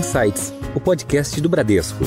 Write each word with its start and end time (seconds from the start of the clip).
Insights, 0.00 0.50
o 0.74 0.80
podcast 0.80 1.38
do 1.42 1.48
Bradesco. 1.50 2.02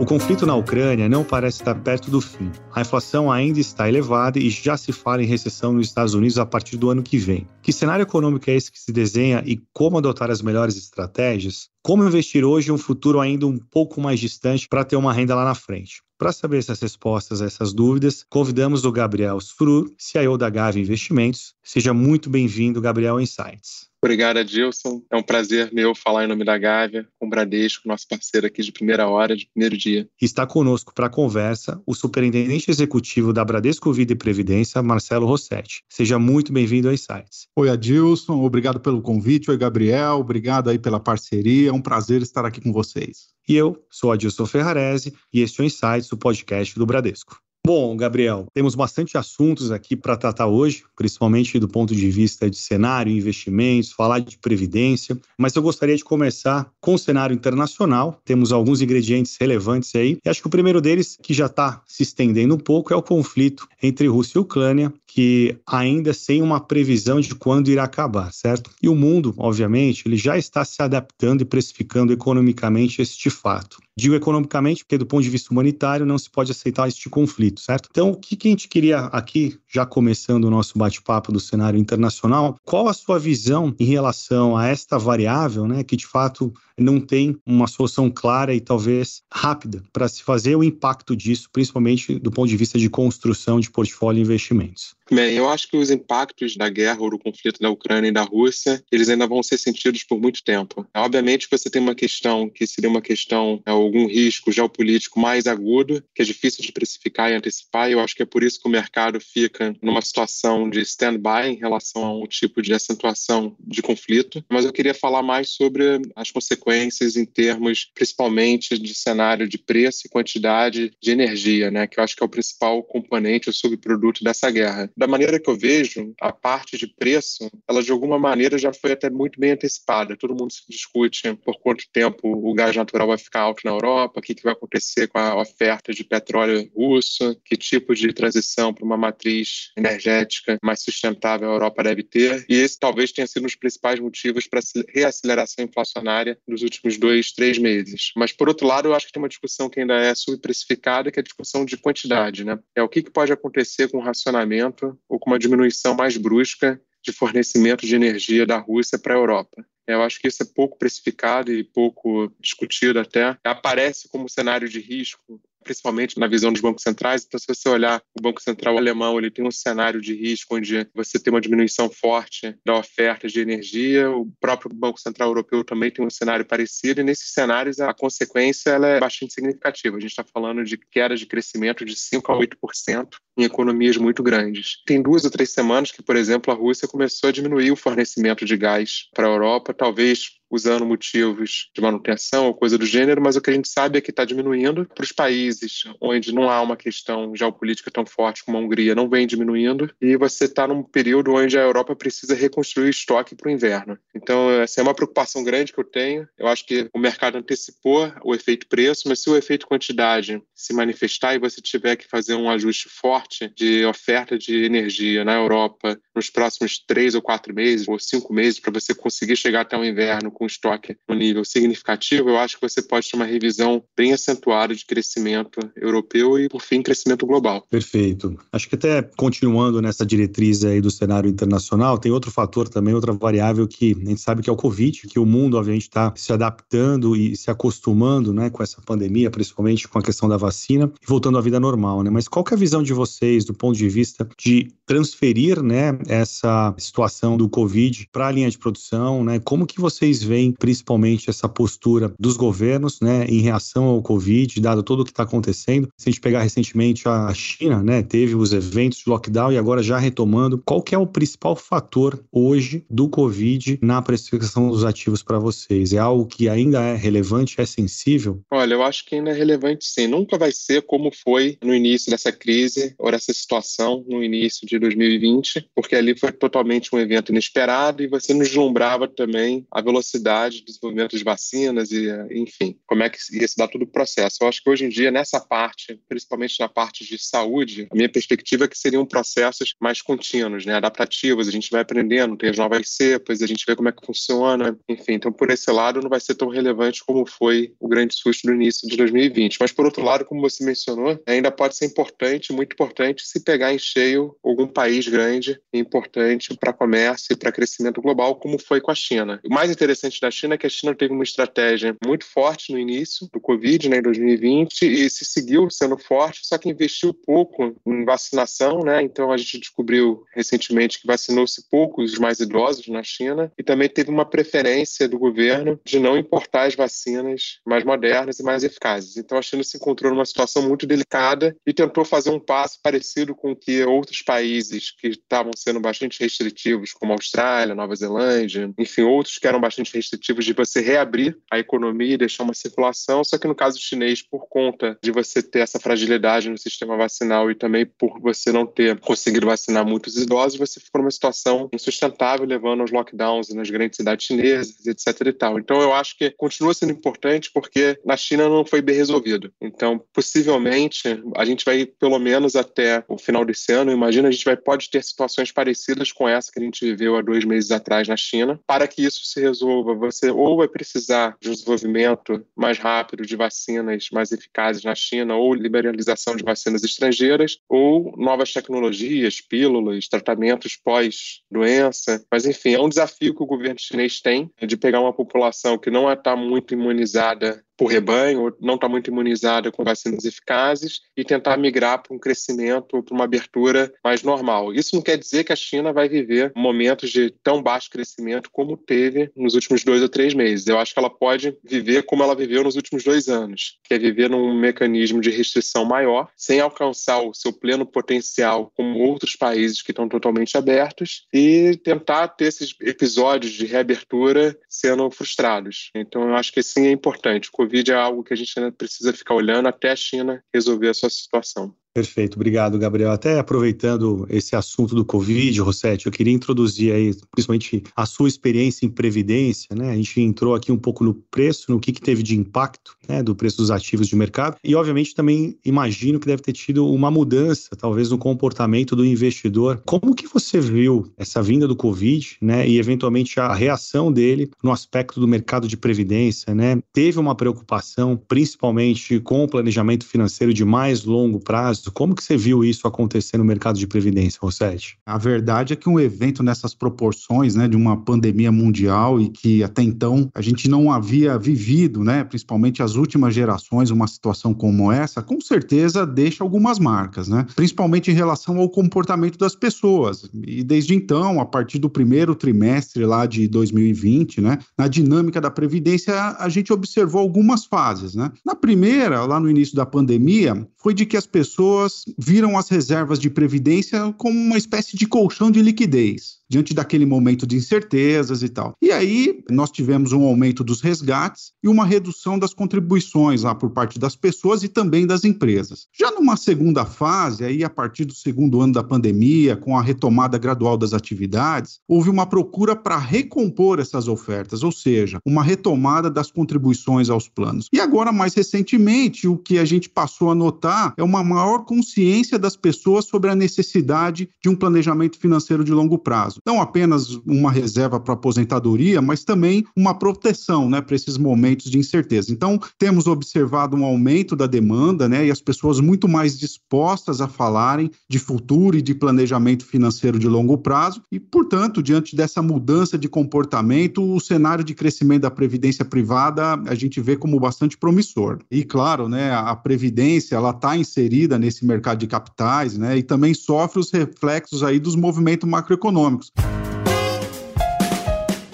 O 0.00 0.04
conflito 0.04 0.44
na 0.44 0.56
Ucrânia 0.56 1.08
não 1.08 1.22
parece 1.22 1.60
estar 1.60 1.76
perto 1.76 2.10
do 2.10 2.20
fim. 2.20 2.50
A 2.74 2.80
inflação 2.80 3.30
ainda 3.30 3.60
está 3.60 3.88
elevada 3.88 4.40
e 4.40 4.50
já 4.50 4.76
se 4.76 4.90
fala 4.90 5.22
em 5.22 5.26
recessão 5.26 5.72
nos 5.72 5.86
Estados 5.86 6.12
Unidos 6.12 6.36
a 6.38 6.44
partir 6.44 6.76
do 6.76 6.90
ano 6.90 7.04
que 7.04 7.18
vem. 7.18 7.46
Que 7.62 7.72
cenário 7.72 8.02
econômico 8.02 8.50
é 8.50 8.54
esse 8.54 8.72
que 8.72 8.80
se 8.80 8.90
desenha 8.90 9.44
e 9.46 9.62
como 9.72 9.98
adotar 9.98 10.28
as 10.28 10.42
melhores 10.42 10.76
estratégias? 10.76 11.68
Como 11.84 12.02
investir 12.02 12.44
hoje 12.44 12.70
em 12.70 12.72
um 12.72 12.78
futuro 12.78 13.20
ainda 13.20 13.46
um 13.46 13.56
pouco 13.58 14.00
mais 14.00 14.18
distante 14.18 14.66
para 14.68 14.84
ter 14.84 14.96
uma 14.96 15.12
renda 15.12 15.36
lá 15.36 15.44
na 15.44 15.54
frente? 15.54 16.02
Para 16.22 16.30
saber 16.30 16.58
essas 16.58 16.78
respostas 16.78 17.42
a 17.42 17.46
essas 17.46 17.72
dúvidas, 17.72 18.24
convidamos 18.30 18.84
o 18.84 18.92
Gabriel 18.92 19.40
Sfrur, 19.40 19.90
CIO 19.98 20.38
da 20.38 20.48
Gave 20.48 20.78
Investimentos. 20.78 21.52
Seja 21.64 21.92
muito 21.92 22.30
bem-vindo, 22.30 22.80
Gabriel 22.80 23.20
Insights. 23.20 23.91
Obrigado, 24.04 24.38
Adilson. 24.38 25.00
É 25.08 25.16
um 25.16 25.22
prazer 25.22 25.72
meu 25.72 25.94
falar 25.94 26.24
em 26.24 26.26
nome 26.26 26.44
da 26.44 26.58
Gávea, 26.58 27.06
com 27.20 27.26
o 27.26 27.30
Bradesco, 27.30 27.86
nosso 27.86 28.08
parceiro 28.08 28.48
aqui 28.48 28.60
de 28.60 28.72
primeira 28.72 29.08
hora, 29.08 29.36
de 29.36 29.46
primeiro 29.46 29.76
dia. 29.76 30.08
Está 30.20 30.44
conosco 30.44 30.92
para 30.92 31.06
a 31.06 31.10
conversa 31.10 31.80
o 31.86 31.94
superintendente 31.94 32.68
executivo 32.68 33.32
da 33.32 33.44
Bradesco 33.44 33.92
Vida 33.92 34.12
e 34.12 34.16
Previdência, 34.16 34.82
Marcelo 34.82 35.24
Rossetti. 35.24 35.84
Seja 35.88 36.18
muito 36.18 36.52
bem-vindo 36.52 36.88
ao 36.88 36.94
Insights. 36.94 37.46
Oi, 37.56 37.70
Adilson. 37.70 38.42
Obrigado 38.42 38.80
pelo 38.80 39.00
convite. 39.00 39.48
Oi, 39.52 39.56
Gabriel. 39.56 40.18
Obrigado 40.18 40.68
aí 40.68 40.80
pela 40.80 40.98
parceria. 40.98 41.70
É 41.70 41.72
um 41.72 41.80
prazer 41.80 42.22
estar 42.22 42.44
aqui 42.44 42.60
com 42.60 42.72
vocês. 42.72 43.28
E 43.48 43.54
eu 43.54 43.86
sou 43.88 44.10
Adilson 44.10 44.46
Ferrarese 44.46 45.14
e 45.32 45.42
este 45.42 45.60
é 45.60 45.62
o 45.62 45.66
Insights, 45.66 46.10
o 46.10 46.16
podcast 46.16 46.76
do 46.76 46.84
Bradesco. 46.84 47.40
Bom, 47.64 47.96
Gabriel, 47.96 48.48
temos 48.52 48.74
bastante 48.74 49.16
assuntos 49.16 49.70
aqui 49.70 49.94
para 49.94 50.16
tratar 50.16 50.48
hoje, 50.48 50.82
principalmente 50.96 51.60
do 51.60 51.68
ponto 51.68 51.94
de 51.94 52.10
vista 52.10 52.50
de 52.50 52.56
cenário, 52.56 53.12
investimentos, 53.12 53.92
falar 53.92 54.18
de 54.18 54.36
previdência, 54.36 55.16
mas 55.38 55.54
eu 55.54 55.62
gostaria 55.62 55.96
de 55.96 56.02
começar 56.02 56.68
com 56.80 56.94
o 56.94 56.98
cenário 56.98 57.32
internacional. 57.32 58.20
Temos 58.24 58.50
alguns 58.50 58.82
ingredientes 58.82 59.36
relevantes 59.40 59.94
aí, 59.94 60.18
e 60.24 60.28
acho 60.28 60.40
que 60.40 60.48
o 60.48 60.50
primeiro 60.50 60.80
deles, 60.80 61.16
que 61.22 61.32
já 61.32 61.46
está 61.46 61.80
se 61.86 62.02
estendendo 62.02 62.52
um 62.56 62.58
pouco, 62.58 62.92
é 62.92 62.96
o 62.96 63.02
conflito 63.02 63.68
entre 63.80 64.08
Rússia 64.08 64.38
e 64.38 64.42
Ucrânia, 64.42 64.92
que 65.06 65.56
ainda 65.64 66.12
sem 66.12 66.42
uma 66.42 66.58
previsão 66.58 67.20
de 67.20 67.32
quando 67.32 67.70
irá 67.70 67.84
acabar, 67.84 68.32
certo? 68.32 68.72
E 68.82 68.88
o 68.88 68.96
mundo, 68.96 69.34
obviamente, 69.38 70.02
ele 70.08 70.16
já 70.16 70.36
está 70.36 70.64
se 70.64 70.82
adaptando 70.82 71.42
e 71.42 71.44
precificando 71.44 72.12
economicamente 72.12 73.00
este 73.00 73.30
fato. 73.30 73.76
Digo 73.96 74.14
economicamente, 74.14 74.84
porque 74.84 74.96
do 74.96 75.06
ponto 75.06 75.22
de 75.22 75.28
vista 75.28 75.52
humanitário 75.52 76.06
não 76.06 76.16
se 76.16 76.30
pode 76.30 76.50
aceitar 76.50 76.88
este 76.88 77.10
conflito, 77.10 77.60
certo? 77.60 77.88
Então, 77.90 78.10
o 78.10 78.16
que, 78.16 78.38
a 78.48 78.50
gente 78.50 78.66
queria 78.66 79.00
aqui, 79.06 79.58
já 79.68 79.84
começando 79.84 80.44
o 80.44 80.50
nosso 80.50 80.78
bate-papo 80.78 81.30
do 81.30 81.38
cenário 81.38 81.78
internacional, 81.78 82.56
qual 82.64 82.88
a 82.88 82.94
sua 82.94 83.18
visão 83.18 83.74
em 83.78 83.84
relação 83.84 84.56
a 84.56 84.66
esta 84.66 84.98
variável, 84.98 85.66
né, 85.66 85.84
que 85.84 85.96
de 85.96 86.06
fato 86.06 86.52
não 86.78 86.98
tem 86.98 87.36
uma 87.44 87.66
solução 87.66 88.10
clara 88.10 88.54
e 88.54 88.60
talvez 88.60 89.22
rápida 89.30 89.82
para 89.92 90.08
se 90.08 90.22
fazer 90.22 90.56
o 90.56 90.64
impacto 90.64 91.14
disso, 91.14 91.48
principalmente 91.52 92.18
do 92.18 92.30
ponto 92.30 92.48
de 92.48 92.56
vista 92.56 92.78
de 92.78 92.88
construção 92.88 93.60
de 93.60 93.70
portfólio 93.70 94.20
e 94.20 94.22
investimentos? 94.22 94.94
Bem, 95.12 95.34
eu 95.34 95.46
acho 95.46 95.68
que 95.68 95.76
os 95.76 95.90
impactos 95.90 96.56
da 96.56 96.70
guerra 96.70 97.02
ou 97.02 97.10
do 97.10 97.18
conflito 97.18 97.60
da 97.60 97.68
Ucrânia 97.68 98.08
e 98.08 98.12
da 98.12 98.22
Rússia, 98.22 98.82
eles 98.90 99.10
ainda 99.10 99.26
vão 99.26 99.42
ser 99.42 99.58
sentidos 99.58 100.04
por 100.04 100.18
muito 100.18 100.42
tempo. 100.42 100.86
Obviamente, 100.96 101.48
você 101.50 101.68
tem 101.68 101.82
uma 101.82 101.94
questão 101.94 102.48
que 102.48 102.66
seria 102.66 102.88
uma 102.88 103.02
questão, 103.02 103.56
né, 103.66 103.72
algum 103.74 104.06
risco 104.06 104.50
geopolítico 104.50 105.20
mais 105.20 105.46
agudo, 105.46 106.02
que 106.14 106.22
é 106.22 106.24
difícil 106.24 106.64
de 106.64 106.72
precificar 106.72 107.30
e 107.30 107.34
antecipar, 107.34 107.90
e 107.90 107.92
eu 107.92 108.00
acho 108.00 108.16
que 108.16 108.22
é 108.22 108.24
por 108.24 108.42
isso 108.42 108.58
que 108.58 108.66
o 108.66 108.70
mercado 108.70 109.20
fica 109.20 109.76
numa 109.82 110.00
situação 110.00 110.70
de 110.70 110.80
stand-by 110.80 111.48
em 111.48 111.56
relação 111.56 112.02
a 112.06 112.18
um 112.18 112.26
tipo 112.26 112.62
de 112.62 112.72
acentuação 112.72 113.54
de 113.60 113.82
conflito. 113.82 114.42
Mas 114.50 114.64
eu 114.64 114.72
queria 114.72 114.94
falar 114.94 115.22
mais 115.22 115.50
sobre 115.50 116.00
as 116.16 116.30
consequências 116.30 117.16
em 117.16 117.26
termos, 117.26 117.90
principalmente, 117.94 118.78
de 118.78 118.94
cenário 118.94 119.46
de 119.46 119.58
preço 119.58 120.06
e 120.06 120.08
quantidade 120.08 120.90
de 121.02 121.10
energia, 121.10 121.70
né, 121.70 121.86
que 121.86 122.00
eu 122.00 122.04
acho 122.04 122.16
que 122.16 122.22
é 122.22 122.26
o 122.26 122.30
principal 122.30 122.82
componente, 122.82 123.50
o 123.50 123.52
subproduto 123.52 124.24
dessa 124.24 124.50
guerra 124.50 124.90
da 125.02 125.08
maneira 125.08 125.40
que 125.40 125.50
eu 125.50 125.56
vejo, 125.56 126.14
a 126.20 126.32
parte 126.32 126.78
de 126.78 126.86
preço, 126.86 127.50
ela 127.68 127.82
de 127.82 127.90
alguma 127.90 128.20
maneira 128.20 128.56
já 128.56 128.72
foi 128.72 128.92
até 128.92 129.10
muito 129.10 129.40
bem 129.40 129.50
antecipada. 129.50 130.16
Todo 130.16 130.32
mundo 130.32 130.52
se 130.52 130.62
discute 130.68 131.34
por 131.44 131.58
quanto 131.58 131.84
tempo 131.92 132.20
o 132.22 132.54
gás 132.54 132.76
natural 132.76 133.08
vai 133.08 133.18
ficar 133.18 133.40
alto 133.40 133.62
na 133.64 133.72
Europa, 133.72 134.20
o 134.20 134.22
que, 134.22 134.32
que 134.32 134.44
vai 134.44 134.52
acontecer 134.52 135.08
com 135.08 135.18
a 135.18 135.34
oferta 135.34 135.92
de 135.92 136.04
petróleo 136.04 136.70
russo, 136.72 137.36
que 137.44 137.56
tipo 137.56 137.96
de 137.96 138.12
transição 138.12 138.72
para 138.72 138.84
uma 138.84 138.96
matriz 138.96 139.72
energética 139.76 140.56
mais 140.62 140.84
sustentável 140.84 141.50
a 141.50 141.54
Europa 141.54 141.82
deve 141.82 142.04
ter. 142.04 142.44
E 142.48 142.54
esse 142.54 142.78
talvez 142.78 143.10
tenha 143.10 143.26
sido 143.26 143.42
um 143.42 143.46
dos 143.46 143.56
principais 143.56 143.98
motivos 143.98 144.46
para 144.46 144.60
a 144.60 144.82
reaceleração 144.94 145.64
inflacionária 145.64 146.38
dos 146.46 146.62
últimos 146.62 146.96
dois, 146.96 147.32
três 147.32 147.58
meses. 147.58 148.12
Mas, 148.14 148.32
por 148.32 148.48
outro 148.48 148.68
lado, 148.68 148.86
eu 148.86 148.94
acho 148.94 149.06
que 149.06 149.12
tem 149.12 149.20
uma 149.20 149.28
discussão 149.28 149.68
que 149.68 149.80
ainda 149.80 149.96
é 149.96 150.14
subprecificada, 150.14 151.10
que 151.10 151.18
é 151.18 151.22
a 151.22 151.24
discussão 151.24 151.64
de 151.64 151.76
quantidade. 151.76 152.44
Né? 152.44 152.56
É 152.76 152.82
o 152.84 152.88
que, 152.88 153.02
que 153.02 153.10
pode 153.10 153.32
acontecer 153.32 153.90
com 153.90 153.98
o 153.98 154.02
racionamento 154.02 154.81
ou 155.08 155.18
com 155.18 155.30
uma 155.30 155.38
diminuição 155.38 155.94
mais 155.94 156.16
brusca 156.16 156.80
de 157.02 157.12
fornecimento 157.12 157.86
de 157.86 157.94
energia 157.94 158.46
da 158.46 158.58
Rússia 158.58 158.98
para 158.98 159.14
a 159.14 159.18
Europa. 159.18 159.64
Eu 159.86 160.02
acho 160.02 160.20
que 160.20 160.28
isso 160.28 160.42
é 160.42 160.46
pouco 160.46 160.78
precificado 160.78 161.52
e 161.52 161.64
pouco 161.64 162.32
discutido 162.40 163.00
até. 163.00 163.36
Aparece 163.44 164.08
como 164.08 164.28
cenário 164.28 164.68
de 164.68 164.80
risco 164.80 165.40
principalmente 165.62 166.18
na 166.18 166.26
visão 166.26 166.52
dos 166.52 166.60
bancos 166.60 166.82
centrais. 166.82 167.24
Então, 167.26 167.38
se 167.38 167.46
você 167.46 167.68
olhar 167.68 168.02
o 168.18 168.22
Banco 168.22 168.42
Central 168.42 168.76
alemão, 168.76 169.18
ele 169.18 169.30
tem 169.30 169.46
um 169.46 169.50
cenário 169.50 170.00
de 170.00 170.14
risco 170.14 170.56
onde 170.56 170.86
você 170.94 171.18
tem 171.18 171.32
uma 171.32 171.40
diminuição 171.40 171.88
forte 171.88 172.56
da 172.64 172.76
oferta 172.76 173.28
de 173.28 173.40
energia. 173.40 174.10
O 174.10 174.30
próprio 174.40 174.74
Banco 174.74 175.00
Central 175.00 175.28
Europeu 175.28 175.64
também 175.64 175.90
tem 175.90 176.04
um 176.04 176.10
cenário 176.10 176.44
parecido. 176.44 177.00
E 177.00 177.04
nesses 177.04 177.32
cenários, 177.32 177.80
a 177.80 177.94
consequência 177.94 178.70
ela 178.70 178.88
é 178.88 179.00
bastante 179.00 179.34
significativa. 179.34 179.96
A 179.96 180.00
gente 180.00 180.10
está 180.10 180.24
falando 180.24 180.64
de 180.64 180.76
quedas 180.76 181.20
de 181.20 181.26
crescimento 181.26 181.84
de 181.84 181.96
5 181.96 182.32
a 182.32 182.36
8% 182.36 183.16
em 183.36 183.44
economias 183.44 183.96
muito 183.96 184.22
grandes. 184.22 184.82
Tem 184.86 185.00
duas 185.00 185.24
ou 185.24 185.30
três 185.30 185.52
semanas 185.52 185.90
que, 185.90 186.02
por 186.02 186.16
exemplo, 186.16 186.52
a 186.52 186.56
Rússia 186.56 186.88
começou 186.88 187.28
a 187.28 187.32
diminuir 187.32 187.70
o 187.70 187.76
fornecimento 187.76 188.44
de 188.44 188.56
gás 188.56 189.08
para 189.14 189.26
a 189.26 189.30
Europa, 189.30 189.72
talvez 189.72 190.41
usando 190.52 190.84
motivos 190.84 191.70
de 191.74 191.80
manutenção 191.80 192.46
ou 192.46 192.54
coisa 192.54 192.76
do 192.76 192.84
gênero, 192.84 193.22
mas 193.22 193.36
o 193.36 193.40
que 193.40 193.50
a 193.50 193.54
gente 193.54 193.68
sabe 193.68 193.96
é 193.96 194.00
que 194.02 194.10
está 194.10 194.22
diminuindo 194.24 194.86
para 194.94 195.02
os 195.02 195.10
países 195.10 195.84
onde 195.98 196.32
não 196.32 196.50
há 196.50 196.60
uma 196.60 196.76
questão 196.76 197.34
geopolítica 197.34 197.90
tão 197.90 198.04
forte 198.04 198.44
como 198.44 198.58
a 198.58 198.60
Hungria, 198.60 198.94
não 198.94 199.08
vem 199.08 199.26
diminuindo, 199.26 199.90
e 200.00 200.14
você 200.16 200.44
está 200.44 200.68
num 200.68 200.82
período 200.82 201.32
onde 201.32 201.58
a 201.58 201.62
Europa 201.62 201.96
precisa 201.96 202.34
reconstruir 202.34 202.90
estoque 202.90 203.34
para 203.34 203.48
o 203.48 203.50
inverno. 203.50 203.98
Então, 204.14 204.50
essa 204.50 204.80
é 204.80 204.82
uma 204.82 204.94
preocupação 204.94 205.42
grande 205.42 205.72
que 205.72 205.80
eu 205.80 205.84
tenho. 205.84 206.28
Eu 206.38 206.46
acho 206.48 206.66
que 206.66 206.88
o 206.92 206.98
mercado 206.98 207.38
antecipou 207.38 208.12
o 208.22 208.34
efeito 208.34 208.66
preço, 208.66 209.08
mas 209.08 209.20
se 209.20 209.30
o 209.30 209.36
efeito 209.36 209.66
quantidade 209.66 210.42
se 210.54 210.74
manifestar 210.74 211.34
e 211.34 211.38
você 211.38 211.60
tiver 211.62 211.96
que 211.96 212.06
fazer 212.06 212.34
um 212.34 212.50
ajuste 212.50 212.88
forte 212.88 213.50
de 213.56 213.84
oferta 213.86 214.36
de 214.36 214.64
energia 214.64 215.24
na 215.24 215.34
Europa 215.34 215.98
nos 216.14 216.28
próximos 216.28 216.78
três 216.78 217.14
ou 217.14 217.22
quatro 217.22 217.54
meses, 217.54 217.88
ou 217.88 217.98
cinco 217.98 218.32
meses, 218.32 218.60
para 218.60 218.72
você 218.72 218.94
conseguir 218.94 219.36
chegar 219.36 219.62
até 219.62 219.76
o 219.76 219.84
inverno 219.84 220.30
com 220.42 220.46
estoque 220.46 220.96
no 221.08 221.14
nível 221.14 221.44
significativo, 221.44 222.30
eu 222.30 222.36
acho 222.36 222.58
que 222.58 222.68
você 222.68 222.82
pode 222.82 223.08
ter 223.08 223.16
uma 223.16 223.24
revisão 223.24 223.84
bem 223.96 224.12
acentuada 224.12 224.74
de 224.74 224.84
crescimento 224.84 225.60
europeu 225.76 226.36
e, 226.36 226.48
por 226.48 226.60
fim, 226.60 226.82
crescimento 226.82 227.24
global. 227.24 227.64
Perfeito. 227.70 228.36
Acho 228.50 228.68
que 228.68 228.74
até 228.74 229.02
continuando 229.16 229.80
nessa 229.80 230.04
diretriz 230.04 230.64
aí 230.64 230.80
do 230.80 230.90
cenário 230.90 231.30
internacional, 231.30 231.96
tem 231.96 232.10
outro 232.10 232.32
fator 232.32 232.68
também, 232.68 232.92
outra 232.92 233.12
variável 233.12 233.68
que 233.68 233.96
a 234.04 234.08
gente 234.08 234.20
sabe 234.20 234.42
que 234.42 234.50
é 234.50 234.52
o 234.52 234.56
Covid, 234.56 235.06
que 235.06 235.18
o 235.20 235.24
mundo, 235.24 235.56
obviamente, 235.56 235.82
está 235.82 236.12
se 236.16 236.32
adaptando 236.32 237.14
e 237.14 237.36
se 237.36 237.48
acostumando 237.48 238.32
né, 238.32 238.50
com 238.50 238.64
essa 238.64 238.80
pandemia, 238.80 239.30
principalmente 239.30 239.86
com 239.86 240.00
a 240.00 240.02
questão 240.02 240.28
da 240.28 240.36
vacina, 240.36 240.92
e 241.00 241.06
voltando 241.06 241.38
à 241.38 241.40
vida 241.40 241.60
normal. 241.60 242.02
Né? 242.02 242.10
Mas 242.10 242.26
qual 242.26 242.44
é 242.50 242.54
a 242.54 242.56
visão 242.58 242.82
de 242.82 242.92
vocês 242.92 243.44
do 243.44 243.54
ponto 243.54 243.78
de 243.78 243.88
vista 243.88 244.28
de 244.36 244.72
transferir 244.84 245.62
né, 245.62 245.96
essa 246.08 246.74
situação 246.76 247.36
do 247.36 247.48
Covid 247.48 248.08
para 248.10 248.26
a 248.26 248.32
linha 248.32 248.50
de 248.50 248.58
produção? 248.58 249.22
Né? 249.22 249.38
Como 249.38 249.66
que 249.66 249.80
vocês 249.80 250.20
veem 250.22 250.31
principalmente 250.58 251.28
essa 251.28 251.48
postura 251.48 252.14
dos 252.18 252.36
governos, 252.36 253.00
né, 253.00 253.26
em 253.26 253.40
reação 253.40 253.84
ao 253.84 254.02
Covid, 254.02 254.60
dado 254.60 254.82
tudo 254.82 255.02
o 255.02 255.04
que 255.04 255.10
está 255.10 255.24
acontecendo. 255.24 255.88
Se 255.96 256.08
a 256.08 256.12
gente 256.12 256.20
pegar 256.20 256.42
recentemente 256.42 257.08
a 257.08 257.32
China, 257.34 257.82
né, 257.82 258.02
teve 258.02 258.34
os 258.34 258.52
eventos 258.52 258.98
de 258.98 259.08
lockdown 259.08 259.52
e 259.52 259.58
agora 259.58 259.82
já 259.82 259.98
retomando, 259.98 260.62
qual 260.64 260.82
que 260.82 260.94
é 260.94 260.98
o 260.98 261.06
principal 261.06 261.56
fator 261.56 262.22
hoje 262.30 262.84
do 262.88 263.08
Covid 263.08 263.78
na 263.82 264.00
precificação 264.00 264.68
dos 264.68 264.84
ativos 264.84 265.22
para 265.22 265.38
vocês? 265.38 265.92
É 265.92 265.98
algo 265.98 266.26
que 266.26 266.48
ainda 266.48 266.80
é 266.82 266.96
relevante, 266.96 267.60
é 267.60 267.66
sensível? 267.66 268.40
Olha, 268.50 268.74
eu 268.74 268.82
acho 268.82 269.04
que 269.04 269.14
ainda 269.14 269.30
é 269.30 269.34
relevante 269.34 269.84
sim. 269.84 270.06
Nunca 270.06 270.38
vai 270.38 270.52
ser 270.52 270.82
como 270.82 271.10
foi 271.12 271.58
no 271.62 271.74
início 271.74 272.10
dessa 272.10 272.32
crise 272.32 272.94
ou 272.98 273.10
dessa 273.10 273.32
situação 273.32 274.04
no 274.08 274.22
início 274.22 274.66
de 274.66 274.78
2020, 274.78 275.68
porque 275.74 275.94
ali 275.94 276.18
foi 276.18 276.32
totalmente 276.32 276.94
um 276.94 276.98
evento 276.98 277.32
inesperado 277.32 278.02
e 278.02 278.08
você 278.08 278.32
nos 278.32 278.48
deslumbrava 278.48 279.08
também 279.08 279.66
a 279.70 279.80
velocidade 279.80 280.21
velocidade 280.22 280.60
do 280.60 280.66
desenvolvimento 280.66 281.16
de 281.16 281.24
vacinas 281.24 281.90
e, 281.90 282.08
enfim, 282.30 282.78
como 282.86 283.02
é 283.02 283.10
que 283.10 283.18
ia 283.32 283.48
se 283.48 283.56
dar 283.56 283.68
todo 283.68 283.82
o 283.82 283.86
processo. 283.86 284.38
Eu 284.40 284.48
acho 284.48 284.62
que 284.62 284.70
hoje 284.70 284.84
em 284.84 284.88
dia, 284.88 285.10
nessa 285.10 285.40
parte, 285.40 286.00
principalmente 286.08 286.58
na 286.60 286.68
parte 286.68 287.04
de 287.04 287.18
saúde, 287.18 287.88
a 287.90 287.94
minha 287.94 288.08
perspectiva 288.08 288.64
é 288.64 288.68
que 288.68 288.78
seriam 288.78 289.04
processos 289.04 289.74
mais 289.80 290.00
contínuos, 290.00 290.64
né, 290.64 290.74
adaptativos. 290.74 291.48
A 291.48 291.50
gente 291.50 291.70
vai 291.70 291.80
aprendendo, 291.80 292.36
tem 292.36 292.50
as 292.50 292.58
novas 292.58 292.88
cepas, 292.88 293.42
a 293.42 293.46
gente 293.46 293.64
vê 293.66 293.74
como 293.74 293.88
é 293.88 293.92
que 293.92 294.04
funciona, 294.06 294.78
enfim. 294.88 295.14
Então, 295.14 295.32
por 295.32 295.50
esse 295.50 295.70
lado, 295.70 296.00
não 296.00 296.08
vai 296.08 296.20
ser 296.20 296.34
tão 296.34 296.48
relevante 296.48 297.02
como 297.04 297.26
foi 297.26 297.74
o 297.80 297.88
grande 297.88 298.14
susto 298.14 298.46
no 298.46 298.54
início 298.54 298.88
de 298.88 298.96
2020. 298.96 299.58
Mas, 299.60 299.72
por 299.72 299.84
outro 299.84 300.04
lado, 300.04 300.24
como 300.24 300.40
você 300.40 300.64
mencionou, 300.64 301.20
ainda 301.26 301.50
pode 301.50 301.76
ser 301.76 301.86
importante, 301.86 302.52
muito 302.52 302.72
importante, 302.72 303.26
se 303.26 303.40
pegar 303.42 303.72
em 303.74 303.78
cheio 303.78 304.36
algum 304.42 304.66
país 304.66 305.08
grande 305.08 305.60
importante 305.72 306.56
para 306.56 306.72
comércio 306.72 307.32
e 307.32 307.36
para 307.36 307.52
crescimento 307.52 308.00
global, 308.00 308.36
como 308.36 308.58
foi 308.58 308.80
com 308.80 308.90
a 308.90 308.94
China. 308.94 309.40
O 309.44 309.52
mais 309.52 309.70
interessante 309.70 310.01
da 310.20 310.30
China 310.30 310.54
é 310.54 310.58
que 310.58 310.66
a 310.66 310.70
China 310.70 310.94
teve 310.94 311.12
uma 311.12 311.24
estratégia 311.24 311.96
muito 312.04 312.24
forte 312.24 312.72
no 312.72 312.78
início 312.78 313.28
do 313.32 313.40
Covid, 313.40 313.88
né, 313.88 313.98
em 313.98 314.02
2020, 314.02 314.82
e 314.82 315.10
se 315.10 315.24
seguiu 315.24 315.68
sendo 315.70 315.98
forte, 315.98 316.40
só 316.44 316.58
que 316.58 316.68
investiu 316.68 317.12
pouco 317.14 317.74
em 317.86 318.04
vacinação, 318.04 318.80
né? 318.80 319.02
Então 319.02 319.32
a 319.32 319.36
gente 319.36 319.58
descobriu 319.58 320.24
recentemente 320.34 321.00
que 321.00 321.06
vacinou-se 321.06 321.68
poucos 321.68 322.12
os 322.12 322.18
mais 322.18 322.40
idosos 322.40 322.86
na 322.88 323.02
China 323.02 323.52
e 323.58 323.62
também 323.62 323.88
teve 323.88 324.10
uma 324.10 324.24
preferência 324.24 325.08
do 325.08 325.18
governo 325.18 325.80
de 325.84 325.98
não 325.98 326.16
importar 326.16 326.64
as 326.66 326.74
vacinas 326.74 327.60
mais 327.64 327.84
modernas 327.84 328.38
e 328.38 328.42
mais 328.42 328.64
eficazes. 328.64 329.16
Então 329.16 329.38
a 329.38 329.42
China 329.42 329.62
se 329.62 329.76
encontrou 329.76 330.12
numa 330.12 330.24
situação 330.24 330.62
muito 330.62 330.86
delicada 330.86 331.56
e 331.66 331.72
tentou 331.72 332.04
fazer 332.04 332.30
um 332.30 332.40
passo 332.40 332.78
parecido 332.82 333.34
com 333.34 333.54
que 333.54 333.82
outros 333.84 334.22
países 334.22 334.90
que 334.90 335.08
estavam 335.08 335.52
sendo 335.56 335.80
bastante 335.80 336.20
restritivos, 336.20 336.92
como 336.92 337.12
a 337.12 337.16
Austrália, 337.16 337.74
Nova 337.74 337.94
Zelândia, 337.94 338.72
enfim, 338.78 339.02
outros 339.02 339.38
que 339.38 339.46
eram 339.46 339.60
bastante 339.60 339.91
restritivos 339.92 340.44
de 340.44 340.52
você 340.52 340.80
reabrir 340.80 341.36
a 341.50 341.58
economia 341.58 342.14
e 342.14 342.18
deixar 342.18 342.44
uma 342.44 342.54
circulação, 342.54 343.22
só 343.22 343.38
que 343.38 343.46
no 343.46 343.54
caso 343.54 343.78
chinês, 343.78 344.22
por 344.22 344.46
conta 344.48 344.98
de 345.02 345.10
você 345.10 345.42
ter 345.42 345.60
essa 345.60 345.78
fragilidade 345.78 346.48
no 346.48 346.58
sistema 346.58 346.96
vacinal 346.96 347.50
e 347.50 347.54
também 347.54 347.86
por 347.86 348.20
você 348.20 348.50
não 348.52 348.66
ter 348.66 348.98
conseguido 349.00 349.46
vacinar 349.46 349.86
muitos 349.86 350.16
idosos, 350.16 350.58
você 350.58 350.80
ficou 350.80 351.00
numa 351.00 351.10
situação 351.10 351.68
insustentável, 351.72 352.46
levando 352.46 352.80
aos 352.80 352.90
lockdowns 352.90 353.48
nas 353.50 353.70
grandes 353.70 353.96
cidades 353.96 354.26
chinesas, 354.26 354.86
etc 354.86 355.26
e 355.26 355.32
tal. 355.32 355.58
Então 355.58 355.80
eu 355.80 355.92
acho 355.92 356.16
que 356.16 356.30
continua 356.30 356.74
sendo 356.74 356.92
importante 356.92 357.50
porque 357.52 357.98
na 358.04 358.16
China 358.16 358.48
não 358.48 358.64
foi 358.64 358.80
bem 358.80 358.96
resolvido. 358.96 359.52
Então, 359.60 360.02
possivelmente, 360.12 361.22
a 361.36 361.44
gente 361.44 361.64
vai 361.64 361.86
pelo 361.86 362.18
menos 362.18 362.56
até 362.56 363.04
o 363.08 363.18
final 363.18 363.44
desse 363.44 363.72
ano, 363.72 363.92
imagina, 363.92 364.28
a 364.28 364.30
gente 364.30 364.44
vai 364.44 364.56
pode 364.56 364.90
ter 364.90 365.02
situações 365.02 365.52
parecidas 365.52 366.12
com 366.12 366.28
essa 366.28 366.50
que 366.50 366.60
a 366.60 366.62
gente 366.62 366.84
viveu 366.84 367.16
há 367.16 367.22
dois 367.22 367.44
meses 367.44 367.70
atrás 367.70 368.08
na 368.08 368.16
China. 368.16 368.58
Para 368.66 368.86
que 368.86 369.04
isso 369.04 369.24
se 369.24 369.40
resolva, 369.40 369.81
você 369.82 370.30
ou 370.30 370.56
vai 370.56 370.68
precisar 370.68 371.36
de 371.40 371.48
um 371.48 371.52
desenvolvimento 371.52 372.44
mais 372.56 372.78
rápido 372.78 373.24
de 373.24 373.36
vacinas 373.36 374.08
mais 374.12 374.32
eficazes 374.32 374.84
na 374.84 374.94
China, 374.94 375.36
ou 375.36 375.54
liberalização 375.54 376.36
de 376.36 376.44
vacinas 376.44 376.82
estrangeiras, 376.84 377.58
ou 377.68 378.14
novas 378.16 378.52
tecnologias, 378.52 379.40
pílulas, 379.40 380.08
tratamentos 380.08 380.76
pós-doença. 380.76 382.24
Mas, 382.30 382.46
enfim, 382.46 382.74
é 382.74 382.80
um 382.80 382.88
desafio 382.88 383.34
que 383.34 383.42
o 383.42 383.46
governo 383.46 383.78
chinês 383.78 384.20
tem 384.20 384.50
de 384.60 384.76
pegar 384.76 385.00
uma 385.00 385.12
população 385.12 385.78
que 385.78 385.90
não 385.90 386.10
está 386.10 386.36
muito 386.36 386.74
imunizada 386.74 387.64
por 387.82 387.90
rebanho, 387.90 388.54
não 388.60 388.76
está 388.76 388.88
muito 388.88 389.10
imunizada 389.10 389.72
com 389.72 389.82
vacinas 389.82 390.24
eficazes 390.24 391.00
e 391.16 391.24
tentar 391.24 391.56
migrar 391.56 392.00
para 392.00 392.14
um 392.14 392.18
crescimento, 392.18 393.02
para 393.02 393.12
uma 393.12 393.24
abertura 393.24 393.92
mais 394.04 394.22
normal. 394.22 394.72
Isso 394.72 394.94
não 394.94 395.02
quer 395.02 395.18
dizer 395.18 395.42
que 395.42 395.52
a 395.52 395.56
China 395.56 395.92
vai 395.92 396.08
viver 396.08 396.52
momentos 396.54 397.10
de 397.10 397.34
tão 397.42 397.60
baixo 397.60 397.90
crescimento 397.90 398.48
como 398.52 398.76
teve 398.76 399.32
nos 399.36 399.54
últimos 399.54 399.82
dois 399.82 400.00
ou 400.00 400.08
três 400.08 400.32
meses. 400.32 400.68
Eu 400.68 400.78
acho 400.78 400.94
que 400.94 400.98
ela 401.00 401.10
pode 401.10 401.56
viver 401.64 402.04
como 402.04 402.22
ela 402.22 402.36
viveu 402.36 402.62
nos 402.62 402.76
últimos 402.76 403.02
dois 403.02 403.26
anos, 403.26 403.80
que 403.82 403.94
é 403.94 403.98
viver 403.98 404.30
num 404.30 404.54
mecanismo 404.54 405.20
de 405.20 405.30
restrição 405.30 405.84
maior, 405.84 406.28
sem 406.36 406.60
alcançar 406.60 407.20
o 407.20 407.34
seu 407.34 407.52
pleno 407.52 407.84
potencial 407.84 408.70
como 408.76 409.00
outros 409.00 409.34
países 409.34 409.82
que 409.82 409.90
estão 409.90 410.08
totalmente 410.08 410.56
abertos 410.56 411.26
e 411.34 411.76
tentar 411.82 412.28
ter 412.28 412.44
esses 412.44 412.76
episódios 412.80 413.52
de 413.52 413.66
reabertura 413.66 414.56
sendo 414.68 415.10
frustrados. 415.10 415.90
Então, 415.96 416.28
eu 416.28 416.36
acho 416.36 416.52
que 416.52 416.62
sim 416.62 416.86
é 416.86 416.92
importante. 416.92 417.48
O 417.48 417.71
Covid 417.72 417.90
é 417.90 417.94
algo 417.94 418.22
que 418.22 418.34
a 418.34 418.36
gente 418.36 418.52
ainda 418.58 418.70
precisa 418.70 419.14
ficar 419.14 419.34
olhando 419.34 419.66
até 419.66 419.90
a 419.90 419.96
China 419.96 420.44
resolver 420.52 420.90
a 420.90 420.94
sua 420.94 421.08
situação. 421.08 421.74
Perfeito, 421.94 422.36
obrigado, 422.36 422.78
Gabriel. 422.78 423.10
Até 423.10 423.38
aproveitando 423.38 424.26
esse 424.30 424.54
assunto 424.56 424.94
do 424.94 425.04
Covid, 425.04 425.60
Rossetti, 425.60 426.06
eu 426.06 426.12
queria 426.12 426.32
introduzir 426.32 426.92
aí, 426.92 427.14
principalmente, 427.30 427.82
a 427.94 428.06
sua 428.06 428.28
experiência 428.28 428.86
em 428.86 428.90
previdência, 428.90 429.76
né? 429.76 429.90
A 429.90 429.94
gente 429.94 430.20
entrou 430.20 430.54
aqui 430.54 430.72
um 430.72 430.78
pouco 430.78 431.04
no 431.04 431.14
preço, 431.14 431.70
no 431.70 431.80
que, 431.80 431.92
que 431.92 432.00
teve 432.00 432.22
de 432.22 432.34
impacto, 432.34 432.96
né, 433.08 433.22
do 433.22 433.34
preço 433.34 433.58
dos 433.58 433.70
ativos 433.70 434.08
de 434.08 434.16
mercado, 434.16 434.56
e 434.62 434.74
obviamente 434.74 435.14
também 435.14 435.56
imagino 435.64 436.18
que 436.18 436.26
deve 436.26 436.42
ter 436.42 436.52
tido 436.52 436.86
uma 436.86 437.10
mudança, 437.10 437.70
talvez, 437.76 438.10
no 438.10 438.18
comportamento 438.18 438.94
do 438.94 439.04
investidor. 439.04 439.82
Como 439.84 440.14
que 440.14 440.26
você 440.26 440.60
viu 440.60 441.12
essa 441.16 441.42
vinda 441.42 441.66
do 441.66 441.76
Covid, 441.76 442.36
né, 442.40 442.68
e 442.68 442.78
eventualmente 442.78 443.38
a 443.40 443.52
reação 443.52 444.12
dele 444.12 444.50
no 444.62 444.70
aspecto 444.70 445.20
do 445.20 445.28
mercado 445.28 445.68
de 445.68 445.76
previdência, 445.76 446.54
né? 446.54 446.78
Teve 446.92 447.18
uma 447.18 447.34
preocupação, 447.34 448.20
principalmente 448.28 449.20
com 449.20 449.44
o 449.44 449.48
planejamento 449.48 450.06
financeiro 450.06 450.52
de 450.52 450.64
mais 450.64 451.04
longo 451.04 451.40
prazo, 451.40 451.90
como 451.92 452.14
que 452.14 452.22
você 452.22 452.36
viu 452.36 452.64
isso 452.64 452.86
acontecer 452.86 453.38
no 453.38 453.44
mercado 453.44 453.78
de 453.78 453.86
previdência, 453.86 454.38
Rossetti? 454.42 454.96
A 455.06 455.18
verdade 455.18 455.72
é 455.72 455.76
que 455.76 455.88
um 455.88 455.98
evento 455.98 456.42
nessas 456.42 456.74
proporções, 456.74 457.54
né, 457.54 457.68
de 457.68 457.76
uma 457.76 457.96
pandemia 457.96 458.52
mundial 458.52 459.20
e 459.20 459.28
que 459.28 459.62
até 459.62 459.82
então 459.82 460.28
a 460.34 460.42
gente 460.42 460.68
não 460.68 460.90
havia 460.90 461.38
vivido, 461.38 462.02
né, 462.02 462.24
principalmente 462.24 462.82
as 462.82 462.91
últimas 462.96 463.34
gerações, 463.34 463.90
uma 463.90 464.06
situação 464.06 464.52
como 464.54 464.90
essa, 464.90 465.22
com 465.22 465.40
certeza 465.40 466.06
deixa 466.06 466.44
algumas 466.44 466.78
marcas, 466.78 467.28
né, 467.28 467.46
principalmente 467.54 468.10
em 468.10 468.14
relação 468.14 468.58
ao 468.58 468.68
comportamento 468.68 469.38
das 469.38 469.54
pessoas. 469.54 470.28
E 470.46 470.62
desde 470.62 470.94
então, 470.94 471.40
a 471.40 471.44
partir 471.44 471.78
do 471.78 471.90
primeiro 471.90 472.34
trimestre 472.34 473.04
lá 473.04 473.26
de 473.26 473.48
2020, 473.48 474.40
né, 474.40 474.58
na 474.76 474.88
dinâmica 474.88 475.40
da 475.40 475.50
previdência, 475.50 476.14
a 476.38 476.48
gente 476.48 476.72
observou 476.72 477.20
algumas 477.20 477.64
fases, 477.64 478.14
né. 478.14 478.30
Na 478.44 478.54
primeira, 478.54 479.24
lá 479.24 479.38
no 479.38 479.50
início 479.50 479.74
da 479.74 479.86
pandemia, 479.86 480.66
foi 480.76 480.94
de 480.94 481.06
que 481.06 481.16
as 481.16 481.26
pessoas 481.26 482.04
viram 482.18 482.58
as 482.58 482.68
reservas 482.68 483.18
de 483.18 483.30
previdência 483.30 484.12
como 484.18 484.38
uma 484.38 484.58
espécie 484.58 484.96
de 484.96 485.06
colchão 485.06 485.50
de 485.50 485.62
liquidez 485.62 486.41
diante 486.52 486.74
daquele 486.74 487.06
momento 487.06 487.46
de 487.46 487.56
incertezas 487.56 488.42
e 488.42 488.48
tal. 488.48 488.74
E 488.82 488.92
aí 488.92 489.42
nós 489.50 489.70
tivemos 489.70 490.12
um 490.12 490.22
aumento 490.22 490.62
dos 490.62 490.82
resgates 490.82 491.52
e 491.62 491.68
uma 491.68 491.84
redução 491.84 492.38
das 492.38 492.52
contribuições 492.52 493.42
lá 493.42 493.54
por 493.54 493.70
parte 493.70 493.98
das 493.98 494.14
pessoas 494.14 494.62
e 494.62 494.68
também 494.68 495.06
das 495.06 495.24
empresas. 495.24 495.86
Já 495.98 496.10
numa 496.10 496.36
segunda 496.36 496.84
fase, 496.84 497.42
aí 497.42 497.64
a 497.64 497.70
partir 497.70 498.04
do 498.04 498.14
segundo 498.14 498.60
ano 498.60 498.74
da 498.74 498.82
pandemia, 498.82 499.56
com 499.56 499.78
a 499.78 499.82
retomada 499.82 500.36
gradual 500.36 500.76
das 500.76 500.92
atividades, 500.92 501.80
houve 501.88 502.10
uma 502.10 502.26
procura 502.26 502.76
para 502.76 502.98
recompor 502.98 503.80
essas 503.80 504.06
ofertas, 504.06 504.62
ou 504.62 504.72
seja, 504.72 505.20
uma 505.24 505.42
retomada 505.42 506.10
das 506.10 506.30
contribuições 506.30 507.08
aos 507.08 507.28
planos. 507.30 507.68
E 507.72 507.80
agora, 507.80 508.12
mais 508.12 508.34
recentemente, 508.34 509.26
o 509.26 509.38
que 509.38 509.58
a 509.58 509.64
gente 509.64 509.88
passou 509.88 510.30
a 510.30 510.34
notar 510.34 510.92
é 510.98 511.02
uma 511.02 511.24
maior 511.24 511.64
consciência 511.64 512.38
das 512.38 512.56
pessoas 512.56 513.06
sobre 513.06 513.30
a 513.30 513.34
necessidade 513.34 514.28
de 514.42 514.50
um 514.50 514.54
planejamento 514.54 515.18
financeiro 515.18 515.64
de 515.64 515.72
longo 515.72 515.96
prazo 515.96 516.41
não 516.46 516.60
apenas 516.60 517.10
uma 517.26 517.50
reserva 517.50 518.00
para 518.00 518.14
aposentadoria, 518.14 519.00
mas 519.00 519.24
também 519.24 519.64
uma 519.76 519.94
proteção 519.94 520.68
né, 520.68 520.80
para 520.80 520.96
esses 520.96 521.16
momentos 521.16 521.70
de 521.70 521.78
incerteza. 521.78 522.32
Então, 522.32 522.58
temos 522.78 523.06
observado 523.06 523.76
um 523.76 523.84
aumento 523.84 524.34
da 524.34 524.46
demanda 524.46 525.08
né, 525.08 525.26
e 525.26 525.30
as 525.30 525.40
pessoas 525.40 525.80
muito 525.80 526.08
mais 526.08 526.38
dispostas 526.38 527.20
a 527.20 527.28
falarem 527.28 527.90
de 528.08 528.18
futuro 528.18 528.76
e 528.76 528.82
de 528.82 528.94
planejamento 528.94 529.64
financeiro 529.64 530.18
de 530.18 530.28
longo 530.28 530.58
prazo, 530.58 531.02
e, 531.10 531.18
portanto, 531.18 531.82
diante 531.82 532.16
dessa 532.16 532.42
mudança 532.42 532.98
de 532.98 533.08
comportamento, 533.08 534.02
o 534.02 534.20
cenário 534.20 534.64
de 534.64 534.74
crescimento 534.74 535.22
da 535.22 535.30
previdência 535.30 535.84
privada 535.84 536.54
a 536.66 536.74
gente 536.74 537.00
vê 537.00 537.16
como 537.16 537.38
bastante 537.38 537.76
promissor. 537.76 538.38
E, 538.50 538.64
claro, 538.64 539.08
né, 539.08 539.32
a 539.32 539.54
previdência 539.54 540.36
ela 540.36 540.50
está 540.50 540.76
inserida 540.76 541.38
nesse 541.38 541.64
mercado 541.64 541.98
de 541.98 542.06
capitais 542.06 542.76
né, 542.76 542.96
e 542.96 543.02
também 543.02 543.34
sofre 543.34 543.80
os 543.80 543.90
reflexos 543.90 544.62
aí 544.62 544.78
dos 544.78 544.96
movimentos 544.96 545.48
macroeconômicos. 545.48 546.21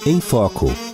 Em 0.06 0.20
Foco. 0.20 0.87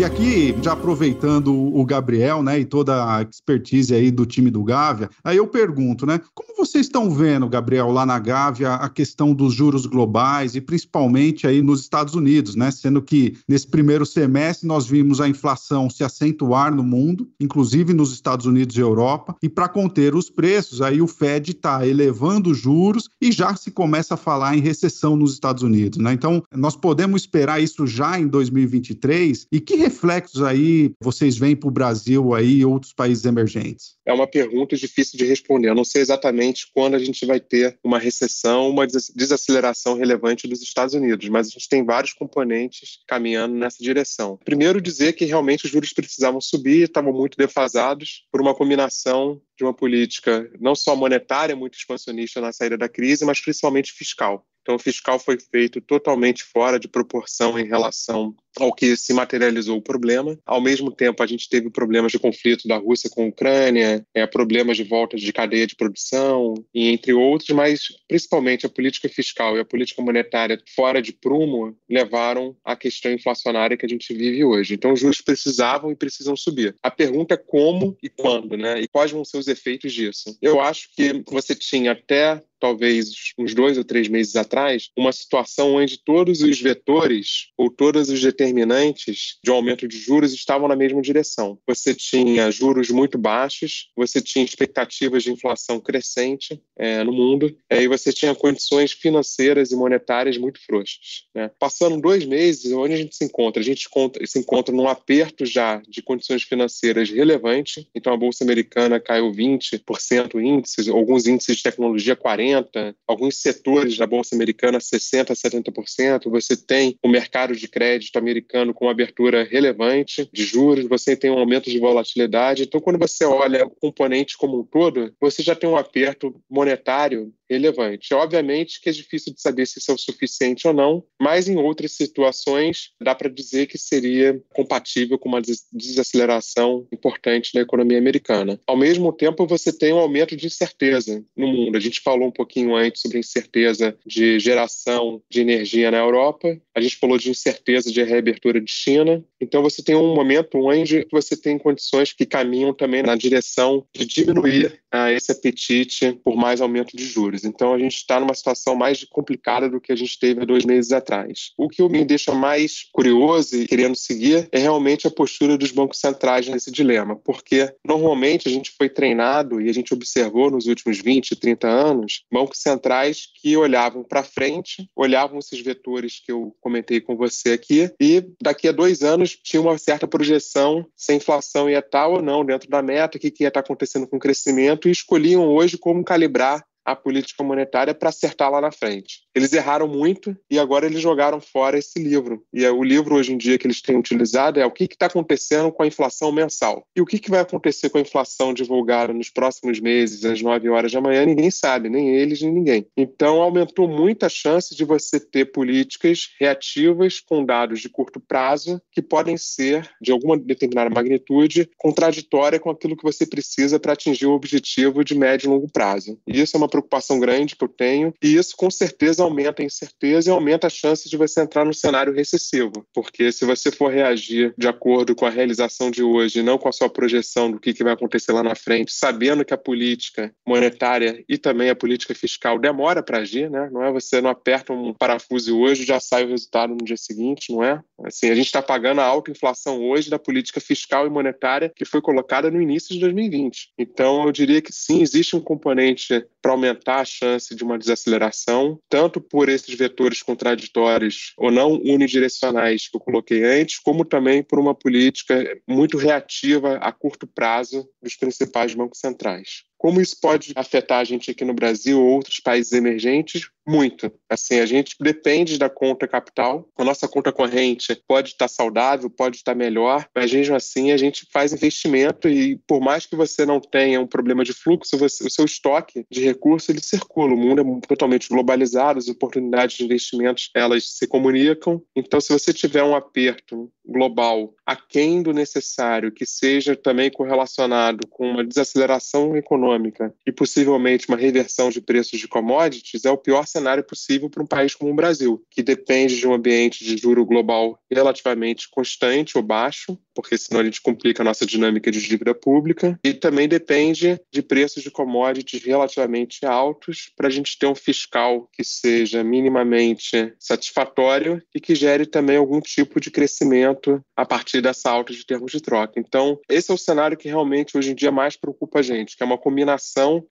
E 0.00 0.04
aqui, 0.04 0.56
já 0.62 0.72
aproveitando 0.72 1.54
o 1.54 1.84
Gabriel, 1.84 2.42
né, 2.42 2.58
e 2.58 2.64
toda 2.64 3.18
a 3.18 3.20
expertise 3.20 3.94
aí 3.94 4.10
do 4.10 4.24
time 4.24 4.50
do 4.50 4.64
Gávea, 4.64 5.10
aí 5.22 5.36
eu 5.36 5.46
pergunto, 5.46 6.06
né, 6.06 6.18
como 6.34 6.56
vocês 6.56 6.86
estão 6.86 7.10
vendo, 7.10 7.46
Gabriel, 7.46 7.90
lá 7.90 8.06
na 8.06 8.18
Gávea, 8.18 8.76
a 8.76 8.88
questão 8.88 9.34
dos 9.34 9.52
juros 9.52 9.84
globais 9.84 10.54
e 10.54 10.60
principalmente 10.62 11.46
aí 11.46 11.60
nos 11.60 11.82
Estados 11.82 12.14
Unidos, 12.14 12.56
né, 12.56 12.70
sendo 12.70 13.02
que 13.02 13.36
nesse 13.46 13.68
primeiro 13.68 14.06
semestre 14.06 14.66
nós 14.66 14.86
vimos 14.86 15.20
a 15.20 15.28
inflação 15.28 15.90
se 15.90 16.02
acentuar 16.02 16.74
no 16.74 16.82
mundo, 16.82 17.28
inclusive 17.38 17.92
nos 17.92 18.10
Estados 18.10 18.46
Unidos 18.46 18.78
e 18.78 18.80
Europa, 18.80 19.36
e 19.42 19.50
para 19.50 19.68
conter 19.68 20.14
os 20.14 20.30
preços, 20.30 20.80
aí 20.80 21.02
o 21.02 21.06
Fed 21.06 21.50
está 21.50 21.86
elevando 21.86 22.52
os 22.52 22.56
juros 22.56 23.10
e 23.20 23.30
já 23.30 23.54
se 23.54 23.70
começa 23.70 24.14
a 24.14 24.16
falar 24.16 24.56
em 24.56 24.62
recessão 24.62 25.14
nos 25.14 25.34
Estados 25.34 25.62
Unidos, 25.62 25.98
né? 25.98 26.14
Então, 26.14 26.42
nós 26.56 26.74
podemos 26.74 27.20
esperar 27.20 27.62
isso 27.62 27.86
já 27.86 28.18
em 28.18 28.26
2023 28.26 29.46
e 29.52 29.60
que 29.60 29.89
reflexos 29.90 30.42
aí 30.42 30.92
vocês 31.02 31.36
veem 31.36 31.56
para 31.56 31.68
o 31.68 31.72
Brasil 31.72 32.32
aí 32.32 32.58
e 32.58 32.64
outros 32.64 32.92
países 32.92 33.24
emergentes? 33.24 33.96
É 34.06 34.12
uma 34.12 34.26
pergunta 34.26 34.76
difícil 34.76 35.18
de 35.18 35.26
responder. 35.26 35.68
Eu 35.68 35.74
não 35.74 35.84
sei 35.84 36.00
exatamente 36.00 36.70
quando 36.72 36.94
a 36.94 36.98
gente 36.98 37.26
vai 37.26 37.40
ter 37.40 37.78
uma 37.84 37.98
recessão, 37.98 38.70
uma 38.70 38.86
desaceleração 38.86 39.94
relevante 39.94 40.46
dos 40.46 40.62
Estados 40.62 40.94
Unidos, 40.94 41.28
mas 41.28 41.48
a 41.48 41.50
gente 41.50 41.68
tem 41.68 41.84
vários 41.84 42.12
componentes 42.12 43.00
caminhando 43.06 43.54
nessa 43.54 43.82
direção. 43.82 44.38
Primeiro, 44.44 44.80
dizer 44.80 45.14
que 45.14 45.24
realmente 45.24 45.64
os 45.64 45.70
juros 45.70 45.92
precisavam 45.92 46.40
subir, 46.40 46.84
estavam 46.84 47.12
muito 47.12 47.36
defasados 47.36 48.26
por 48.30 48.40
uma 48.40 48.54
combinação 48.54 49.40
de 49.58 49.64
uma 49.64 49.74
política 49.74 50.50
não 50.58 50.74
só 50.74 50.94
monetária 50.96 51.54
muito 51.56 51.76
expansionista 51.76 52.40
na 52.40 52.52
saída 52.52 52.78
da 52.78 52.88
crise, 52.88 53.24
mas 53.24 53.40
principalmente 53.40 53.92
fiscal. 53.92 54.46
Então, 54.62 54.76
o 54.76 54.78
fiscal 54.78 55.18
foi 55.18 55.38
feito 55.38 55.80
totalmente 55.80 56.44
fora 56.44 56.78
de 56.78 56.86
proporção 56.86 57.58
em 57.58 57.66
relação 57.66 58.34
ao 58.58 58.72
que 58.72 58.96
se 58.96 59.12
materializou 59.12 59.78
o 59.78 59.82
problema. 59.82 60.38
Ao 60.44 60.60
mesmo 60.60 60.90
tempo, 60.90 61.22
a 61.22 61.26
gente 61.26 61.48
teve 61.48 61.70
problemas 61.70 62.12
de 62.12 62.18
conflito 62.18 62.66
da 62.66 62.76
Rússia 62.76 63.10
com 63.10 63.24
a 63.24 63.28
Ucrânia, 63.28 64.04
é, 64.14 64.26
problemas 64.26 64.76
de 64.76 64.84
volta 64.84 65.16
de 65.16 65.32
cadeia 65.32 65.66
de 65.66 65.76
produção, 65.76 66.54
e 66.74 66.88
entre 66.88 67.12
outros, 67.12 67.50
mas 67.50 67.82
principalmente 68.08 68.66
a 68.66 68.68
política 68.68 69.08
fiscal 69.08 69.56
e 69.56 69.60
a 69.60 69.64
política 69.64 70.02
monetária 70.02 70.60
fora 70.74 71.00
de 71.00 71.12
prumo 71.12 71.76
levaram 71.88 72.56
à 72.64 72.76
questão 72.76 73.12
inflacionária 73.12 73.76
que 73.76 73.86
a 73.86 73.88
gente 73.88 74.12
vive 74.14 74.44
hoje. 74.44 74.74
Então, 74.74 74.92
os 74.92 75.00
juros 75.00 75.20
precisavam 75.20 75.90
e 75.90 75.96
precisam 75.96 76.36
subir. 76.36 76.74
A 76.82 76.90
pergunta 76.90 77.34
é 77.34 77.36
como 77.36 77.96
e 78.02 78.08
quando, 78.08 78.56
né? 78.56 78.80
E 78.80 78.88
quais 78.88 79.10
vão 79.10 79.24
ser 79.24 79.38
os 79.38 79.48
efeitos 79.48 79.92
disso. 79.92 80.36
Eu 80.40 80.60
acho 80.60 80.88
que 80.94 81.22
você 81.28 81.54
tinha 81.54 81.92
até 81.92 82.42
talvez 82.60 83.10
uns 83.38 83.54
dois 83.54 83.78
ou 83.78 83.84
três 83.84 84.06
meses 84.06 84.36
atrás, 84.36 84.90
uma 84.96 85.12
situação 85.12 85.76
onde 85.76 85.98
todos 86.04 86.42
os 86.42 86.60
vetores 86.60 87.48
ou 87.56 87.70
todos 87.70 88.10
os 88.10 88.22
determinantes 88.40 89.38
de 89.44 89.50
um 89.50 89.54
aumento 89.54 89.86
de 89.86 89.98
juros 89.98 90.32
estavam 90.32 90.66
na 90.66 90.74
mesma 90.74 91.02
direção. 91.02 91.58
Você 91.66 91.94
tinha 91.94 92.50
juros 92.50 92.90
muito 92.90 93.18
baixos, 93.18 93.90
você 93.94 94.20
tinha 94.20 94.44
expectativas 94.44 95.22
de 95.22 95.30
inflação 95.30 95.78
crescente 95.78 96.60
é, 96.78 97.04
no 97.04 97.12
mundo, 97.12 97.54
é, 97.68 97.82
e 97.82 97.88
você 97.88 98.12
tinha 98.12 98.34
condições 98.34 98.92
financeiras 98.92 99.70
e 99.70 99.76
monetárias 99.76 100.38
muito 100.38 100.58
frouxas. 100.64 101.26
Né? 101.34 101.50
Passando 101.58 102.00
dois 102.00 102.24
meses, 102.24 102.72
onde 102.72 102.94
a 102.94 102.96
gente 102.96 103.14
se 103.14 103.24
encontra? 103.24 103.60
A 103.60 103.64
gente 103.64 103.86
se 104.26 104.38
encontra 104.38 104.74
num 104.74 104.88
aperto 104.88 105.44
já 105.44 105.82
de 105.88 106.02
condições 106.02 106.42
financeiras 106.42 107.10
relevante, 107.10 107.88
então 107.94 108.12
a 108.12 108.16
Bolsa 108.16 108.42
Americana 108.44 108.98
caiu 108.98 109.30
20% 109.30 110.40
índices, 110.40 110.88
alguns 110.88 111.26
índices 111.26 111.56
de 111.58 111.62
tecnologia 111.62 112.16
40%, 112.16 112.70
40%, 112.70 112.94
alguns 113.06 113.36
setores 113.36 113.96
da 113.96 114.06
Bolsa 114.06 114.34
Americana 114.34 114.78
60%, 114.78 115.32
70%. 115.34 116.30
Você 116.30 116.56
tem 116.56 116.96
o 117.02 117.08
mercado 117.08 117.54
de 117.54 117.68
crédito 117.68 118.18
americano 118.30 118.72
com 118.72 118.86
uma 118.86 118.92
abertura 118.92 119.44
relevante 119.44 120.28
de 120.32 120.44
juros, 120.44 120.86
você 120.86 121.16
tem 121.16 121.30
um 121.30 121.38
aumento 121.38 121.70
de 121.70 121.78
volatilidade. 121.78 122.62
Então, 122.62 122.80
quando 122.80 122.98
você 122.98 123.24
olha 123.24 123.66
o 123.66 123.70
componente 123.70 124.36
como 124.36 124.60
um 124.60 124.64
todo, 124.64 125.12
você 125.20 125.42
já 125.42 125.54
tem 125.54 125.68
um 125.68 125.76
aperto 125.76 126.34
monetário 126.48 127.32
relevante. 127.50 128.14
Obviamente 128.14 128.80
que 128.80 128.88
é 128.88 128.92
difícil 128.92 129.34
de 129.34 129.40
saber 129.40 129.66
se 129.66 129.80
isso 129.80 129.90
é 129.90 129.94
o 129.94 129.98
suficiente 129.98 130.68
ou 130.68 130.72
não, 130.72 131.04
mas 131.20 131.48
em 131.48 131.56
outras 131.56 131.92
situações 131.92 132.92
dá 133.00 133.12
para 133.12 133.28
dizer 133.28 133.66
que 133.66 133.76
seria 133.76 134.40
compatível 134.54 135.18
com 135.18 135.28
uma 135.28 135.42
desaceleração 135.72 136.86
importante 136.92 137.52
da 137.52 137.60
economia 137.60 137.98
americana. 137.98 138.60
Ao 138.66 138.76
mesmo 138.76 139.12
tempo, 139.12 139.46
você 139.46 139.72
tem 139.72 139.92
um 139.92 139.98
aumento 139.98 140.36
de 140.36 140.46
incerteza 140.46 141.24
no 141.36 141.48
mundo. 141.48 141.76
A 141.76 141.80
gente 141.80 142.00
falou 142.00 142.28
um 142.28 142.32
pouquinho 142.32 142.76
antes 142.76 143.02
sobre 143.02 143.18
incerteza 143.18 143.96
de 144.06 144.38
geração 144.38 145.20
de 145.28 145.40
energia 145.40 145.90
na 145.90 145.98
Europa, 145.98 146.56
a 146.74 146.80
gente 146.80 146.96
falou 146.96 147.18
de 147.18 147.30
incerteza 147.30 147.90
de 147.90 148.00
reabertura 148.20 148.60
de 148.60 148.70
China. 148.70 149.24
Então, 149.40 149.62
você 149.62 149.82
tem 149.82 149.96
um 149.96 150.14
momento 150.14 150.58
onde 150.58 151.06
você 151.10 151.36
tem 151.36 151.58
condições 151.58 152.12
que 152.12 152.26
caminham 152.26 152.74
também 152.74 153.02
na 153.02 153.16
direção 153.16 153.84
de 153.94 154.06
diminuir 154.06 154.80
ah, 154.92 155.10
esse 155.10 155.32
apetite 155.32 156.12
por 156.22 156.36
mais 156.36 156.60
aumento 156.60 156.96
de 156.96 157.04
juros. 157.04 157.44
Então, 157.44 157.74
a 157.74 157.78
gente 157.78 157.96
está 157.96 158.20
numa 158.20 158.34
situação 158.34 158.76
mais 158.76 159.04
complicada 159.04 159.68
do 159.68 159.80
que 159.80 159.92
a 159.92 159.96
gente 159.96 160.18
teve 160.18 160.42
há 160.42 160.44
dois 160.44 160.64
meses 160.64 160.92
atrás. 160.92 161.52
O 161.56 161.68
que 161.68 161.82
me 161.88 162.04
deixa 162.04 162.34
mais 162.34 162.88
curioso 162.92 163.56
e 163.56 163.66
querendo 163.66 163.96
seguir 163.96 164.48
é 164.52 164.58
realmente 164.58 165.06
a 165.06 165.10
postura 165.10 165.56
dos 165.56 165.72
bancos 165.72 165.98
centrais 165.98 166.46
nesse 166.48 166.70
dilema, 166.70 167.16
porque 167.16 167.72
normalmente 167.84 168.48
a 168.48 168.50
gente 168.50 168.72
foi 168.76 168.88
treinado 168.88 169.60
e 169.60 169.68
a 169.68 169.72
gente 169.72 169.94
observou 169.94 170.50
nos 170.50 170.66
últimos 170.66 171.00
20, 171.00 171.36
30 171.36 171.68
anos 171.68 172.22
bancos 172.30 172.58
centrais 172.58 173.28
que 173.40 173.56
olhavam 173.56 174.02
para 174.02 174.22
frente, 174.22 174.88
olhavam 174.94 175.38
esses 175.38 175.60
vetores 175.60 176.20
que 176.24 176.32
eu 176.32 176.54
comentei 176.60 177.00
com 177.00 177.16
você 177.16 177.52
aqui, 177.52 177.90
e 178.00 178.09
daqui 178.42 178.68
a 178.68 178.72
dois 178.72 179.02
anos 179.02 179.36
tinha 179.36 179.60
uma 179.60 179.78
certa 179.78 180.08
projeção 180.08 180.86
se 180.96 181.12
a 181.12 181.14
inflação 181.14 181.68
ia 181.68 181.78
estar 181.78 182.08
ou 182.08 182.22
não 182.22 182.44
dentro 182.44 182.68
da 182.68 182.82
meta, 182.82 183.16
o 183.16 183.20
que, 183.20 183.30
que 183.30 183.44
ia 183.44 183.48
estar 183.48 183.60
acontecendo 183.60 184.06
com 184.06 184.16
o 184.16 184.20
crescimento, 184.20 184.88
e 184.88 184.90
escolhiam 184.90 185.46
hoje 185.46 185.78
como 185.78 186.04
calibrar 186.04 186.64
a 186.92 186.96
política 186.96 187.42
monetária 187.42 187.94
para 187.94 188.08
acertar 188.08 188.50
lá 188.50 188.60
na 188.60 188.72
frente. 188.72 189.20
Eles 189.34 189.52
erraram 189.52 189.88
muito 189.88 190.36
e 190.50 190.58
agora 190.58 190.86
eles 190.86 191.00
jogaram 191.00 191.40
fora 191.40 191.78
esse 191.78 191.98
livro. 191.98 192.42
E 192.52 192.64
é 192.64 192.70
o 192.70 192.82
livro 192.82 193.14
hoje 193.14 193.32
em 193.32 193.38
dia 193.38 193.58
que 193.58 193.66
eles 193.66 193.80
têm 193.80 193.96
utilizado 193.96 194.60
é 194.60 194.66
o 194.66 194.70
que 194.70 194.84
está 194.84 195.06
acontecendo 195.06 195.72
com 195.72 195.82
a 195.82 195.86
inflação 195.86 196.32
mensal. 196.32 196.84
E 196.94 197.00
o 197.00 197.06
que, 197.06 197.18
que 197.18 197.30
vai 197.30 197.40
acontecer 197.40 197.90
com 197.90 197.98
a 197.98 198.00
inflação 198.00 198.52
divulgada 198.52 199.12
nos 199.12 199.30
próximos 199.30 199.80
meses, 199.80 200.24
às 200.24 200.40
9 200.40 200.68
horas 200.68 200.92
da 200.92 201.00
manhã, 201.00 201.24
ninguém 201.24 201.50
sabe, 201.50 201.88
nem 201.88 202.10
eles, 202.14 202.42
nem 202.42 202.52
ninguém. 202.52 202.86
Então 202.96 203.40
aumentou 203.40 203.88
muito 203.88 204.24
a 204.24 204.28
chance 204.28 204.74
de 204.74 204.84
você 204.84 205.20
ter 205.20 205.46
políticas 205.46 206.28
reativas 206.38 207.20
com 207.20 207.44
dados 207.44 207.80
de 207.80 207.88
curto 207.88 208.20
prazo 208.20 208.80
que 208.92 209.02
podem 209.02 209.36
ser, 209.36 209.88
de 210.00 210.12
alguma 210.12 210.36
determinada 210.36 210.90
magnitude, 210.90 211.70
contraditória 211.76 212.58
com 212.58 212.70
aquilo 212.70 212.96
que 212.96 213.04
você 213.04 213.26
precisa 213.26 213.78
para 213.78 213.92
atingir 213.92 214.26
o 214.26 214.32
objetivo 214.32 215.04
de 215.04 215.16
médio 215.16 215.46
e 215.46 215.50
longo 215.50 215.70
prazo. 215.70 216.18
E 216.26 216.40
isso 216.40 216.56
é 216.56 216.58
uma 216.58 216.68
preocupação 216.80 217.18
grande 217.18 217.56
que 217.56 217.64
eu 217.64 217.68
tenho, 217.68 218.14
e 218.22 218.34
isso 218.34 218.56
com 218.56 218.70
certeza 218.70 219.22
aumenta 219.22 219.62
a 219.62 219.64
incerteza 219.64 220.28
e 220.28 220.32
aumenta 220.32 220.66
a 220.66 220.70
chance 220.70 221.08
de 221.08 221.16
você 221.16 221.40
entrar 221.40 221.64
no 221.64 221.74
cenário 221.74 222.12
recessivo, 222.12 222.86
porque 222.92 223.30
se 223.32 223.44
você 223.44 223.70
for 223.70 223.92
reagir 223.92 224.54
de 224.56 224.68
acordo 224.68 225.14
com 225.14 225.26
a 225.26 225.30
realização 225.30 225.90
de 225.90 226.02
hoje, 226.02 226.42
não 226.42 226.58
com 226.58 226.68
a 226.68 226.72
sua 226.72 226.88
projeção 226.88 227.50
do 227.50 227.60
que, 227.60 227.72
que 227.72 227.84
vai 227.84 227.92
acontecer 227.92 228.32
lá 228.32 228.42
na 228.42 228.54
frente, 228.54 228.92
sabendo 228.92 229.44
que 229.44 229.54
a 229.54 229.58
política 229.58 230.32
monetária 230.46 231.22
e 231.28 231.38
também 231.38 231.70
a 231.70 231.76
política 231.76 232.14
fiscal 232.14 232.58
demora 232.58 233.02
para 233.02 233.18
agir, 233.18 233.50
né? 233.50 233.68
Não 233.72 233.82
é 233.82 233.92
você 233.92 234.20
não 234.20 234.30
aperta 234.30 234.72
um 234.72 234.92
parafuso 234.92 235.58
hoje 235.58 235.84
já 235.84 236.00
sai 236.00 236.24
o 236.24 236.28
resultado 236.28 236.70
no 236.70 236.84
dia 236.84 236.96
seguinte, 236.96 237.52
não 237.52 237.62
é? 237.62 237.80
Assim, 238.04 238.30
a 238.30 238.34
gente 238.34 238.46
está 238.46 238.62
pagando 238.62 239.00
a 239.00 239.04
alta 239.04 239.30
inflação 239.30 239.82
hoje 239.82 240.10
da 240.10 240.18
política 240.18 240.60
fiscal 240.60 241.06
e 241.06 241.10
monetária 241.10 241.72
que 241.74 241.84
foi 241.84 242.00
colocada 242.00 242.50
no 242.50 242.60
início 242.60 242.94
de 242.94 243.00
2020. 243.00 243.72
Então, 243.78 244.24
eu 244.24 244.32
diria 244.32 244.62
que 244.62 244.72
sim, 244.72 245.02
existe 245.02 245.36
um 245.36 245.40
componente 245.40 246.24
para 246.40 246.52
aumentar 246.52 246.69
a 247.00 247.04
chance 247.04 247.54
de 247.54 247.64
uma 247.64 247.78
desaceleração, 247.78 248.78
tanto 248.88 249.20
por 249.20 249.48
esses 249.48 249.74
vetores 249.74 250.22
contraditórios 250.22 251.32
ou 251.36 251.50
não 251.50 251.72
unidirecionais 251.72 252.88
que 252.88 252.96
eu 252.96 253.00
coloquei 253.00 253.44
antes, 253.44 253.78
como 253.78 254.04
também 254.04 254.42
por 254.42 254.58
uma 254.58 254.74
política 254.74 255.58
muito 255.68 255.96
reativa 255.96 256.76
a 256.76 256.92
curto 256.92 257.26
prazo 257.26 257.88
dos 258.02 258.16
principais 258.16 258.74
bancos 258.74 258.98
centrais. 258.98 259.69
Como 259.80 259.98
isso 259.98 260.14
pode 260.20 260.52
afetar 260.56 260.98
a 260.98 261.04
gente 261.04 261.30
aqui 261.30 261.42
no 261.42 261.54
Brasil 261.54 261.98
ou 261.98 262.10
outros 262.10 262.38
países 262.38 262.70
emergentes? 262.72 263.48
Muito. 263.66 264.12
Assim, 264.28 264.60
a 264.60 264.66
gente 264.66 264.94
depende 265.00 265.58
da 265.58 265.70
conta 265.70 266.06
capital. 266.06 266.68
A 266.76 266.84
nossa 266.84 267.08
conta 267.08 267.32
corrente 267.32 267.98
pode 268.06 268.30
estar 268.30 268.48
saudável, 268.48 269.08
pode 269.08 269.36
estar 269.36 269.54
melhor, 269.54 270.06
mas 270.14 270.30
mesmo 270.30 270.54
assim 270.54 270.92
a 270.92 270.98
gente 270.98 271.26
faz 271.32 271.54
investimento 271.54 272.28
e 272.28 272.58
por 272.66 272.80
mais 272.80 273.06
que 273.06 273.16
você 273.16 273.46
não 273.46 273.58
tenha 273.58 274.00
um 274.00 274.06
problema 274.06 274.44
de 274.44 274.52
fluxo, 274.52 274.98
você, 274.98 275.24
o 275.24 275.30
seu 275.30 275.46
estoque 275.46 276.04
de 276.10 276.22
recursos 276.24 276.68
ele 276.68 276.82
circula. 276.82 277.32
O 277.32 277.38
mundo 277.38 277.62
é 277.62 277.86
totalmente 277.86 278.28
globalizado, 278.28 278.98
as 278.98 279.08
oportunidades 279.08 279.78
de 279.78 279.84
investimentos 279.84 280.50
elas 280.54 280.98
se 280.98 281.06
comunicam. 281.06 281.80
Então, 281.96 282.20
se 282.20 282.32
você 282.34 282.52
tiver 282.52 282.82
um 282.82 282.94
aperto 282.94 283.72
global 283.86 284.52
aquém 284.66 285.22
do 285.22 285.32
necessário, 285.32 286.12
que 286.12 286.26
seja 286.26 286.76
também 286.76 287.10
correlacionado 287.10 288.06
com 288.08 288.30
uma 288.30 288.44
desaceleração 288.44 289.36
econômica 289.36 289.69
econômica 289.70 290.12
e 290.26 290.32
possivelmente 290.32 291.08
uma 291.08 291.16
reversão 291.16 291.70
de 291.70 291.80
preços 291.80 292.18
de 292.18 292.28
commodities, 292.28 293.04
é 293.04 293.10
o 293.10 293.16
pior 293.16 293.46
cenário 293.46 293.84
possível 293.84 294.28
para 294.28 294.42
um 294.42 294.46
país 294.46 294.74
como 294.74 294.90
o 294.90 294.94
Brasil, 294.94 295.42
que 295.50 295.62
depende 295.62 296.16
de 296.16 296.26
um 296.26 296.34
ambiente 296.34 296.84
de 296.84 296.96
juro 296.96 297.24
global 297.24 297.78
relativamente 297.90 298.68
constante 298.70 299.36
ou 299.36 299.42
baixo, 299.42 299.98
porque 300.14 300.36
senão 300.36 300.60
a 300.60 300.64
gente 300.64 300.80
complica 300.80 301.22
a 301.22 301.24
nossa 301.24 301.46
dinâmica 301.46 301.90
de 301.90 302.00
dívida 302.00 302.34
pública, 302.34 302.98
e 303.04 303.14
também 303.14 303.48
depende 303.48 304.20
de 304.32 304.42
preços 304.42 304.82
de 304.82 304.90
commodities 304.90 305.64
relativamente 305.64 306.44
altos 306.44 307.10
para 307.16 307.28
a 307.28 307.30
gente 307.30 307.58
ter 307.58 307.66
um 307.66 307.74
fiscal 307.74 308.48
que 308.52 308.64
seja 308.64 309.22
minimamente 309.22 310.32
satisfatório 310.38 311.42
e 311.54 311.60
que 311.60 311.74
gere 311.74 312.06
também 312.06 312.36
algum 312.36 312.60
tipo 312.60 313.00
de 313.00 313.10
crescimento 313.10 314.02
a 314.16 314.24
partir 314.24 314.60
dessa 314.60 314.90
alta 314.90 315.12
de 315.12 315.24
termos 315.24 315.52
de 315.52 315.60
troca. 315.60 315.98
Então, 315.98 316.38
esse 316.48 316.70
é 316.70 316.74
o 316.74 316.78
cenário 316.78 317.16
que 317.16 317.28
realmente 317.28 317.76
hoje 317.76 317.92
em 317.92 317.94
dia 317.94 318.10
mais 318.10 318.36
preocupa 318.36 318.80
a 318.80 318.82
gente, 318.82 319.16
que 319.16 319.22
é 319.22 319.26
uma 319.26 319.38
combinação 319.38 319.59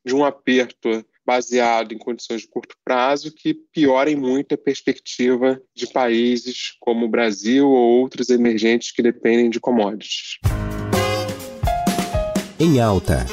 de 0.06 0.16
um 0.16 0.24
aperto 0.24 1.06
baseado 1.26 1.94
em 1.94 1.98
condições 1.98 2.42
de 2.42 2.48
curto 2.48 2.76
prazo 2.84 3.32
que 3.32 3.54
piorem 3.54 4.16
muito 4.16 4.56
a 4.56 4.58
perspectiva 4.58 5.62
de 5.76 5.86
países 5.86 6.76
como 6.80 7.06
o 7.06 7.10
Brasil 7.10 7.68
ou 7.68 8.02
outros 8.02 8.30
emergentes 8.30 8.92
que 8.92 9.04
dependem 9.04 9.50
de 9.50 9.60
commodities. 9.60 10.40
Em 12.60 12.80
alta. 12.80 13.26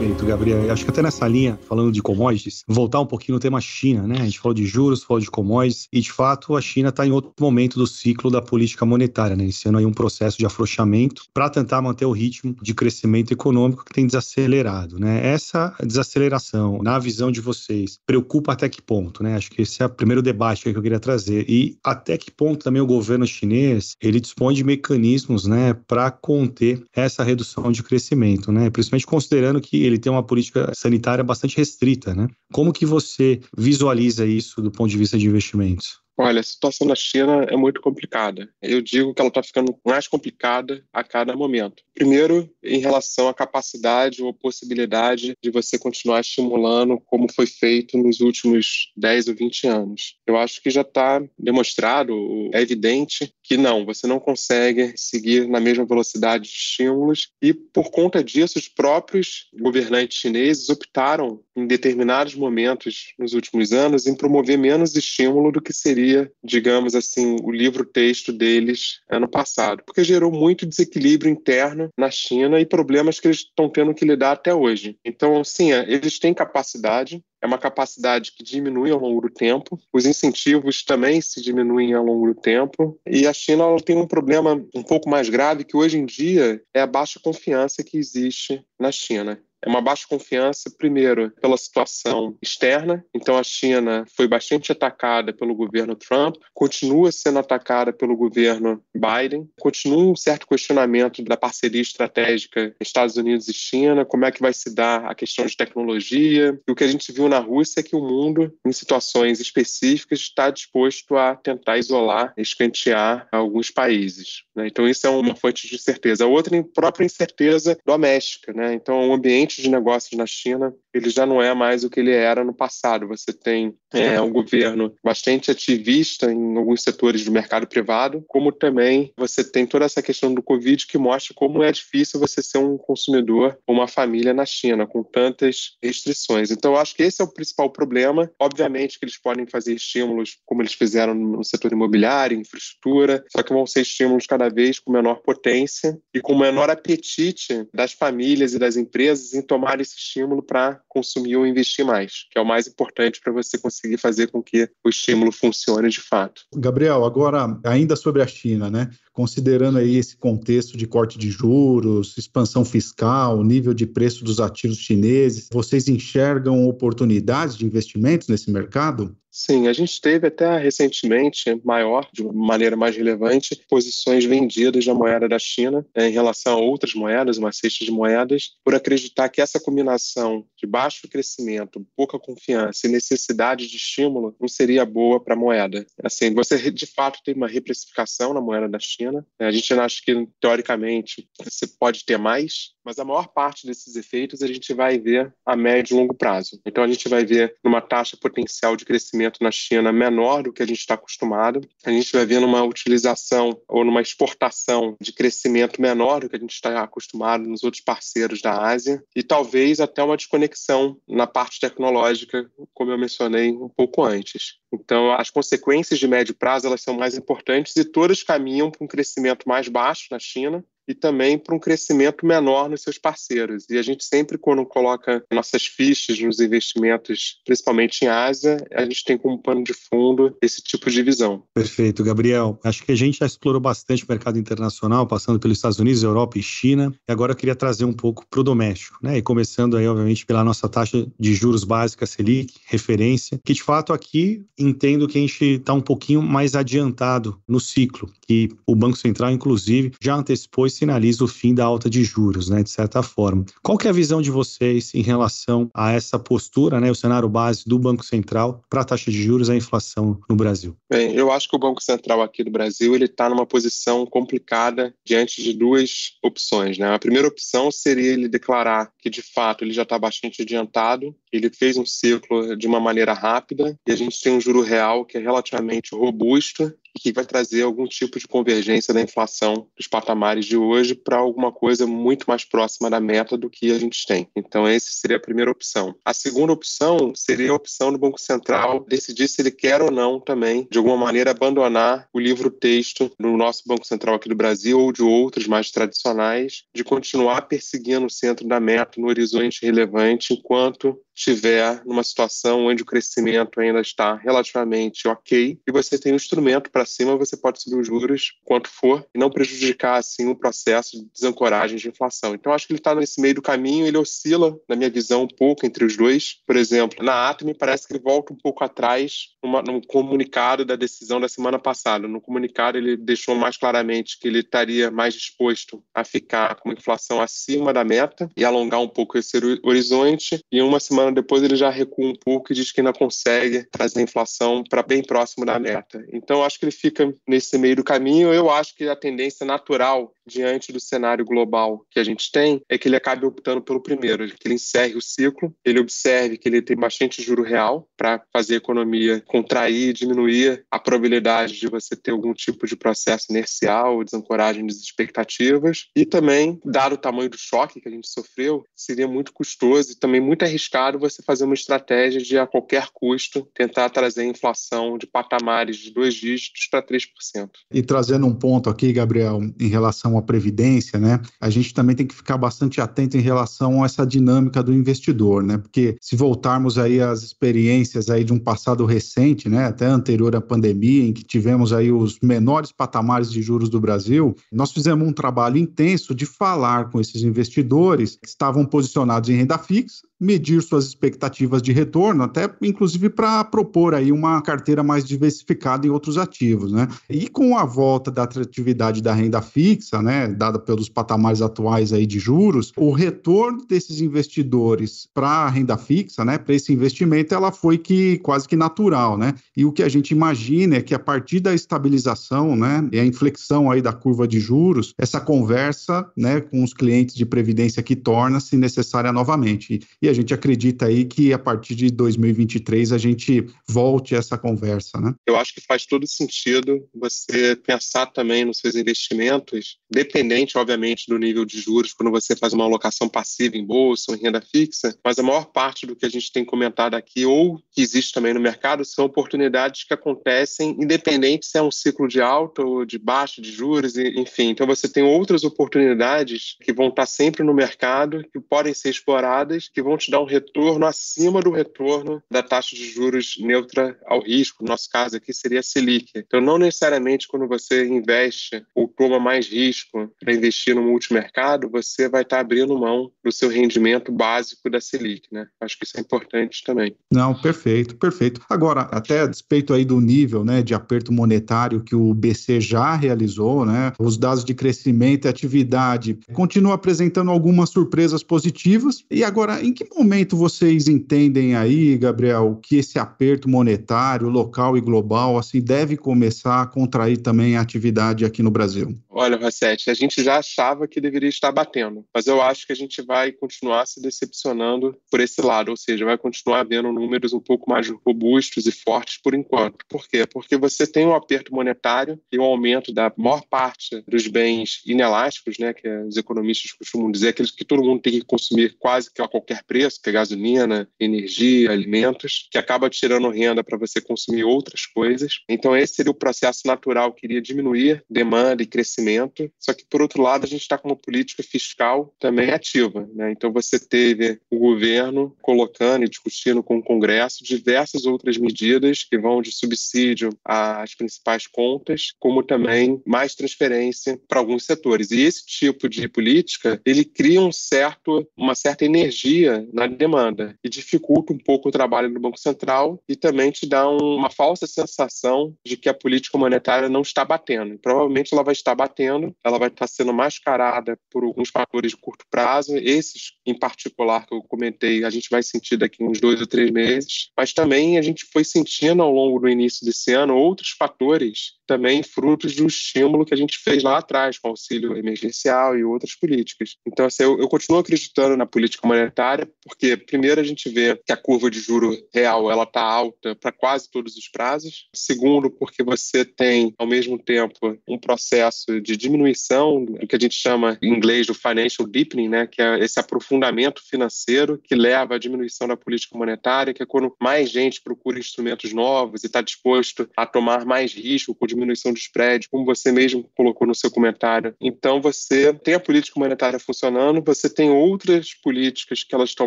Perfeito, 0.00 0.24
Gabriel. 0.24 0.72
Acho 0.72 0.82
que 0.82 0.90
até 0.90 1.02
nessa 1.02 1.28
linha, 1.28 1.58
falando 1.68 1.92
de 1.92 2.00
commodities, 2.00 2.64
voltar 2.66 3.00
um 3.00 3.06
pouquinho 3.06 3.34
no 3.34 3.38
tema 3.38 3.60
China, 3.60 4.06
né? 4.06 4.16
A 4.18 4.24
gente 4.24 4.40
falou 4.40 4.54
de 4.54 4.64
juros, 4.64 5.02
falou 5.02 5.20
de 5.20 5.30
commodities, 5.30 5.88
e 5.92 6.00
de 6.00 6.10
fato 6.10 6.56
a 6.56 6.60
China 6.62 6.88
está 6.88 7.06
em 7.06 7.10
outro 7.10 7.32
momento 7.38 7.78
do 7.78 7.86
ciclo 7.86 8.30
da 8.30 8.40
política 8.40 8.86
monetária, 8.86 9.36
né? 9.36 9.42
Iniciando 9.42 9.76
aí 9.76 9.84
um 9.84 9.92
processo 9.92 10.38
de 10.38 10.46
afrouxamento 10.46 11.24
para 11.34 11.50
tentar 11.50 11.82
manter 11.82 12.06
o 12.06 12.12
ritmo 12.12 12.56
de 12.62 12.72
crescimento 12.72 13.30
econômico 13.30 13.84
que 13.84 13.92
tem 13.92 14.06
desacelerado, 14.06 14.98
né? 14.98 15.20
Essa 15.22 15.76
desaceleração, 15.84 16.82
na 16.82 16.98
visão 16.98 17.30
de 17.30 17.42
vocês, 17.42 17.98
preocupa 18.06 18.54
até 18.54 18.70
que 18.70 18.80
ponto, 18.80 19.22
né? 19.22 19.34
Acho 19.34 19.50
que 19.50 19.60
esse 19.60 19.82
é 19.82 19.86
o 19.86 19.90
primeiro 19.90 20.22
debate 20.22 20.62
que 20.62 20.70
eu 20.70 20.82
queria 20.82 20.98
trazer. 20.98 21.44
E 21.46 21.76
até 21.84 22.16
que 22.16 22.30
ponto 22.30 22.64
também 22.64 22.80
o 22.80 22.86
governo 22.86 23.26
chinês 23.26 23.96
ele 24.00 24.18
dispõe 24.18 24.54
de 24.54 24.64
mecanismos, 24.64 25.44
né, 25.44 25.74
para 25.74 26.10
conter 26.10 26.82
essa 26.96 27.22
redução 27.22 27.70
de 27.70 27.82
crescimento, 27.82 28.50
né? 28.50 28.70
Principalmente 28.70 29.06
considerando 29.06 29.60
que 29.60 29.89
ele 29.90 29.98
tem 29.98 30.10
uma 30.10 30.22
política 30.22 30.72
sanitária 30.74 31.24
bastante 31.24 31.56
restrita, 31.56 32.14
né? 32.14 32.28
Como 32.52 32.72
que 32.72 32.86
você 32.86 33.40
visualiza 33.56 34.24
isso 34.26 34.62
do 34.62 34.70
ponto 34.70 34.90
de 34.90 34.98
vista 34.98 35.18
de 35.18 35.26
investimentos? 35.26 36.00
Olha, 36.22 36.40
a 36.40 36.42
situação 36.42 36.86
na 36.86 36.94
China 36.94 37.46
é 37.48 37.56
muito 37.56 37.80
complicada. 37.80 38.46
Eu 38.60 38.82
digo 38.82 39.14
que 39.14 39.22
ela 39.22 39.28
está 39.28 39.42
ficando 39.42 39.74
mais 39.82 40.06
complicada 40.06 40.84
a 40.92 41.02
cada 41.02 41.34
momento. 41.34 41.82
Primeiro, 41.94 42.46
em 42.62 42.78
relação 42.78 43.26
à 43.26 43.32
capacidade 43.32 44.22
ou 44.22 44.34
possibilidade 44.34 45.32
de 45.42 45.50
você 45.50 45.78
continuar 45.78 46.20
estimulando 46.20 47.00
como 47.06 47.32
foi 47.32 47.46
feito 47.46 47.96
nos 47.96 48.20
últimos 48.20 48.92
10 48.98 49.28
ou 49.28 49.34
20 49.34 49.66
anos. 49.66 50.16
Eu 50.26 50.36
acho 50.36 50.62
que 50.62 50.68
já 50.68 50.82
está 50.82 51.22
demonstrado, 51.38 52.14
é 52.52 52.60
evidente 52.60 53.32
que 53.42 53.56
não, 53.56 53.86
você 53.86 54.06
não 54.06 54.20
consegue 54.20 54.92
seguir 54.96 55.48
na 55.48 55.58
mesma 55.58 55.86
velocidade 55.86 56.44
de 56.44 56.50
estímulos 56.50 57.30
e, 57.40 57.54
por 57.54 57.90
conta 57.90 58.22
disso, 58.22 58.58
os 58.58 58.68
próprios 58.68 59.48
governantes 59.58 60.18
chineses 60.18 60.68
optaram, 60.68 61.40
em 61.56 61.66
determinados 61.66 62.34
momentos 62.34 63.14
nos 63.18 63.32
últimos 63.32 63.72
anos, 63.72 64.06
em 64.06 64.14
promover 64.14 64.58
menos 64.58 64.94
estímulo 64.94 65.50
do 65.50 65.62
que 65.62 65.72
seria 65.72 66.09
seria, 66.10 66.32
digamos 66.42 66.94
assim, 66.94 67.36
o 67.42 67.50
livro-texto 67.50 68.32
deles 68.32 69.00
ano 69.08 69.28
passado, 69.28 69.82
porque 69.84 70.02
gerou 70.02 70.32
muito 70.32 70.66
desequilíbrio 70.66 71.30
interno 71.30 71.88
na 71.96 72.10
China 72.10 72.60
e 72.60 72.66
problemas 72.66 73.20
que 73.20 73.28
eles 73.28 73.38
estão 73.38 73.68
tendo 73.68 73.94
que 73.94 74.04
lidar 74.04 74.32
até 74.32 74.54
hoje. 74.54 74.96
Então, 75.04 75.42
sim, 75.44 75.72
é, 75.72 75.90
eles 75.90 76.18
têm 76.18 76.34
capacidade, 76.34 77.22
é 77.42 77.46
uma 77.46 77.58
capacidade 77.58 78.32
que 78.36 78.42
diminui 78.42 78.90
ao 78.90 78.98
longo 78.98 79.20
do 79.20 79.30
tempo, 79.30 79.78
os 79.92 80.04
incentivos 80.04 80.84
também 80.84 81.20
se 81.20 81.40
diminuem 81.40 81.94
ao 81.94 82.04
longo 82.04 82.26
do 82.26 82.40
tempo, 82.40 82.98
e 83.06 83.26
a 83.26 83.32
China 83.32 83.64
tem 83.84 83.96
um 83.96 84.06
problema 84.06 84.62
um 84.74 84.82
pouco 84.82 85.08
mais 85.08 85.28
grave 85.28 85.64
que 85.64 85.76
hoje 85.76 85.98
em 85.98 86.04
dia 86.04 86.60
é 86.74 86.80
a 86.80 86.86
baixa 86.86 87.20
confiança 87.22 87.82
que 87.82 87.96
existe 87.96 88.62
na 88.78 88.90
China. 88.92 89.40
É 89.64 89.68
uma 89.68 89.80
baixa 89.80 90.06
confiança, 90.08 90.70
primeiro, 90.78 91.30
pela 91.40 91.56
situação 91.56 92.36
externa. 92.42 93.04
Então, 93.14 93.36
a 93.36 93.42
China 93.42 94.04
foi 94.16 94.26
bastante 94.26 94.72
atacada 94.72 95.32
pelo 95.32 95.54
governo 95.54 95.94
Trump, 95.94 96.36
continua 96.54 97.12
sendo 97.12 97.38
atacada 97.38 97.92
pelo 97.92 98.16
governo 98.16 98.82
Biden, 98.94 99.48
continua 99.58 100.02
um 100.02 100.16
certo 100.16 100.46
questionamento 100.46 101.22
da 101.24 101.36
parceria 101.36 101.80
estratégica 101.82 102.74
Estados 102.80 103.16
Unidos 103.16 103.48
e 103.48 103.52
China, 103.52 104.04
como 104.04 104.24
é 104.24 104.32
que 104.32 104.40
vai 104.40 104.52
se 104.52 104.74
dar 104.74 105.04
a 105.06 105.14
questão 105.14 105.44
de 105.46 105.56
tecnologia. 105.56 106.58
E 106.66 106.72
o 106.72 106.74
que 106.74 106.84
a 106.84 106.88
gente 106.88 107.12
viu 107.12 107.28
na 107.28 107.38
Rússia 107.38 107.80
é 107.80 107.82
que 107.82 107.96
o 107.96 108.00
mundo, 108.00 108.52
em 108.66 108.72
situações 108.72 109.40
específicas, 109.40 110.20
está 110.20 110.50
disposto 110.50 111.16
a 111.16 111.36
tentar 111.36 111.78
isolar, 111.78 112.32
escantear 112.36 113.28
alguns 113.32 113.70
países. 113.70 114.44
Né? 114.54 114.66
Então, 114.66 114.88
isso 114.88 115.06
é 115.06 115.10
uma 115.10 115.34
fonte 115.34 115.68
de 115.68 115.78
certeza. 115.78 116.24
A 116.24 116.28
outra 116.28 116.56
é 116.56 116.62
própria 116.62 117.04
incerteza 117.04 117.78
doméstica. 117.84 118.52
Né? 118.52 118.74
Então, 118.74 119.08
o 119.08 119.12
ambiente 119.12 119.49
ambiente 119.50 119.62
de 119.62 119.68
negócios 119.68 120.16
na 120.16 120.26
China 120.26 120.74
ele 120.92 121.10
já 121.10 121.24
não 121.24 121.40
é 121.40 121.54
mais 121.54 121.84
o 121.84 121.90
que 121.90 122.00
ele 122.00 122.12
era 122.12 122.44
no 122.44 122.52
passado. 122.52 123.06
Você 123.08 123.32
tem 123.32 123.74
é, 123.92 124.20
um 124.20 124.30
governo 124.30 124.94
bastante 125.02 125.50
ativista 125.50 126.30
em 126.30 126.56
alguns 126.56 126.82
setores 126.82 127.24
do 127.24 127.32
mercado 127.32 127.66
privado, 127.66 128.24
como 128.28 128.52
também 128.52 129.12
você 129.16 129.44
tem 129.44 129.66
toda 129.66 129.84
essa 129.84 130.02
questão 130.02 130.32
do 130.34 130.42
Covid 130.42 130.86
que 130.86 130.98
mostra 130.98 131.34
como 131.34 131.62
é 131.62 131.70
difícil 131.70 132.18
você 132.18 132.42
ser 132.42 132.58
um 132.58 132.76
consumidor 132.76 133.58
ou 133.66 133.74
uma 133.74 133.86
família 133.86 134.34
na 134.34 134.44
China, 134.44 134.86
com 134.86 135.02
tantas 135.02 135.76
restrições. 135.82 136.50
Então, 136.50 136.72
eu 136.72 136.78
acho 136.78 136.94
que 136.94 137.02
esse 137.02 137.22
é 137.22 137.24
o 137.24 137.32
principal 137.32 137.70
problema. 137.70 138.30
Obviamente 138.38 138.98
que 138.98 139.04
eles 139.04 139.18
podem 139.18 139.46
fazer 139.46 139.74
estímulos 139.74 140.38
como 140.44 140.62
eles 140.62 140.74
fizeram 140.74 141.14
no 141.14 141.44
setor 141.44 141.72
imobiliário, 141.72 142.38
infraestrutura, 142.38 143.24
só 143.30 143.42
que 143.42 143.52
vão 143.52 143.66
ser 143.66 143.82
estímulos 143.82 144.26
cada 144.26 144.48
vez 144.48 144.78
com 144.78 144.92
menor 144.92 145.22
potência 145.22 145.98
e 146.14 146.20
com 146.20 146.36
menor 146.36 146.70
apetite 146.70 147.66
das 147.72 147.92
famílias 147.92 148.54
e 148.54 148.58
das 148.58 148.76
empresas 148.76 149.34
em 149.40 149.42
tomar 149.42 149.80
esse 149.80 149.96
estímulo 149.96 150.42
para 150.42 150.80
consumir 150.88 151.36
ou 151.36 151.46
investir 151.46 151.84
mais, 151.84 152.26
que 152.30 152.38
é 152.38 152.42
o 152.42 152.46
mais 152.46 152.66
importante 152.66 153.20
para 153.22 153.32
você 153.32 153.58
conseguir 153.58 153.96
fazer 153.96 154.28
com 154.28 154.42
que 154.42 154.68
o 154.84 154.88
estímulo 154.88 155.32
funcione 155.32 155.88
de 155.88 156.00
fato. 156.00 156.42
Gabriel, 156.54 157.04
agora 157.04 157.58
ainda 157.64 157.96
sobre 157.96 158.22
a 158.22 158.26
China, 158.26 158.70
né? 158.70 158.90
Considerando 159.12 159.78
aí 159.78 159.96
esse 159.96 160.16
contexto 160.16 160.76
de 160.76 160.86
corte 160.86 161.18
de 161.18 161.30
juros, 161.30 162.16
expansão 162.16 162.64
fiscal, 162.64 163.42
nível 163.42 163.74
de 163.74 163.86
preço 163.86 164.24
dos 164.24 164.40
ativos 164.40 164.78
chineses, 164.78 165.48
vocês 165.52 165.88
enxergam 165.88 166.66
oportunidades 166.66 167.56
de 167.56 167.66
investimentos 167.66 168.28
nesse 168.28 168.50
mercado? 168.50 169.16
Sim, 169.32 169.68
a 169.68 169.72
gente 169.72 170.00
teve 170.00 170.26
até 170.26 170.58
recentemente, 170.58 171.60
maior, 171.64 172.08
de 172.12 172.24
maneira 172.24 172.76
mais 172.76 172.96
relevante, 172.96 173.54
posições 173.68 174.24
vendidas 174.24 174.84
da 174.84 174.92
moeda 174.92 175.28
da 175.28 175.38
China 175.38 175.86
né, 175.96 176.08
em 176.08 176.12
relação 176.12 176.54
a 176.54 176.60
outras 176.60 176.94
moedas, 176.94 177.38
uma 177.38 177.52
cesta 177.52 177.84
de 177.84 177.92
moedas, 177.92 178.56
por 178.64 178.74
acreditar 178.74 179.28
que 179.28 179.40
essa 179.40 179.60
combinação 179.60 180.44
de 180.56 180.66
baixo 180.66 181.08
crescimento, 181.08 181.86
pouca 181.96 182.18
confiança 182.18 182.86
e 182.86 182.90
necessidade 182.90 183.68
de 183.68 183.76
estímulo 183.76 184.34
não 184.40 184.48
seria 184.48 184.84
boa 184.84 185.22
para 185.22 185.34
a 185.34 185.38
moeda. 185.38 185.86
Assim, 186.02 186.34
você 186.34 186.70
de 186.70 186.86
fato 186.86 187.20
tem 187.24 187.34
uma 187.34 187.48
reprecificação 187.48 188.34
na 188.34 188.40
moeda 188.40 188.68
da 188.68 188.80
China. 188.80 189.24
Né, 189.38 189.46
a 189.46 189.52
gente 189.52 189.72
acha 189.72 190.02
que, 190.04 190.26
teoricamente, 190.40 191.28
você 191.40 191.68
pode 191.68 192.04
ter 192.04 192.18
mais, 192.18 192.72
mas 192.84 192.98
a 192.98 193.04
maior 193.04 193.28
parte 193.28 193.64
desses 193.64 193.94
efeitos 193.94 194.42
a 194.42 194.46
gente 194.48 194.74
vai 194.74 194.98
ver 194.98 195.32
a 195.46 195.54
médio 195.54 195.94
e 195.94 196.00
longo 196.00 196.14
prazo. 196.14 196.60
Então, 196.66 196.82
a 196.82 196.88
gente 196.88 197.08
vai 197.08 197.24
ver 197.24 197.54
numa 197.62 197.80
taxa 197.80 198.16
potencial 198.20 198.76
de 198.76 198.84
crescimento 198.84 199.19
crescimento 199.20 199.38
na 199.42 199.50
China 199.50 199.92
menor 199.92 200.42
do 200.42 200.52
que 200.52 200.62
a 200.62 200.66
gente 200.66 200.78
está 200.78 200.94
acostumado. 200.94 201.60
A 201.84 201.90
gente 201.90 202.12
vai 202.12 202.24
ver 202.24 202.40
numa 202.40 202.62
utilização 202.62 203.60
ou 203.68 203.84
numa 203.84 204.00
exportação 204.00 204.96
de 205.00 205.12
crescimento 205.12 205.80
menor 205.80 206.20
do 206.20 206.28
que 206.28 206.36
a 206.36 206.38
gente 206.38 206.54
está 206.54 206.82
acostumado 206.82 207.44
nos 207.46 207.62
outros 207.62 207.82
parceiros 207.82 208.40
da 208.40 208.58
Ásia 208.58 209.02
e 209.14 209.22
talvez 209.22 209.80
até 209.80 210.02
uma 210.02 210.16
desconexão 210.16 210.96
na 211.06 211.26
parte 211.26 211.60
tecnológica, 211.60 212.50
como 212.72 212.90
eu 212.90 212.98
mencionei 212.98 213.50
um 213.50 213.68
pouco 213.68 214.02
antes. 214.02 214.58
Então, 214.72 215.12
as 215.12 215.30
consequências 215.30 215.98
de 215.98 216.08
médio 216.08 216.34
prazo 216.34 216.66
elas 216.66 216.80
são 216.80 216.94
mais 216.94 217.16
importantes 217.16 217.76
e 217.76 217.84
todas 217.84 218.22
caminham 218.22 218.70
para 218.70 218.84
um 218.84 218.88
crescimento 218.88 219.48
mais 219.48 219.68
baixo 219.68 220.06
na 220.10 220.18
China 220.18 220.64
e 220.90 220.94
também 220.94 221.38
para 221.38 221.54
um 221.54 221.58
crescimento 221.58 222.26
menor 222.26 222.68
nos 222.68 222.82
seus 222.82 222.98
parceiros. 222.98 223.64
E 223.70 223.78
a 223.78 223.82
gente 223.82 224.04
sempre, 224.04 224.36
quando 224.36 224.66
coloca 224.66 225.24
nossas 225.32 225.64
fichas 225.64 226.18
nos 226.20 226.40
investimentos, 226.40 227.40
principalmente 227.44 228.04
em 228.04 228.08
Ásia, 228.08 228.66
a 228.74 228.82
gente 228.82 229.04
tem 229.04 229.16
como 229.16 229.38
pano 229.38 229.62
de 229.62 229.72
fundo 229.72 230.36
esse 230.42 230.60
tipo 230.60 230.90
de 230.90 231.00
visão. 231.02 231.44
Perfeito, 231.54 232.02
Gabriel. 232.02 232.58
Acho 232.64 232.84
que 232.84 232.90
a 232.90 232.96
gente 232.96 233.18
já 233.18 233.26
explorou 233.26 233.60
bastante 233.60 234.04
o 234.04 234.06
mercado 234.08 234.36
internacional, 234.36 235.06
passando 235.06 235.38
pelos 235.38 235.58
Estados 235.58 235.78
Unidos, 235.78 236.02
Europa 236.02 236.38
e 236.38 236.42
China. 236.42 236.92
E 237.08 237.12
agora 237.12 237.32
eu 237.32 237.36
queria 237.36 237.54
trazer 237.54 237.84
um 237.84 237.92
pouco 237.92 238.26
para 238.28 238.40
o 238.40 238.44
doméstico, 238.44 238.98
né? 239.00 239.16
E 239.18 239.22
começando 239.22 239.76
aí, 239.76 239.86
obviamente, 239.86 240.26
pela 240.26 240.42
nossa 240.42 240.68
taxa 240.68 241.06
de 241.18 241.34
juros 241.34 241.62
básica 241.62 242.04
Selic, 242.04 242.54
referência, 242.66 243.38
que 243.44 243.52
de 243.52 243.62
fato 243.62 243.92
aqui 243.92 244.44
entendo 244.58 245.06
que 245.06 245.18
a 245.18 245.20
gente 245.20 245.44
está 245.44 245.72
um 245.72 245.80
pouquinho 245.80 246.20
mais 246.20 246.56
adiantado 246.56 247.40
no 247.46 247.60
ciclo, 247.60 248.10
que 248.26 248.48
o 248.66 248.74
Banco 248.74 248.96
Central, 248.96 249.30
inclusive, 249.30 249.92
já 250.00 250.16
antecipou 250.16 250.66
esse 250.66 250.79
sinaliza 250.80 251.24
o 251.24 251.28
fim 251.28 251.54
da 251.54 251.64
alta 251.64 251.90
de 251.90 252.02
juros, 252.02 252.48
né, 252.48 252.62
de 252.62 252.70
certa 252.70 253.02
forma. 253.02 253.44
Qual 253.62 253.76
que 253.76 253.86
é 253.86 253.90
a 253.90 253.94
visão 253.94 254.22
de 254.22 254.30
vocês 254.30 254.94
em 254.94 255.02
relação 255.02 255.70
a 255.74 255.92
essa 255.92 256.18
postura, 256.18 256.80
né, 256.80 256.90
o 256.90 256.94
cenário 256.94 257.28
base 257.28 257.64
do 257.66 257.78
Banco 257.78 258.04
Central 258.04 258.62
para 258.68 258.80
a 258.80 258.84
taxa 258.84 259.10
de 259.10 259.22
juros 259.22 259.48
e 259.48 259.52
a 259.52 259.56
inflação 259.56 260.18
no 260.28 260.34
Brasil? 260.34 260.74
Bem, 260.90 261.14
eu 261.14 261.30
acho 261.30 261.48
que 261.48 261.56
o 261.56 261.58
Banco 261.58 261.82
Central 261.82 262.22
aqui 262.22 262.42
do 262.42 262.50
Brasil 262.50 262.94
ele 262.94 263.04
está 263.04 263.28
numa 263.28 263.44
posição 263.44 264.06
complicada 264.06 264.94
diante 265.04 265.42
de 265.42 265.52
duas 265.52 266.12
opções. 266.22 266.78
Né? 266.78 266.92
A 266.92 266.98
primeira 266.98 267.28
opção 267.28 267.70
seria 267.70 268.12
ele 268.12 268.28
declarar 268.28 268.90
que 268.98 269.10
de 269.10 269.22
fato 269.22 269.64
ele 269.64 269.72
já 269.72 269.82
está 269.82 269.98
bastante 269.98 270.42
adiantado, 270.42 271.14
ele 271.30 271.50
fez 271.50 271.76
um 271.76 271.84
ciclo 271.84 272.56
de 272.56 272.66
uma 272.66 272.80
maneira 272.80 273.12
rápida 273.12 273.78
e 273.86 273.92
a 273.92 273.96
gente 273.96 274.20
tem 274.20 274.32
um 274.32 274.40
juro 274.40 274.62
real 274.62 275.04
que 275.04 275.18
é 275.18 275.20
relativamente 275.20 275.94
robusto 275.94 276.72
que 276.98 277.12
vai 277.12 277.24
trazer 277.24 277.62
algum 277.62 277.86
tipo 277.86 278.18
de 278.18 278.26
convergência 278.26 278.92
da 278.92 279.00
inflação 279.00 279.66
dos 279.76 279.86
patamares 279.86 280.46
de 280.46 280.56
hoje 280.56 280.94
para 280.94 281.16
alguma 281.16 281.52
coisa 281.52 281.86
muito 281.86 282.24
mais 282.28 282.44
próxima 282.44 282.90
da 282.90 283.00
meta 283.00 283.36
do 283.36 283.50
que 283.50 283.70
a 283.70 283.78
gente 283.78 284.06
tem. 284.06 284.28
Então, 284.36 284.66
essa 284.66 284.88
seria 284.90 285.16
a 285.16 285.20
primeira 285.20 285.50
opção. 285.50 285.94
A 286.04 286.12
segunda 286.12 286.52
opção 286.52 287.12
seria 287.14 287.50
a 287.50 287.54
opção 287.54 287.92
do 287.92 287.98
Banco 287.98 288.20
Central 288.20 288.84
decidir 288.88 289.28
se 289.28 289.42
ele 289.42 289.50
quer 289.50 289.80
ou 289.82 289.90
não 289.90 290.20
também, 290.20 290.66
de 290.70 290.78
alguma 290.78 290.96
maneira, 290.96 291.30
abandonar 291.30 292.08
o 292.12 292.18
livro-texto 292.18 293.10
do 293.18 293.36
nosso 293.36 293.62
Banco 293.66 293.86
Central 293.86 294.16
aqui 294.16 294.28
do 294.28 294.34
Brasil 294.34 294.78
ou 294.80 294.92
de 294.92 295.02
outros 295.02 295.46
mais 295.46 295.70
tradicionais, 295.70 296.64
de 296.74 296.84
continuar 296.84 297.42
perseguindo 297.42 298.06
o 298.06 298.10
centro 298.10 298.46
da 298.46 298.60
meta 298.60 299.00
no 299.00 299.08
horizonte 299.08 299.64
relevante 299.64 300.34
enquanto 300.34 300.98
estiver 301.14 301.82
numa 301.84 302.02
situação 302.02 302.66
onde 302.66 302.82
o 302.82 302.86
crescimento 302.86 303.60
ainda 303.60 303.80
está 303.80 304.14
relativamente 304.14 305.06
ok 305.06 305.60
e 305.66 305.72
você 305.72 305.98
tem 305.98 306.12
um 306.12 306.16
instrumento 306.16 306.70
para 306.70 306.79
cima, 306.84 307.16
você 307.16 307.36
pode 307.36 307.62
subir 307.62 307.76
os 307.76 307.86
juros 307.86 308.34
quanto 308.44 308.68
for 308.68 309.06
e 309.14 309.18
não 309.18 309.30
prejudicar 309.30 309.98
assim 309.98 310.28
o 310.28 310.36
processo 310.36 310.98
de 310.98 311.08
desancoragem 311.12 311.76
de 311.76 311.88
inflação. 311.88 312.34
Então 312.34 312.52
acho 312.52 312.66
que 312.66 312.72
ele 312.72 312.80
está 312.80 312.94
nesse 312.94 313.20
meio 313.20 313.34
do 313.34 313.42
caminho, 313.42 313.86
ele 313.86 313.98
oscila, 313.98 314.56
na 314.68 314.76
minha 314.76 314.90
visão, 314.90 315.22
um 315.22 315.28
pouco 315.28 315.66
entre 315.66 315.84
os 315.84 315.96
dois. 315.96 316.36
Por 316.46 316.56
exemplo, 316.56 317.04
na 317.04 317.28
Atme 317.28 317.54
parece 317.54 317.86
que 317.86 317.92
ele 317.92 318.02
volta 318.02 318.32
um 318.32 318.36
pouco 318.36 318.62
atrás 318.62 319.30
numa, 319.42 319.62
num 319.62 319.80
comunicado 319.80 320.64
da 320.64 320.76
decisão 320.76 321.20
da 321.20 321.28
semana 321.28 321.58
passada. 321.58 322.06
No 322.06 322.20
comunicado 322.20 322.78
ele 322.78 322.96
deixou 322.96 323.34
mais 323.34 323.56
claramente 323.56 324.18
que 324.18 324.28
ele 324.28 324.40
estaria 324.40 324.90
mais 324.90 325.14
disposto 325.14 325.82
a 325.94 326.04
ficar 326.04 326.54
com 326.56 326.68
uma 326.68 326.74
inflação 326.74 327.20
acima 327.20 327.72
da 327.72 327.84
meta 327.84 328.30
e 328.36 328.44
alongar 328.44 328.80
um 328.80 328.88
pouco 328.88 329.18
esse 329.18 329.36
horizonte 329.64 330.40
e 330.50 330.62
uma 330.62 330.78
semana 330.78 331.00
semana 331.00 331.12
depois 331.12 331.42
ele 331.42 331.56
já 331.56 331.70
recua 331.70 332.08
um 332.08 332.14
pouco 332.14 332.52
e 332.52 332.54
diz 332.54 332.70
que 332.70 332.80
ainda 332.80 332.92
consegue 332.92 333.64
trazer 333.70 334.00
a 334.00 334.02
inflação 334.02 334.62
para 334.68 334.82
bem 334.82 335.02
próximo 335.02 335.46
da 335.46 335.58
meta. 335.58 336.04
Então, 336.12 336.44
acho 336.44 336.58
que 336.58 336.64
ele 336.64 336.69
fica 336.70 337.12
nesse 337.26 337.56
meio 337.58 337.76
do 337.76 337.84
caminho. 337.84 338.32
Eu 338.32 338.50
acho 338.50 338.74
que 338.74 338.88
a 338.88 338.96
tendência 338.96 339.46
natural 339.46 340.12
diante 340.26 340.72
do 340.72 340.80
cenário 340.80 341.24
global 341.24 341.84
que 341.90 341.98
a 341.98 342.04
gente 342.04 342.30
tem 342.30 342.62
é 342.68 342.78
que 342.78 342.88
ele 342.88 342.96
acabe 342.96 343.26
optando 343.26 343.60
pelo 343.60 343.82
primeiro, 343.82 344.26
que 344.28 344.46
ele 344.46 344.54
encerre 344.54 344.94
o 344.94 345.00
ciclo, 345.00 345.54
ele 345.64 345.80
observe 345.80 346.38
que 346.38 346.48
ele 346.48 346.62
tem 346.62 346.76
bastante 346.76 347.22
juro 347.22 347.42
real 347.42 347.88
para 347.96 348.22
fazer 348.32 348.54
a 348.54 348.58
economia 348.58 349.20
contrair, 349.26 349.92
diminuir 349.92 350.64
a 350.70 350.78
probabilidade 350.78 351.58
de 351.58 351.68
você 351.68 351.96
ter 351.96 352.12
algum 352.12 352.32
tipo 352.32 352.66
de 352.66 352.76
processo 352.76 353.26
inercial, 353.30 354.04
desancoragem 354.04 354.66
das 354.66 354.76
expectativas 354.76 355.88
e 355.96 356.04
também, 356.04 356.60
dado 356.64 356.94
o 356.94 356.98
tamanho 356.98 357.30
do 357.30 357.38
choque 357.38 357.80
que 357.80 357.88
a 357.88 357.92
gente 357.92 358.08
sofreu, 358.08 358.64
seria 358.74 359.08
muito 359.08 359.32
custoso 359.32 359.92
e 359.92 359.98
também 359.98 360.20
muito 360.20 360.44
arriscado 360.44 360.98
você 360.98 361.22
fazer 361.22 361.44
uma 361.44 361.54
estratégia 361.54 362.20
de 362.20 362.38
a 362.38 362.46
qualquer 362.46 362.88
custo 362.92 363.48
tentar 363.54 363.90
trazer 363.90 364.24
inflação 364.24 364.96
de 364.96 365.06
patamares 365.06 365.76
de 365.76 365.90
dois 365.92 366.14
dígitos 366.14 366.59
para 366.68 366.82
3%. 366.82 367.50
E 367.72 367.82
trazendo 367.82 368.26
um 368.26 368.34
ponto 368.34 368.68
aqui, 368.68 368.92
Gabriel, 368.92 369.40
em 369.58 369.68
relação 369.68 370.18
à 370.18 370.22
previdência, 370.22 370.98
né? 370.98 371.20
A 371.40 371.48
gente 371.48 371.72
também 371.72 371.94
tem 371.94 372.06
que 372.06 372.14
ficar 372.14 372.36
bastante 372.36 372.80
atento 372.80 373.16
em 373.16 373.20
relação 373.20 373.82
a 373.82 373.86
essa 373.86 374.06
dinâmica 374.06 374.62
do 374.62 374.74
investidor, 374.74 375.42
né? 375.42 375.58
Porque 375.58 375.96
se 376.00 376.16
voltarmos 376.16 376.78
aí 376.78 377.00
às 377.00 377.22
experiências 377.22 378.10
aí 378.10 378.24
de 378.24 378.32
um 378.32 378.38
passado 378.38 378.84
recente, 378.84 379.48
né, 379.48 379.66
até 379.66 379.86
anterior 379.86 380.34
à 380.34 380.40
pandemia, 380.40 381.04
em 381.04 381.12
que 381.12 381.22
tivemos 381.22 381.72
aí 381.72 381.92
os 381.92 382.18
menores 382.20 382.72
patamares 382.72 383.30
de 383.30 383.40
juros 383.42 383.68
do 383.68 383.80
Brasil, 383.80 384.34
nós 384.52 384.72
fizemos 384.72 385.06
um 385.06 385.12
trabalho 385.12 385.56
intenso 385.56 386.14
de 386.14 386.26
falar 386.26 386.90
com 386.90 387.00
esses 387.00 387.22
investidores 387.22 388.16
que 388.16 388.28
estavam 388.28 388.64
posicionados 388.64 389.30
em 389.30 389.36
renda 389.36 389.58
fixa 389.58 390.09
medir 390.20 390.60
suas 390.62 390.86
expectativas 390.86 391.62
de 391.62 391.72
retorno, 391.72 392.22
até 392.22 392.48
inclusive 392.60 393.08
para 393.08 393.42
propor 393.44 393.94
aí 393.94 394.12
uma 394.12 394.42
carteira 394.42 394.82
mais 394.82 395.04
diversificada 395.04 395.86
em 395.86 395.90
outros 395.90 396.18
ativos, 396.18 396.72
né? 396.72 396.86
E 397.08 397.28
com 397.28 397.56
a 397.56 397.64
volta 397.64 398.10
da 398.10 398.24
atratividade 398.24 399.00
da 399.00 399.14
renda 399.14 399.40
fixa, 399.40 400.02
né, 400.02 400.28
dada 400.28 400.58
pelos 400.58 400.88
patamares 400.88 401.40
atuais 401.40 401.92
aí 401.92 402.06
de 402.06 402.18
juros, 402.18 402.72
o 402.76 402.92
retorno 402.92 403.64
desses 403.66 404.00
investidores 404.00 405.08
para 405.14 405.28
a 405.28 405.48
renda 405.48 405.76
fixa, 405.78 406.24
né, 406.24 406.36
para 406.36 406.54
esse 406.54 406.72
investimento, 406.72 407.34
ela 407.34 407.50
foi 407.50 407.78
que 407.78 408.18
quase 408.18 408.46
que 408.46 408.56
natural, 408.56 409.16
né? 409.16 409.34
E 409.56 409.64
o 409.64 409.72
que 409.72 409.82
a 409.82 409.88
gente 409.88 410.10
imagina 410.10 410.76
é 410.76 410.82
que 410.82 410.94
a 410.94 410.98
partir 410.98 411.40
da 411.40 411.54
estabilização, 411.54 412.54
né, 412.54 412.86
e 412.92 412.98
a 412.98 413.04
inflexão 413.04 413.70
aí 413.70 413.80
da 413.80 413.92
curva 413.92 414.28
de 414.28 414.38
juros, 414.38 414.92
essa 414.98 415.20
conversa, 415.20 416.06
né, 416.16 416.40
com 416.40 416.62
os 416.62 416.74
clientes 416.74 417.14
de 417.14 417.24
previdência 417.24 417.82
que 417.82 417.96
torna-se 417.96 418.56
necessária 418.56 419.12
novamente. 419.12 419.80
E 420.02 420.09
a 420.10 420.14
gente 420.14 420.34
acredita 420.34 420.86
aí 420.86 421.04
que 421.04 421.32
a 421.32 421.38
partir 421.38 421.74
de 421.74 421.90
2023 421.90 422.92
a 422.92 422.98
gente 422.98 423.46
volte 423.68 424.14
essa 424.14 424.36
conversa, 424.36 425.00
né? 425.00 425.14
Eu 425.26 425.36
acho 425.36 425.54
que 425.54 425.60
faz 425.60 425.86
todo 425.86 426.06
sentido 426.06 426.86
você 426.94 427.56
pensar 427.56 428.06
também 428.06 428.44
nos 428.44 428.58
seus 428.58 428.74
investimentos, 428.74 429.78
dependente, 429.90 430.58
obviamente, 430.58 431.04
do 431.08 431.18
nível 431.18 431.44
de 431.44 431.60
juros, 431.60 431.92
quando 431.92 432.10
você 432.10 432.36
faz 432.36 432.52
uma 432.52 432.64
alocação 432.64 433.08
passiva 433.08 433.56
em 433.56 433.64
bolsa 433.64 434.10
ou 434.10 434.16
em 434.16 434.20
renda 434.20 434.40
fixa, 434.40 434.96
mas 435.04 435.18
a 435.18 435.22
maior 435.22 435.46
parte 435.46 435.86
do 435.86 435.96
que 435.96 436.06
a 436.06 436.08
gente 436.08 436.32
tem 436.32 436.44
comentado 436.44 436.94
aqui, 436.94 437.24
ou 437.24 437.60
que 437.72 437.80
existe 437.80 438.12
também 438.12 438.34
no 438.34 438.40
mercado, 438.40 438.84
são 438.84 439.04
oportunidades 439.04 439.84
que 439.84 439.94
acontecem 439.94 440.76
independente 440.80 441.46
se 441.46 441.58
é 441.58 441.62
um 441.62 441.70
ciclo 441.70 442.08
de 442.08 442.20
alta 442.20 442.62
ou 442.62 442.84
de 442.84 442.98
baixo 442.98 443.40
de 443.40 443.50
juros, 443.52 443.96
enfim. 443.96 444.50
Então 444.50 444.66
você 444.66 444.88
tem 444.88 445.02
outras 445.02 445.44
oportunidades 445.44 446.56
que 446.62 446.72
vão 446.72 446.88
estar 446.88 447.06
sempre 447.06 447.42
no 447.42 447.54
mercado, 447.54 448.24
que 448.32 448.40
podem 448.40 448.74
ser 448.74 448.90
exploradas, 448.90 449.68
que 449.68 449.82
vão 449.82 449.96
te 450.00 450.10
dar 450.10 450.20
um 450.20 450.24
retorno 450.24 450.86
acima 450.86 451.40
do 451.40 451.50
retorno 451.50 452.22
da 452.30 452.42
taxa 452.42 452.74
de 452.74 452.90
juros 452.90 453.36
neutra 453.38 453.98
ao 454.06 454.22
risco. 454.22 454.62
No 454.64 454.70
nosso 454.70 454.88
caso 454.90 455.16
aqui 455.16 455.32
seria 455.32 455.60
a 455.60 455.62
Selic. 455.62 456.10
Então, 456.16 456.40
não 456.40 456.58
necessariamente 456.58 457.28
quando 457.28 457.46
você 457.46 457.86
investe 457.86 458.64
ou 458.74 458.88
toma 458.88 459.18
mais 459.18 459.48
risco 459.48 460.10
para 460.18 460.34
investir 460.34 460.74
no 460.74 460.82
multimercado, 460.82 461.68
você 461.68 462.08
vai 462.08 462.22
estar 462.22 462.40
abrindo 462.40 462.78
mão 462.78 463.10
do 463.24 463.30
seu 463.30 463.48
rendimento 463.48 464.10
básico 464.10 464.70
da 464.70 464.80
Selic, 464.80 465.28
né? 465.32 465.46
Acho 465.60 465.78
que 465.78 465.84
isso 465.84 465.96
é 465.96 466.00
importante 466.00 466.62
também. 466.64 466.96
Não, 467.12 467.34
perfeito, 467.34 467.96
perfeito. 467.96 468.40
Agora, 468.48 468.82
até 468.82 469.20
a 469.20 469.26
despeito 469.26 469.74
aí 469.74 469.84
do 469.84 470.00
nível, 470.00 470.44
né, 470.44 470.62
de 470.62 470.74
aperto 470.74 471.12
monetário 471.12 471.82
que 471.82 471.94
o 471.94 472.14
BC 472.14 472.60
já 472.60 472.94
realizou, 472.94 473.64
né, 473.64 473.92
os 473.98 474.16
dados 474.16 474.44
de 474.44 474.54
crescimento 474.54 475.26
e 475.26 475.28
atividade 475.28 476.18
continuam 476.32 476.74
apresentando 476.74 477.30
algumas 477.30 477.70
surpresas 477.70 478.22
positivas. 478.22 479.04
E 479.10 479.24
agora, 479.24 479.62
em 479.62 479.72
que 479.72 479.84
momento 479.96 480.36
vocês 480.36 480.88
entendem 480.88 481.54
aí, 481.54 481.96
Gabriel, 481.96 482.58
que 482.62 482.76
esse 482.76 482.98
aperto 482.98 483.48
monetário 483.48 484.28
local 484.28 484.76
e 484.76 484.80
global 484.80 485.38
assim 485.38 485.60
deve 485.60 485.96
começar 485.96 486.62
a 486.62 486.66
contrair 486.66 487.18
também 487.18 487.56
a 487.56 487.60
atividade 487.60 488.24
aqui 488.24 488.42
no 488.42 488.50
Brasil? 488.50 488.94
Olha, 489.08 489.36
Rossetti, 489.36 489.90
a 489.90 489.94
gente 489.94 490.22
já 490.22 490.38
achava 490.38 490.86
que 490.86 491.00
deveria 491.00 491.28
estar 491.28 491.52
batendo, 491.52 492.04
mas 492.14 492.26
eu 492.26 492.40
acho 492.40 492.66
que 492.66 492.72
a 492.72 492.76
gente 492.76 493.02
vai 493.02 493.32
continuar 493.32 493.86
se 493.86 494.00
decepcionando 494.00 494.96
por 495.10 495.20
esse 495.20 495.42
lado, 495.42 495.70
ou 495.70 495.76
seja, 495.76 496.04
vai 496.04 496.16
continuar 496.16 496.64
vendo 496.64 496.92
números 496.92 497.32
um 497.32 497.40
pouco 497.40 497.68
mais 497.68 497.88
robustos 498.06 498.66
e 498.66 498.72
fortes 498.72 499.18
por 499.22 499.34
enquanto. 499.34 499.84
Por 499.88 500.06
quê? 500.08 500.26
Porque 500.26 500.56
você 500.56 500.86
tem 500.86 501.06
um 501.06 501.14
aperto 501.14 501.54
monetário 501.54 502.20
e 502.32 502.38
um 502.38 502.44
aumento 502.44 502.92
da 502.92 503.12
maior 503.16 503.42
parte 503.48 504.02
dos 504.06 504.26
bens 504.26 504.80
inelásticos, 504.86 505.58
né, 505.58 505.74
que 505.74 505.88
os 505.88 506.16
economistas 506.16 506.72
costumam 506.72 507.10
dizer, 507.10 507.28
aqueles 507.28 507.50
que 507.50 507.64
todo 507.64 507.82
mundo 507.82 508.00
tem 508.00 508.12
que 508.12 508.24
consumir 508.24 508.76
quase 508.78 509.12
que 509.12 509.20
a 509.20 509.28
qualquer 509.28 509.64
preço 509.70 510.02
que 510.02 510.10
é 510.10 510.12
gasolina, 510.12 510.88
energia, 510.98 511.70
alimentos, 511.70 512.48
que 512.50 512.58
acaba 512.58 512.90
tirando 512.90 513.30
renda 513.30 513.62
para 513.62 513.78
você 513.78 514.00
consumir 514.00 514.42
outras 514.42 514.84
coisas. 514.84 515.42
Então, 515.48 515.76
esse 515.76 515.94
seria 515.94 516.10
o 516.10 516.14
processo 516.14 516.62
natural 516.66 517.12
que 517.12 517.24
iria 517.24 517.40
diminuir 517.40 518.02
demanda 518.10 518.64
e 518.64 518.66
crescimento. 518.66 519.48
Só 519.60 519.72
que, 519.72 519.84
por 519.88 520.02
outro 520.02 520.20
lado, 520.20 520.42
a 520.44 520.48
gente 520.48 520.62
está 520.62 520.76
com 520.76 520.88
uma 520.88 520.96
política 520.96 521.44
fiscal 521.44 522.12
também 522.18 522.50
ativa. 522.50 523.08
Né? 523.14 523.30
Então, 523.30 523.52
você 523.52 523.78
teve 523.78 524.40
o 524.50 524.58
governo 524.58 525.36
colocando 525.40 526.04
e 526.04 526.08
discutindo 526.08 526.64
com 526.64 526.78
o 526.78 526.82
Congresso 526.82 527.44
diversas 527.44 528.06
outras 528.06 528.36
medidas 528.38 529.04
que 529.04 529.18
vão 529.18 529.40
de 529.40 529.52
subsídio 529.52 530.30
às 530.44 530.96
principais 530.96 531.46
contas, 531.46 532.12
como 532.18 532.42
também 532.42 533.00
mais 533.06 533.36
transferência 533.36 534.20
para 534.26 534.40
alguns 534.40 534.64
setores. 534.64 535.12
E 535.12 535.20
esse 535.20 535.46
tipo 535.46 535.88
de 535.88 536.08
política, 536.08 536.80
ele 536.84 537.04
cria 537.04 537.40
um 537.40 537.52
certo, 537.52 538.26
uma 538.36 538.56
certa 538.56 538.84
energia 538.84 539.59
na 539.72 539.86
demanda 539.86 540.56
e 540.62 540.68
dificulta 540.68 541.32
um 541.32 541.38
pouco 541.38 541.68
o 541.68 541.72
trabalho 541.72 542.12
do 542.12 542.20
Banco 542.20 542.38
Central 542.38 543.02
e 543.08 543.16
também 543.16 543.50
te 543.50 543.66
dá 543.66 543.88
um, 543.88 544.16
uma 544.16 544.30
falsa 544.30 544.66
sensação 544.66 545.54
de 545.66 545.76
que 545.76 545.88
a 545.88 545.94
política 545.94 546.38
monetária 546.38 546.88
não 546.88 547.02
está 547.02 547.24
batendo. 547.24 547.78
provavelmente 547.78 548.32
ela 548.32 548.42
vai 548.42 548.52
estar 548.52 548.74
batendo 548.74 549.00
tendo, 549.00 549.34
ela 549.42 549.58
vai 549.58 549.68
estar 549.68 549.86
sendo 549.86 550.12
mascarada 550.12 550.98
por 551.10 551.24
alguns 551.24 551.48
fatores 551.48 551.92
de 551.92 551.96
curto 551.96 552.24
prazo, 552.30 552.76
esses 552.76 553.32
em 553.46 553.58
particular 553.58 554.26
que 554.26 554.34
eu 554.34 554.42
comentei, 554.42 555.04
a 555.04 555.10
gente 555.10 555.28
vai 555.30 555.42
sentir 555.42 555.76
daqui 555.76 556.04
uns 556.04 556.20
dois 556.20 556.40
ou 556.40 556.46
três 556.46 556.70
meses, 556.70 557.30
mas 557.36 557.52
também 557.52 557.98
a 557.98 558.02
gente 558.02 558.26
foi 558.32 558.44
sentindo 558.44 559.02
ao 559.02 559.12
longo 559.12 559.38
do 559.40 559.48
início 559.48 559.84
desse 559.84 560.12
ano 560.12 560.36
outros 560.36 560.70
fatores 560.70 561.60
também 561.70 562.02
frutos 562.02 562.56
do 562.56 562.66
estímulo 562.66 563.24
que 563.24 563.32
a 563.32 563.36
gente 563.36 563.56
fez 563.56 563.84
lá 563.84 563.98
atrás, 563.98 564.36
com 564.36 564.48
auxílio 564.48 564.96
emergencial 564.96 565.78
e 565.78 565.84
outras 565.84 566.16
políticas. 566.16 566.76
Então, 566.84 567.06
assim, 567.06 567.22
eu, 567.22 567.38
eu 567.38 567.48
continuo 567.48 567.80
acreditando 567.80 568.36
na 568.36 568.44
política 568.44 568.88
monetária, 568.88 569.48
porque, 569.64 569.96
primeiro, 569.96 570.40
a 570.40 570.44
gente 570.44 570.68
vê 570.68 570.96
que 571.04 571.12
a 571.12 571.16
curva 571.16 571.50
de 571.50 571.60
juro 571.60 571.96
real 572.14 572.50
ela 572.50 572.64
está 572.64 572.82
alta 572.82 573.34
para 573.36 573.52
quase 573.52 573.90
todos 573.90 574.16
os 574.16 574.28
prazos. 574.28 574.88
Segundo, 574.94 575.50
porque 575.50 575.82
você 575.82 576.24
tem, 576.24 576.74
ao 576.78 576.86
mesmo 576.86 577.18
tempo, 577.18 577.78
um 577.88 577.98
processo 577.98 578.80
de 578.80 578.96
diminuição 578.96 579.84
do 579.84 580.06
que 580.06 580.16
a 580.16 580.18
gente 580.18 580.34
chama 580.34 580.78
em 580.82 580.92
inglês 580.92 581.26
do 581.26 581.34
financial 581.34 581.86
deepening, 581.86 582.28
né, 582.28 582.46
que 582.46 582.60
é 582.60 582.78
esse 582.78 582.98
aprofundamento 582.98 583.82
financeiro 583.88 584.58
que 584.62 584.74
leva 584.74 585.14
à 585.14 585.18
diminuição 585.18 585.68
da 585.68 585.76
política 585.76 586.16
monetária, 586.16 586.74
que 586.74 586.82
é 586.82 586.86
quando 586.86 587.14
mais 587.20 587.50
gente 587.50 587.80
procura 587.82 588.18
instrumentos 588.18 588.72
novos 588.72 589.22
e 589.22 589.26
está 589.26 589.40
disposto 589.40 590.08
a 590.16 590.26
tomar 590.26 590.64
mais 590.64 590.92
risco 590.92 591.34
com 591.34 591.46
diminuição 591.46 591.92
de 591.92 592.00
spread, 592.00 592.48
como 592.48 592.64
você 592.64 592.92
mesmo 592.92 593.28
colocou 593.36 593.66
no 593.66 593.74
seu 593.74 593.90
comentário. 593.90 594.54
Então, 594.60 595.00
você 595.00 595.52
tem 595.52 595.74
a 595.74 595.80
política 595.80 596.18
monetária 596.18 596.58
funcionando, 596.58 597.22
você 597.22 597.48
tem 597.48 597.70
outras 597.70 598.34
políticas 598.34 599.04
que 599.04 599.14
elas 599.14 599.34
estão 599.40 599.46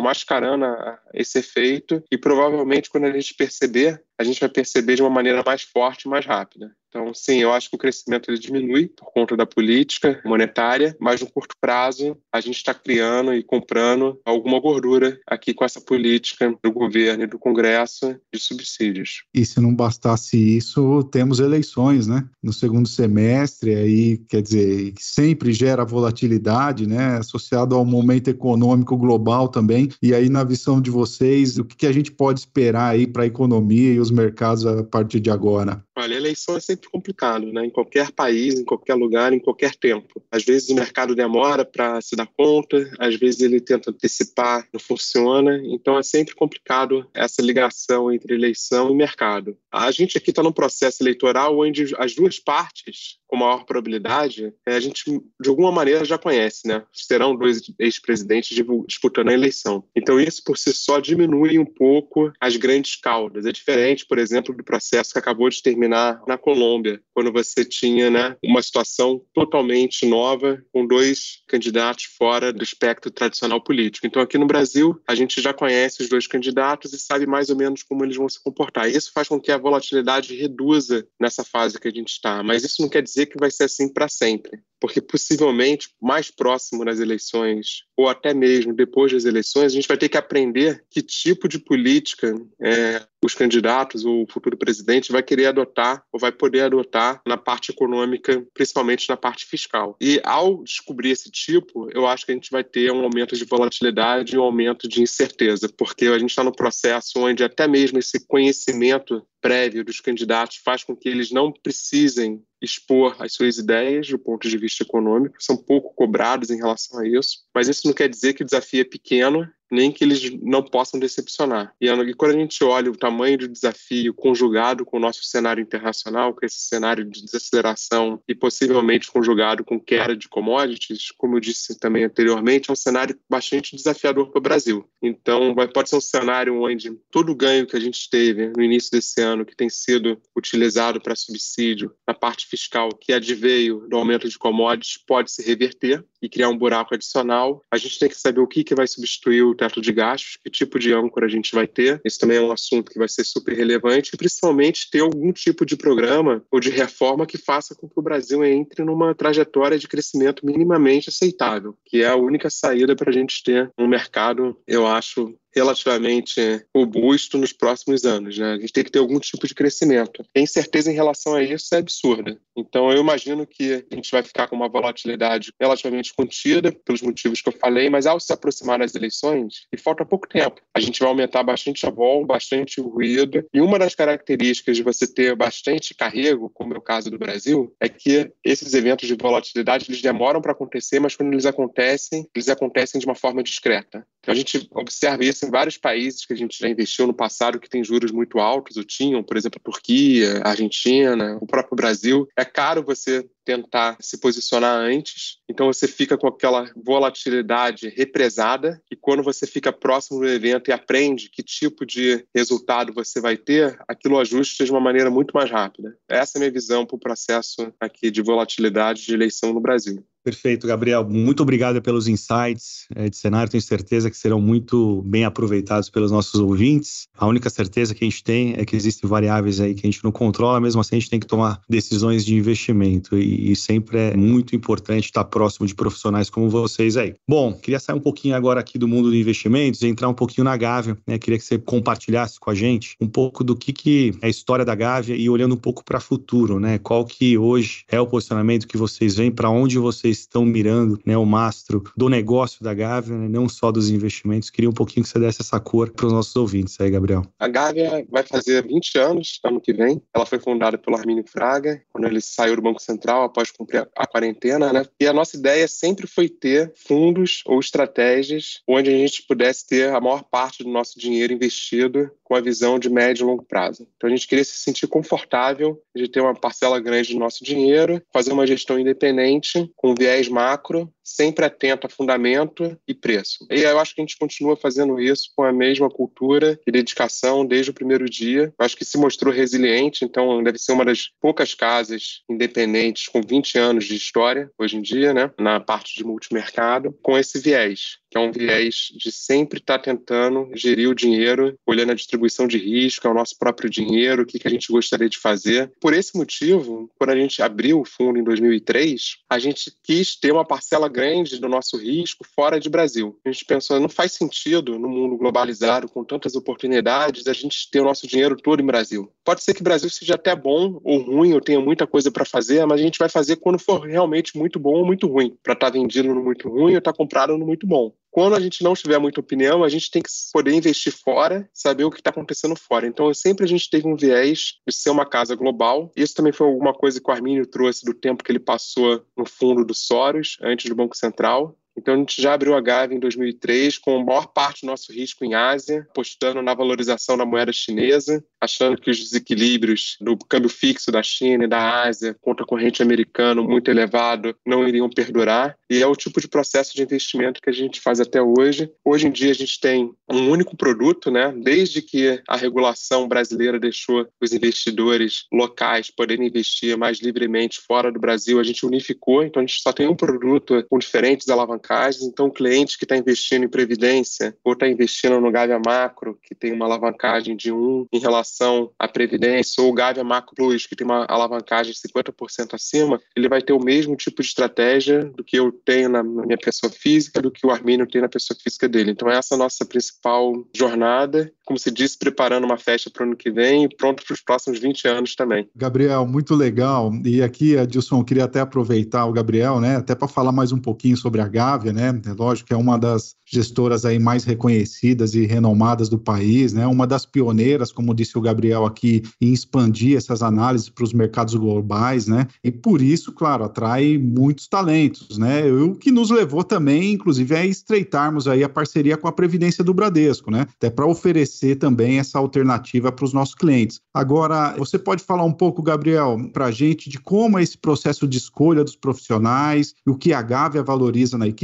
mascarando 0.00 0.66
esse 1.12 1.38
efeito, 1.38 2.02
e 2.10 2.18
provavelmente, 2.18 2.90
quando 2.90 3.04
a 3.04 3.12
gente 3.12 3.34
perceber, 3.34 4.02
a 4.18 4.24
gente 4.24 4.40
vai 4.40 4.48
perceber 4.48 4.96
de 4.96 5.02
uma 5.02 5.10
maneira 5.10 5.42
mais 5.44 5.62
forte 5.62 6.04
e 6.04 6.08
mais 6.08 6.24
rápida. 6.24 6.74
Então, 6.94 7.12
sim, 7.12 7.38
eu 7.38 7.52
acho 7.52 7.68
que 7.68 7.74
o 7.74 7.78
crescimento 7.78 8.30
ele 8.30 8.38
diminui 8.38 8.86
por 8.86 9.12
conta 9.12 9.36
da 9.36 9.44
política 9.44 10.22
monetária, 10.24 10.96
mas 11.00 11.20
no 11.20 11.28
curto 11.28 11.56
prazo 11.60 12.16
a 12.32 12.40
gente 12.40 12.58
está 12.58 12.72
criando 12.72 13.34
e 13.34 13.42
comprando 13.42 14.20
alguma 14.24 14.60
gordura 14.60 15.18
aqui 15.26 15.52
com 15.52 15.64
essa 15.64 15.80
política 15.80 16.56
do 16.62 16.70
governo 16.70 17.24
e 17.24 17.26
do 17.26 17.36
Congresso 17.36 18.14
de 18.32 18.40
subsídios. 18.40 19.24
E 19.34 19.44
se 19.44 19.60
não 19.60 19.74
bastasse 19.74 20.36
isso, 20.36 21.02
temos 21.10 21.40
eleições, 21.40 22.06
né? 22.06 22.24
No 22.40 22.52
segundo 22.52 22.88
semestre, 22.88 23.74
aí, 23.74 24.18
quer 24.28 24.42
dizer, 24.42 24.94
sempre 24.96 25.52
gera 25.52 25.84
volatilidade, 25.84 26.86
né? 26.86 27.18
Associado 27.18 27.74
ao 27.74 27.84
momento 27.84 28.28
econômico 28.28 28.96
global 28.96 29.48
também. 29.48 29.88
E 30.00 30.14
aí, 30.14 30.28
na 30.28 30.44
visão 30.44 30.80
de 30.80 30.92
vocês, 30.92 31.58
o 31.58 31.64
que 31.64 31.88
a 31.88 31.92
gente 31.92 32.12
pode 32.12 32.38
esperar 32.38 32.90
aí 32.90 33.04
para 33.04 33.24
a 33.24 33.26
economia 33.26 33.94
e 33.94 33.98
os 34.04 34.10
mercados 34.10 34.66
a 34.66 34.84
partir 34.84 35.20
de 35.20 35.30
agora? 35.30 35.82
Olha, 35.96 36.14
eleição 36.14 36.56
é 36.56 36.60
sempre 36.60 36.90
complicado, 36.90 37.52
né? 37.52 37.66
Em 37.66 37.70
qualquer 37.70 38.10
país, 38.10 38.58
em 38.58 38.64
qualquer 38.64 38.94
lugar, 38.94 39.32
em 39.32 39.38
qualquer 39.38 39.76
tempo. 39.76 40.20
Às 40.28 40.42
vezes 40.42 40.68
o 40.68 40.74
mercado 40.74 41.14
demora 41.14 41.64
para 41.64 42.00
se 42.00 42.16
dar 42.16 42.26
conta, 42.26 42.92
às 42.98 43.14
vezes 43.14 43.40
ele 43.42 43.60
tenta 43.60 43.90
antecipar, 43.90 44.68
não 44.72 44.80
funciona. 44.80 45.62
Então 45.64 45.96
é 45.96 46.02
sempre 46.02 46.34
complicado 46.34 47.08
essa 47.14 47.40
ligação 47.40 48.12
entre 48.12 48.34
eleição 48.34 48.90
e 48.90 48.96
mercado. 48.96 49.56
A 49.70 49.90
gente 49.92 50.18
aqui 50.18 50.30
está 50.30 50.42
num 50.42 50.50
processo 50.50 51.00
eleitoral 51.00 51.56
onde 51.60 51.94
as 51.96 52.12
duas 52.14 52.40
partes, 52.40 53.18
com 53.28 53.36
maior 53.36 53.64
probabilidade, 53.64 54.52
é, 54.66 54.74
a 54.74 54.80
gente 54.80 55.04
de 55.40 55.48
alguma 55.48 55.70
maneira 55.70 56.04
já 56.04 56.18
conhece, 56.18 56.66
né? 56.66 56.84
Serão 56.92 57.36
dois 57.36 57.62
ex-presidentes 57.78 58.56
disputando 58.86 59.28
a 59.28 59.32
eleição. 59.32 59.84
Então 59.94 60.18
isso 60.18 60.42
por 60.44 60.58
si 60.58 60.72
só 60.74 60.98
diminui 60.98 61.56
um 61.56 61.64
pouco 61.64 62.32
as 62.40 62.56
grandes 62.56 62.96
caudas. 62.96 63.46
É 63.46 63.52
diferente, 63.52 64.04
por 64.06 64.18
exemplo, 64.18 64.54
do 64.54 64.64
processo 64.64 65.12
que 65.12 65.18
acabou 65.20 65.48
de 65.48 65.62
terminar 65.62 65.83
terminar 65.84 66.22
na 66.26 66.38
Colômbia, 66.38 67.00
quando 67.12 67.32
você 67.32 67.64
tinha 67.64 68.10
né, 68.10 68.36
uma 68.42 68.62
situação 68.62 69.20
totalmente 69.34 70.06
nova, 70.06 70.62
com 70.72 70.86
dois 70.86 71.42
candidatos 71.46 72.04
fora 72.04 72.52
do 72.52 72.64
espectro 72.64 73.10
tradicional 73.10 73.62
político. 73.62 74.06
Então, 74.06 74.22
aqui 74.22 74.38
no 74.38 74.46
Brasil, 74.46 74.98
a 75.06 75.14
gente 75.14 75.40
já 75.40 75.52
conhece 75.52 76.02
os 76.02 76.08
dois 76.08 76.26
candidatos 76.26 76.92
e 76.92 76.98
sabe 76.98 77.26
mais 77.26 77.50
ou 77.50 77.56
menos 77.56 77.82
como 77.82 78.04
eles 78.04 78.16
vão 78.16 78.28
se 78.28 78.42
comportar. 78.42 78.88
Isso 78.88 79.12
faz 79.12 79.28
com 79.28 79.40
que 79.40 79.52
a 79.52 79.58
volatilidade 79.58 80.34
reduza 80.34 81.06
nessa 81.20 81.44
fase 81.44 81.78
que 81.78 81.88
a 81.88 81.92
gente 81.92 82.08
está, 82.08 82.42
mas 82.42 82.64
isso 82.64 82.80
não 82.80 82.88
quer 82.88 83.02
dizer 83.02 83.26
que 83.26 83.38
vai 83.38 83.50
ser 83.50 83.64
assim 83.64 83.92
para 83.92 84.08
sempre 84.08 84.62
porque 84.84 85.00
possivelmente 85.00 85.88
mais 85.98 86.30
próximo 86.30 86.84
das 86.84 87.00
eleições 87.00 87.84
ou 87.96 88.06
até 88.06 88.34
mesmo 88.34 88.74
depois 88.74 89.10
das 89.10 89.24
eleições, 89.24 89.72
a 89.72 89.74
gente 89.74 89.88
vai 89.88 89.96
ter 89.96 90.10
que 90.10 90.18
aprender 90.18 90.84
que 90.90 91.00
tipo 91.00 91.48
de 91.48 91.58
política 91.58 92.34
é, 92.60 93.02
os 93.24 93.32
candidatos 93.32 94.04
ou 94.04 94.24
o 94.24 94.26
futuro 94.30 94.58
presidente 94.58 95.10
vai 95.10 95.22
querer 95.22 95.46
adotar 95.46 96.04
ou 96.12 96.20
vai 96.20 96.30
poder 96.30 96.64
adotar 96.64 97.22
na 97.26 97.38
parte 97.38 97.70
econômica, 97.70 98.46
principalmente 98.52 99.08
na 99.08 99.16
parte 99.16 99.46
fiscal. 99.46 99.96
E 99.98 100.20
ao 100.22 100.62
descobrir 100.62 101.12
esse 101.12 101.30
tipo, 101.30 101.88
eu 101.92 102.06
acho 102.06 102.26
que 102.26 102.32
a 102.32 102.34
gente 102.34 102.50
vai 102.50 102.62
ter 102.62 102.92
um 102.92 103.02
aumento 103.02 103.34
de 103.34 103.44
volatilidade 103.46 104.34
e 104.34 104.38
um 104.38 104.42
aumento 104.42 104.86
de 104.86 105.00
incerteza, 105.00 105.66
porque 105.78 106.08
a 106.08 106.18
gente 106.18 106.30
está 106.30 106.44
no 106.44 106.54
processo 106.54 107.18
onde 107.20 107.42
até 107.42 107.66
mesmo 107.66 107.98
esse 107.98 108.26
conhecimento 108.26 109.24
prévio 109.44 109.84
dos 109.84 110.00
candidatos 110.00 110.56
faz 110.64 110.82
com 110.82 110.96
que 110.96 111.06
eles 111.06 111.30
não 111.30 111.52
precisem 111.52 112.42
expor 112.62 113.14
as 113.18 113.34
suas 113.34 113.58
ideias 113.58 114.08
do 114.08 114.18
ponto 114.18 114.48
de 114.48 114.56
vista 114.56 114.82
econômico, 114.82 115.36
são 115.38 115.54
pouco 115.54 115.94
cobrados 115.94 116.48
em 116.48 116.56
relação 116.56 116.98
a 116.98 117.06
isso, 117.06 117.40
mas 117.54 117.68
isso 117.68 117.86
não 117.86 117.92
quer 117.92 118.08
dizer 118.08 118.32
que 118.32 118.42
o 118.42 118.46
desafio 118.46 118.80
é 118.80 118.84
pequeno 118.84 119.46
nem 119.74 119.92
que 119.92 120.04
eles 120.04 120.30
não 120.42 120.62
possam 120.62 120.98
decepcionar. 120.98 121.74
E 121.80 122.14
quando 122.14 122.36
a 122.36 122.38
gente 122.38 122.62
olha 122.64 122.90
o 122.90 122.96
tamanho 122.96 123.38
do 123.38 123.48
desafio 123.48 124.14
conjugado 124.14 124.84
com 124.84 124.96
o 124.96 125.00
nosso 125.00 125.24
cenário 125.24 125.60
internacional, 125.60 126.32
com 126.32 126.46
esse 126.46 126.60
cenário 126.60 127.04
de 127.04 127.24
desaceleração 127.24 128.22
e 128.28 128.34
possivelmente 128.34 129.10
conjugado 129.10 129.64
com 129.64 129.80
queda 129.80 130.16
de 130.16 130.28
commodities, 130.28 131.10
como 131.10 131.36
eu 131.36 131.40
disse 131.40 131.78
também 131.78 132.04
anteriormente, 132.04 132.70
é 132.70 132.72
um 132.72 132.76
cenário 132.76 133.18
bastante 133.28 133.76
desafiador 133.76 134.30
para 134.30 134.38
o 134.38 134.42
Brasil. 134.42 134.88
Então, 135.02 135.54
pode 135.72 135.88
ser 135.88 135.96
um 135.96 136.00
cenário 136.00 136.62
onde 136.62 136.92
todo 137.10 137.32
o 137.32 137.36
ganho 137.36 137.66
que 137.66 137.76
a 137.76 137.80
gente 137.80 138.08
teve 138.08 138.52
no 138.56 138.62
início 138.62 138.90
desse 138.90 139.20
ano, 139.20 139.44
que 139.44 139.56
tem 139.56 139.68
sido 139.68 140.20
utilizado 140.36 141.00
para 141.00 141.16
subsídio 141.16 141.92
na 142.06 142.14
parte 142.14 142.46
fiscal, 142.46 142.90
que 142.90 143.12
adveio 143.12 143.86
do 143.88 143.96
aumento 143.96 144.28
de 144.28 144.38
commodities, 144.38 144.98
pode 144.98 145.32
se 145.32 145.42
reverter 145.42 146.04
e 146.20 146.28
criar 146.28 146.48
um 146.48 146.56
buraco 146.56 146.94
adicional. 146.94 147.62
A 147.70 147.76
gente 147.76 147.98
tem 147.98 148.08
que 148.08 148.20
saber 148.20 148.40
o 148.40 148.46
que, 148.46 148.64
que 148.64 148.74
vai 148.74 148.86
substituir 148.86 149.42
o 149.42 149.54
teto 149.64 149.80
de 149.80 149.92
gastos, 149.92 150.36
que 150.42 150.50
tipo 150.50 150.78
de 150.78 150.92
âncora 150.92 151.26
a 151.26 151.28
gente 151.28 151.54
vai 151.54 151.66
ter. 151.66 152.00
Esse 152.04 152.18
também 152.18 152.36
é 152.36 152.40
um 152.40 152.52
assunto 152.52 152.90
que 152.90 152.98
vai 152.98 153.08
ser 153.08 153.24
super 153.24 153.56
relevante 153.56 154.10
e 154.12 154.16
principalmente 154.16 154.90
ter 154.90 155.00
algum 155.00 155.32
tipo 155.32 155.64
de 155.64 155.76
programa 155.76 156.44
ou 156.50 156.60
de 156.60 156.70
reforma 156.70 157.26
que 157.26 157.38
faça 157.38 157.74
com 157.74 157.88
que 157.88 157.98
o 157.98 158.02
Brasil 158.02 158.44
entre 158.44 158.84
numa 158.84 159.14
trajetória 159.14 159.78
de 159.78 159.88
crescimento 159.88 160.44
minimamente 160.44 161.08
aceitável, 161.08 161.76
que 161.84 162.02
é 162.02 162.08
a 162.08 162.16
única 162.16 162.50
saída 162.50 162.94
para 162.94 163.10
a 163.10 163.12
gente 163.12 163.42
ter 163.42 163.70
um 163.78 163.88
mercado, 163.88 164.56
eu 164.66 164.86
acho, 164.86 165.34
relativamente 165.54 166.64
robusto 166.74 167.38
nos 167.38 167.52
próximos 167.52 168.04
anos. 168.04 168.36
Né? 168.36 168.52
A 168.52 168.58
gente 168.58 168.72
tem 168.72 168.84
que 168.84 168.90
ter 168.90 168.98
algum 168.98 169.18
tipo 169.18 169.46
de 169.46 169.54
crescimento. 169.54 170.24
A 170.36 170.40
incerteza 170.40 170.90
em 170.90 170.94
relação 170.94 171.34
a 171.34 171.42
isso 171.42 171.74
é 171.74 171.78
absurda. 171.78 172.38
Então, 172.56 172.90
eu 172.90 173.00
imagino 173.00 173.46
que 173.46 173.84
a 173.90 173.94
gente 173.94 174.10
vai 174.10 174.22
ficar 174.22 174.48
com 174.48 174.56
uma 174.56 174.68
volatilidade 174.68 175.52
relativamente 175.60 176.14
contida, 176.14 176.72
pelos 176.84 177.02
motivos 177.02 177.40
que 177.40 177.48
eu 177.48 177.52
falei, 177.52 177.90
mas 177.90 178.06
ao 178.06 178.20
se 178.20 178.32
aproximar 178.32 178.78
das 178.78 178.94
eleições, 178.94 179.66
e 179.72 179.76
falta 179.76 180.04
pouco 180.04 180.28
tempo, 180.28 180.60
a 180.74 180.80
gente 180.80 181.00
vai 181.00 181.08
aumentar 181.08 181.42
bastante 181.42 181.86
a 181.86 181.90
vol, 181.90 182.24
bastante 182.24 182.80
o 182.80 182.88
ruído. 182.88 183.44
E 183.52 183.60
uma 183.60 183.78
das 183.78 183.94
características 183.94 184.76
de 184.76 184.82
você 184.82 185.06
ter 185.06 185.34
bastante 185.34 185.94
carrego, 185.94 186.50
como 186.50 186.74
é 186.74 186.78
o 186.78 186.82
caso 186.82 187.10
do 187.10 187.18
Brasil, 187.18 187.74
é 187.80 187.88
que 187.88 188.30
esses 188.44 188.74
eventos 188.74 189.08
de 189.08 189.14
volatilidade 189.14 189.86
eles 189.88 190.02
demoram 190.02 190.40
para 190.40 190.52
acontecer, 190.52 191.00
mas 191.00 191.16
quando 191.16 191.32
eles 191.32 191.46
acontecem, 191.46 192.28
eles 192.34 192.48
acontecem 192.48 193.00
de 193.00 193.06
uma 193.06 193.14
forma 193.14 193.42
discreta. 193.42 194.06
Então, 194.20 194.32
a 194.32 194.36
gente 194.36 194.68
observa 194.72 195.24
isso 195.24 195.43
em 195.44 195.50
vários 195.50 195.76
países 195.76 196.24
que 196.24 196.32
a 196.32 196.36
gente 196.36 196.58
já 196.58 196.68
investiu 196.68 197.06
no 197.06 197.14
passado 197.14 197.60
que 197.60 197.68
tem 197.68 197.84
juros 197.84 198.10
muito 198.10 198.38
altos, 198.38 198.76
ou 198.76 198.84
tinham, 198.84 199.22
por 199.22 199.36
exemplo, 199.36 199.60
a 199.60 199.64
Turquia, 199.64 200.40
a 200.42 200.50
Argentina, 200.50 201.38
o 201.40 201.46
próprio 201.46 201.76
Brasil. 201.76 202.28
É 202.36 202.44
caro 202.44 202.82
você 202.82 203.24
tentar 203.44 203.96
se 204.00 204.18
posicionar 204.18 204.76
antes, 204.76 205.38
então 205.48 205.66
você 205.66 205.86
fica 205.86 206.16
com 206.16 206.26
aquela 206.26 206.70
volatilidade 206.74 207.88
represada 207.90 208.82
e 208.90 208.96
quando 208.96 209.22
você 209.22 209.46
fica 209.46 209.72
próximo 209.72 210.20
do 210.20 210.26
evento 210.26 210.68
e 210.68 210.72
aprende 210.72 211.28
que 211.30 211.42
tipo 211.42 211.84
de 211.84 212.24
resultado 212.34 212.92
você 212.92 213.20
vai 213.20 213.36
ter, 213.36 213.78
aquilo 213.86 214.18
ajusta 214.18 214.64
de 214.64 214.70
uma 214.70 214.80
maneira 214.80 215.10
muito 215.10 215.32
mais 215.32 215.50
rápida. 215.50 215.96
Essa 216.08 216.36
é 216.36 216.38
a 216.38 216.40
minha 216.40 216.52
visão 216.52 216.86
para 216.86 216.96
o 216.96 217.00
processo 217.00 217.72
aqui 217.78 218.10
de 218.10 218.22
volatilidade 218.22 219.04
de 219.04 219.12
eleição 219.12 219.52
no 219.52 219.60
Brasil. 219.60 220.04
Perfeito, 220.24 220.66
Gabriel. 220.66 221.06
Muito 221.06 221.42
obrigado 221.42 221.82
pelos 221.82 222.08
insights 222.08 222.86
é, 222.96 223.10
de 223.10 223.16
cenário. 223.16 223.50
Tenho 223.50 223.62
certeza 223.62 224.10
que 224.10 224.16
serão 224.16 224.40
muito 224.40 225.02
bem 225.02 225.22
aproveitados 225.22 225.90
pelos 225.90 226.10
nossos 226.10 226.40
ouvintes. 226.40 227.08
A 227.14 227.26
única 227.26 227.50
certeza 227.50 227.94
que 227.94 228.02
a 228.02 228.08
gente 228.08 228.24
tem 228.24 228.54
é 228.56 228.64
que 228.64 228.74
existem 228.74 229.08
variáveis 229.08 229.60
aí 229.60 229.74
que 229.74 229.86
a 229.86 229.90
gente 229.90 230.02
não 230.02 230.10
controla, 230.10 230.58
mesmo 230.58 230.80
assim 230.80 230.96
a 230.96 230.98
gente 230.98 231.10
tem 231.10 231.20
que 231.20 231.26
tomar 231.26 231.60
decisões 231.68 232.24
de 232.24 232.34
investimento 232.34 233.18
e, 233.18 233.52
e 233.52 233.54
sempre 233.54 233.98
é 233.98 234.16
muito 234.16 234.56
importante 234.56 235.04
estar 235.04 235.24
próximo 235.24 235.66
de 235.66 235.74
profissionais 235.74 236.30
como 236.30 236.48
vocês 236.48 236.96
aí. 236.96 237.14
Bom, 237.28 237.52
queria 237.52 237.78
sair 237.78 237.94
um 237.94 238.00
pouquinho 238.00 238.34
agora 238.34 238.60
aqui 238.60 238.78
do 238.78 238.88
mundo 238.88 239.10
de 239.10 239.20
investimentos 239.20 239.82
e 239.82 239.88
entrar 239.88 240.08
um 240.08 240.14
pouquinho 240.14 240.44
na 240.44 240.56
Gávea. 240.56 240.96
Né? 241.06 241.18
Queria 241.18 241.38
que 241.38 241.44
você 241.44 241.58
compartilhasse 241.58 242.40
com 242.40 242.48
a 242.48 242.54
gente 242.54 242.96
um 242.98 243.06
pouco 243.06 243.44
do 243.44 243.54
que, 243.54 243.74
que 243.74 244.14
é 244.22 244.26
a 244.26 244.30
história 244.30 244.64
da 244.64 244.74
Gávea 244.74 245.14
e 245.14 245.28
olhando 245.28 245.54
um 245.54 245.58
pouco 245.58 245.84
para 245.84 245.98
o 245.98 246.00
futuro, 246.00 246.58
né? 246.58 246.78
Qual 246.78 247.04
que 247.04 247.36
hoje 247.36 247.84
é 247.90 248.00
o 248.00 248.06
posicionamento 248.06 248.66
que 248.66 248.78
vocês 248.78 249.16
veem, 249.16 249.30
para 249.30 249.50
onde 249.50 249.78
vocês 249.78 250.13
estão 250.18 250.44
mirando 250.44 250.98
né, 251.04 251.16
o 251.16 251.24
mastro 251.24 251.84
do 251.96 252.08
negócio 252.08 252.62
da 252.62 252.74
Gávea, 252.74 253.16
né, 253.16 253.28
não 253.28 253.48
só 253.48 253.70
dos 253.70 253.90
investimentos. 253.90 254.50
Queria 254.50 254.70
um 254.70 254.74
pouquinho 254.74 255.04
que 255.04 255.10
você 255.10 255.18
desse 255.18 255.42
essa 255.42 255.60
cor 255.60 255.90
para 255.90 256.06
os 256.06 256.12
nossos 256.12 256.34
ouvintes 256.36 256.80
aí, 256.80 256.90
Gabriel. 256.90 257.22
A 257.38 257.48
Gávea 257.48 258.06
vai 258.10 258.22
fazer 258.22 258.66
20 258.66 258.98
anos 258.98 259.40
ano 259.44 259.60
que 259.60 259.72
vem. 259.72 260.00
Ela 260.14 260.26
foi 260.26 260.38
fundada 260.38 260.78
pelo 260.78 260.96
Armínio 260.96 261.24
Fraga, 261.26 261.82
quando 261.92 262.06
ele 262.06 262.20
saiu 262.20 262.56
do 262.56 262.62
Banco 262.62 262.80
Central 262.80 263.24
após 263.24 263.50
cumprir 263.50 263.88
a 263.96 264.06
quarentena, 264.06 264.72
né? 264.72 264.84
E 265.00 265.06
a 265.06 265.12
nossa 265.12 265.36
ideia 265.36 265.66
sempre 265.68 266.06
foi 266.06 266.28
ter 266.28 266.72
fundos 266.74 267.42
ou 267.46 267.60
estratégias 267.60 268.60
onde 268.68 268.90
a 268.90 268.96
gente 268.96 269.24
pudesse 269.26 269.66
ter 269.66 269.90
a 269.90 270.00
maior 270.00 270.24
parte 270.24 270.62
do 270.62 270.70
nosso 270.70 270.98
dinheiro 270.98 271.32
investido 271.32 272.10
com 272.22 272.34
a 272.34 272.40
visão 272.40 272.78
de 272.78 272.88
médio 272.88 273.24
e 273.24 273.26
longo 273.26 273.44
prazo. 273.44 273.86
Então 273.96 274.08
a 274.08 274.10
gente 274.10 274.26
queria 274.26 274.44
se 274.44 274.58
sentir 274.58 274.86
confortável 274.86 275.80
de 275.94 276.08
ter 276.08 276.20
uma 276.20 276.34
parcela 276.34 276.80
grande 276.80 277.12
do 277.12 277.20
nosso 277.20 277.44
dinheiro, 277.44 278.02
fazer 278.12 278.32
uma 278.32 278.46
gestão 278.46 278.78
independente, 278.78 279.70
com 279.76 279.94
viés 280.04 280.28
macro, 280.28 280.93
sempre 281.04 281.44
atento 281.44 281.86
a 281.86 281.90
fundamento 281.90 282.76
e 282.88 282.94
preço. 282.94 283.46
E 283.50 283.60
eu 283.60 283.78
acho 283.78 283.94
que 283.94 284.00
a 284.00 284.04
gente 284.04 284.18
continua 284.18 284.56
fazendo 284.56 284.98
isso 285.00 285.30
com 285.36 285.44
a 285.44 285.52
mesma 285.52 285.90
cultura 285.90 286.58
e 286.66 286.72
dedicação 286.72 287.44
desde 287.44 287.70
o 287.70 287.74
primeiro 287.74 288.08
dia. 288.08 288.52
Eu 288.58 288.64
acho 288.64 288.76
que 288.76 288.84
se 288.84 288.96
mostrou 288.96 289.32
resiliente, 289.32 290.04
então 290.04 290.42
deve 290.42 290.58
ser 290.58 290.72
uma 290.72 290.84
das 290.84 291.10
poucas 291.20 291.54
casas 291.54 292.22
independentes 292.28 293.08
com 293.08 293.20
20 293.20 293.58
anos 293.58 293.84
de 293.84 293.94
história 293.94 294.50
hoje 294.58 294.76
em 294.76 294.82
dia, 294.82 295.12
né, 295.12 295.30
na 295.38 295.60
parte 295.60 295.96
de 295.96 296.04
multimercado, 296.04 296.96
com 297.02 297.18
esse 297.18 297.38
viés 297.38 297.98
que 298.14 298.18
é 298.18 298.20
um 298.20 298.30
viés 298.30 298.92
de 298.96 299.10
sempre 299.10 299.58
estar 299.58 299.76
tá 299.76 299.84
tentando 299.86 300.48
gerir 300.54 300.88
o 300.88 300.94
dinheiro, 300.94 301.58
olhando 301.66 301.90
a 301.90 301.96
distribuição 301.96 302.46
de 302.46 302.58
risco, 302.58 303.08
é 303.08 303.10
o 303.10 303.14
nosso 303.14 303.36
próprio 303.36 303.68
dinheiro, 303.68 304.22
o 304.22 304.26
que, 304.26 304.38
que 304.38 304.46
a 304.46 304.50
gente 304.50 304.70
gostaria 304.70 305.08
de 305.08 305.18
fazer. 305.18 305.72
Por 305.80 305.92
esse 305.92 306.16
motivo, 306.16 306.88
quando 306.96 307.10
a 307.10 307.16
gente 307.16 307.42
abriu 307.42 307.80
o 307.80 307.84
fundo 307.84 308.16
em 308.16 308.22
2003, 308.22 309.16
a 309.28 309.40
gente 309.40 309.72
quis 309.82 310.14
ter 310.14 310.30
uma 310.30 310.44
parcela 310.44 310.88
grande 310.94 311.40
do 311.40 311.48
nosso 311.48 311.76
risco 311.76 312.24
fora 312.24 312.60
de 312.60 312.70
Brasil. 312.70 313.18
A 313.24 313.30
gente 313.30 313.44
pensou, 313.44 313.80
não 313.80 313.88
faz 313.88 314.12
sentido 314.12 314.78
no 314.78 314.88
mundo 314.88 315.16
globalizado, 315.16 315.88
com 315.88 316.04
tantas 316.04 316.36
oportunidades, 316.36 317.26
a 317.26 317.32
gente 317.32 317.68
ter 317.68 317.80
o 317.80 317.84
nosso 317.84 318.06
dinheiro 318.06 318.36
todo 318.36 318.62
em 318.62 318.66
Brasil. 318.66 319.12
Pode 319.24 319.42
ser 319.42 319.54
que 319.54 319.60
o 319.60 319.64
Brasil 319.64 319.90
seja 319.90 320.14
até 320.14 320.34
bom 320.36 320.80
ou 320.84 321.02
ruim, 321.02 321.32
ou 321.32 321.40
tenha 321.40 321.60
muita 321.60 321.86
coisa 321.86 322.12
para 322.12 322.24
fazer, 322.24 322.64
mas 322.64 322.80
a 322.80 322.84
gente 322.84 322.98
vai 322.98 323.08
fazer 323.08 323.36
quando 323.36 323.58
for 323.58 323.80
realmente 323.80 324.38
muito 324.38 324.60
bom 324.60 324.74
ou 324.74 324.86
muito 324.86 325.08
ruim, 325.08 325.36
para 325.42 325.54
estar 325.54 325.66
tá 325.66 325.72
vendido 325.72 326.14
no 326.14 326.22
muito 326.22 326.48
ruim 326.48 326.72
ou 326.72 326.78
estar 326.78 326.92
tá 326.92 326.96
comprado 326.96 327.36
no 327.36 327.44
muito 327.44 327.66
bom. 327.66 327.92
Quando 328.14 328.36
a 328.36 328.40
gente 328.40 328.62
não 328.62 328.74
tiver 328.74 328.96
muita 329.00 329.18
opinião, 329.18 329.64
a 329.64 329.68
gente 329.68 329.90
tem 329.90 330.00
que 330.00 330.08
poder 330.32 330.52
investir 330.52 330.92
fora, 330.92 331.50
saber 331.52 331.82
o 331.82 331.90
que 331.90 331.98
está 331.98 332.10
acontecendo 332.10 332.54
fora. 332.54 332.86
Então, 332.86 333.12
sempre 333.12 333.44
a 333.44 333.48
gente 333.48 333.68
teve 333.68 333.88
um 333.88 333.96
viés 333.96 334.60
de 334.64 334.72
ser 334.72 334.90
uma 334.90 335.04
casa 335.04 335.34
global. 335.34 335.90
Isso 335.96 336.14
também 336.14 336.32
foi 336.32 336.46
alguma 336.46 336.72
coisa 336.72 337.00
que 337.00 337.10
o 337.10 337.12
Armínio 337.12 337.44
trouxe 337.44 337.84
do 337.84 337.92
tempo 337.92 338.22
que 338.22 338.30
ele 338.30 338.38
passou 338.38 339.04
no 339.18 339.26
fundo 339.26 339.64
do 339.64 339.74
Soros, 339.74 340.36
antes 340.40 340.68
do 340.68 340.76
Banco 340.76 340.96
Central. 340.96 341.58
Então, 341.76 341.94
a 341.94 341.96
gente 341.96 342.20
já 342.22 342.34
abriu 342.34 342.54
a 342.54 342.60
Gávea 342.60 342.96
em 342.96 343.00
2003, 343.00 343.78
com 343.78 343.98
a 344.00 344.04
maior 344.04 344.28
parte 344.28 344.62
do 344.62 344.68
nosso 344.68 344.92
risco 344.92 345.24
em 345.24 345.34
Ásia, 345.34 345.86
apostando 345.90 346.40
na 346.40 346.54
valorização 346.54 347.16
da 347.16 347.26
moeda 347.26 347.52
chinesa, 347.52 348.24
achando 348.40 348.80
que 348.80 348.90
os 348.90 348.98
desequilíbrios 348.98 349.96
do 350.00 350.16
câmbio 350.16 350.48
fixo 350.48 350.92
da 350.92 351.02
China 351.02 351.44
e 351.44 351.48
da 351.48 351.82
Ásia 351.82 352.16
contra 352.20 352.44
a 352.44 352.46
corrente 352.46 352.82
americana 352.82 353.42
muito 353.42 353.70
elevado 353.70 354.36
não 354.46 354.66
iriam 354.68 354.88
perdurar. 354.88 355.56
E 355.68 355.82
é 355.82 355.86
o 355.86 355.96
tipo 355.96 356.20
de 356.20 356.28
processo 356.28 356.74
de 356.74 356.82
investimento 356.82 357.40
que 357.40 357.50
a 357.50 357.52
gente 357.52 357.80
faz 357.80 358.00
até 358.00 358.22
hoje. 358.22 358.70
Hoje 358.84 359.08
em 359.08 359.10
dia, 359.10 359.30
a 359.30 359.34
gente 359.34 359.58
tem 359.58 359.92
um 360.08 360.30
único 360.30 360.56
produto, 360.56 361.10
né? 361.10 361.32
desde 361.36 361.82
que 361.82 362.22
a 362.28 362.36
regulação 362.36 363.08
brasileira 363.08 363.58
deixou 363.58 364.06
os 364.20 364.32
investidores 364.32 365.26
locais 365.32 365.90
poderem 365.90 366.26
investir 366.26 366.76
mais 366.76 367.00
livremente 367.00 367.60
fora 367.60 367.90
do 367.90 367.98
Brasil, 367.98 368.38
a 368.38 368.44
gente 368.44 368.64
unificou, 368.64 369.24
então 369.24 369.42
a 369.42 369.46
gente 369.46 369.60
só 369.60 369.72
tem 369.72 369.88
um 369.88 369.96
produto 369.96 370.64
com 370.68 370.78
diferentes 370.78 371.28
alavancagens 371.28 371.63
alavancagens. 371.64 372.02
Então, 372.02 372.26
o 372.26 372.32
cliente 372.32 372.78
que 372.78 372.84
está 372.84 372.96
investindo 372.96 373.44
em 373.44 373.48
previdência 373.48 374.36
ou 374.44 374.52
está 374.52 374.68
investindo 374.68 375.20
no 375.20 375.30
Gávea 375.30 375.60
Macro, 375.64 376.18
que 376.22 376.34
tem 376.34 376.52
uma 376.52 376.66
alavancagem 376.66 377.36
de 377.36 377.50
1 377.50 377.86
em 377.92 377.98
relação 377.98 378.70
à 378.78 378.86
previdência, 378.86 379.62
ou 379.62 379.70
o 379.70 379.72
Gávea 379.72 380.04
Macro 380.04 380.34
Plus, 380.34 380.66
que 380.66 380.76
tem 380.76 380.86
uma 380.86 381.06
alavancagem 381.06 381.72
de 381.72 381.78
50% 381.78 382.54
acima, 382.54 383.00
ele 383.16 383.28
vai 383.28 383.40
ter 383.40 383.52
o 383.52 383.62
mesmo 383.62 383.96
tipo 383.96 384.22
de 384.22 384.28
estratégia 384.28 385.04
do 385.04 385.24
que 385.24 385.36
eu 385.38 385.50
tenho 385.52 385.88
na 385.88 386.02
minha 386.02 386.38
pessoa 386.38 386.70
física, 386.70 387.22
do 387.22 387.30
que 387.30 387.46
o 387.46 387.50
Armínio 387.50 387.86
tem 387.86 388.00
na 388.00 388.08
pessoa 388.08 388.36
física 388.40 388.68
dele. 388.68 388.90
Então, 388.90 389.10
essa 389.10 389.34
é 389.34 389.36
a 389.36 389.38
nossa 389.38 389.64
principal 389.64 390.32
jornada 390.54 391.32
como 391.44 391.58
se 391.58 391.70
disse, 391.70 391.98
preparando 391.98 392.44
uma 392.44 392.56
festa 392.56 392.90
para 392.90 393.02
o 393.02 393.06
ano 393.06 393.16
que 393.16 393.30
vem 393.30 393.64
e 393.64 393.68
pronto 393.68 394.02
para 394.04 394.14
os 394.14 394.20
próximos 394.20 394.58
20 394.58 394.88
anos 394.88 395.14
também. 395.14 395.48
Gabriel, 395.54 396.06
muito 396.06 396.34
legal. 396.34 396.90
E 397.04 397.22
aqui, 397.22 397.56
Adilson, 397.56 398.02
queria 398.02 398.24
até 398.24 398.40
aproveitar 398.40 399.04
o 399.04 399.12
Gabriel, 399.12 399.60
né, 399.60 399.76
até 399.76 399.94
para 399.94 400.08
falar 400.08 400.32
mais 400.32 400.52
um 400.52 400.58
pouquinho 400.58 400.96
sobre 400.96 401.20
a 401.20 401.28
Gávea, 401.28 401.53
né? 401.72 402.00
É 402.06 402.12
lógico 402.12 402.48
que 402.48 402.54
é 402.54 402.56
uma 402.56 402.78
das 402.78 403.14
gestoras 403.26 403.84
aí 403.84 403.98
mais 403.98 404.24
reconhecidas 404.24 405.14
e 405.14 405.24
renomadas 405.24 405.88
do 405.88 405.98
país, 405.98 406.52
né? 406.52 406.66
Uma 406.66 406.86
das 406.86 407.06
pioneiras, 407.06 407.72
como 407.72 407.94
disse 407.94 408.16
o 408.18 408.20
Gabriel 408.20 408.64
aqui, 408.64 409.02
em 409.20 409.32
expandir 409.32 409.96
essas 409.96 410.22
análises 410.22 410.68
para 410.68 410.84
os 410.84 410.92
mercados 410.92 411.34
globais, 411.34 412.06
né? 412.06 412.26
E 412.42 412.50
por 412.50 412.82
isso, 412.82 413.12
claro, 413.12 413.44
atrai 413.44 413.98
muitos 413.98 414.46
talentos, 414.46 415.18
né? 415.18 415.50
O 415.50 415.74
que 415.74 415.90
nos 415.90 416.10
levou 416.10 416.44
também, 416.44 416.92
inclusive, 416.92 417.34
a 417.34 417.46
estreitarmos 417.46 418.28
aí 418.28 418.44
a 418.44 418.48
parceria 418.48 418.96
com 418.96 419.08
a 419.08 419.12
Previdência 419.12 419.64
do 419.64 419.74
Bradesco, 419.74 420.30
né? 420.30 420.46
Até 420.56 420.70
para 420.70 420.86
oferecer 420.86 421.14
oferecer 421.14 421.56
também 421.56 421.98
essa 421.98 422.18
alternativa 422.18 422.90
para 422.90 423.04
os 423.04 423.12
nossos 423.12 423.34
clientes. 423.34 423.80
Agora, 423.92 424.54
você 424.56 424.78
pode 424.78 425.02
falar 425.02 425.24
um 425.24 425.32
pouco, 425.32 425.62
Gabriel, 425.62 426.16
para 426.32 426.46
a 426.46 426.50
gente 426.50 426.90
de 426.90 426.98
como 426.98 427.38
é 427.38 427.42
esse 427.42 427.56
processo 427.56 428.06
de 428.06 428.18
escolha 428.18 428.64
dos 428.64 428.76
profissionais 428.76 429.74
e 429.86 429.90
o 429.90 429.96
que 429.96 430.12
a 430.12 430.22
Gávea 430.22 430.62
valoriza 430.62 431.18
na 431.18 431.26
equipe? 431.26 431.43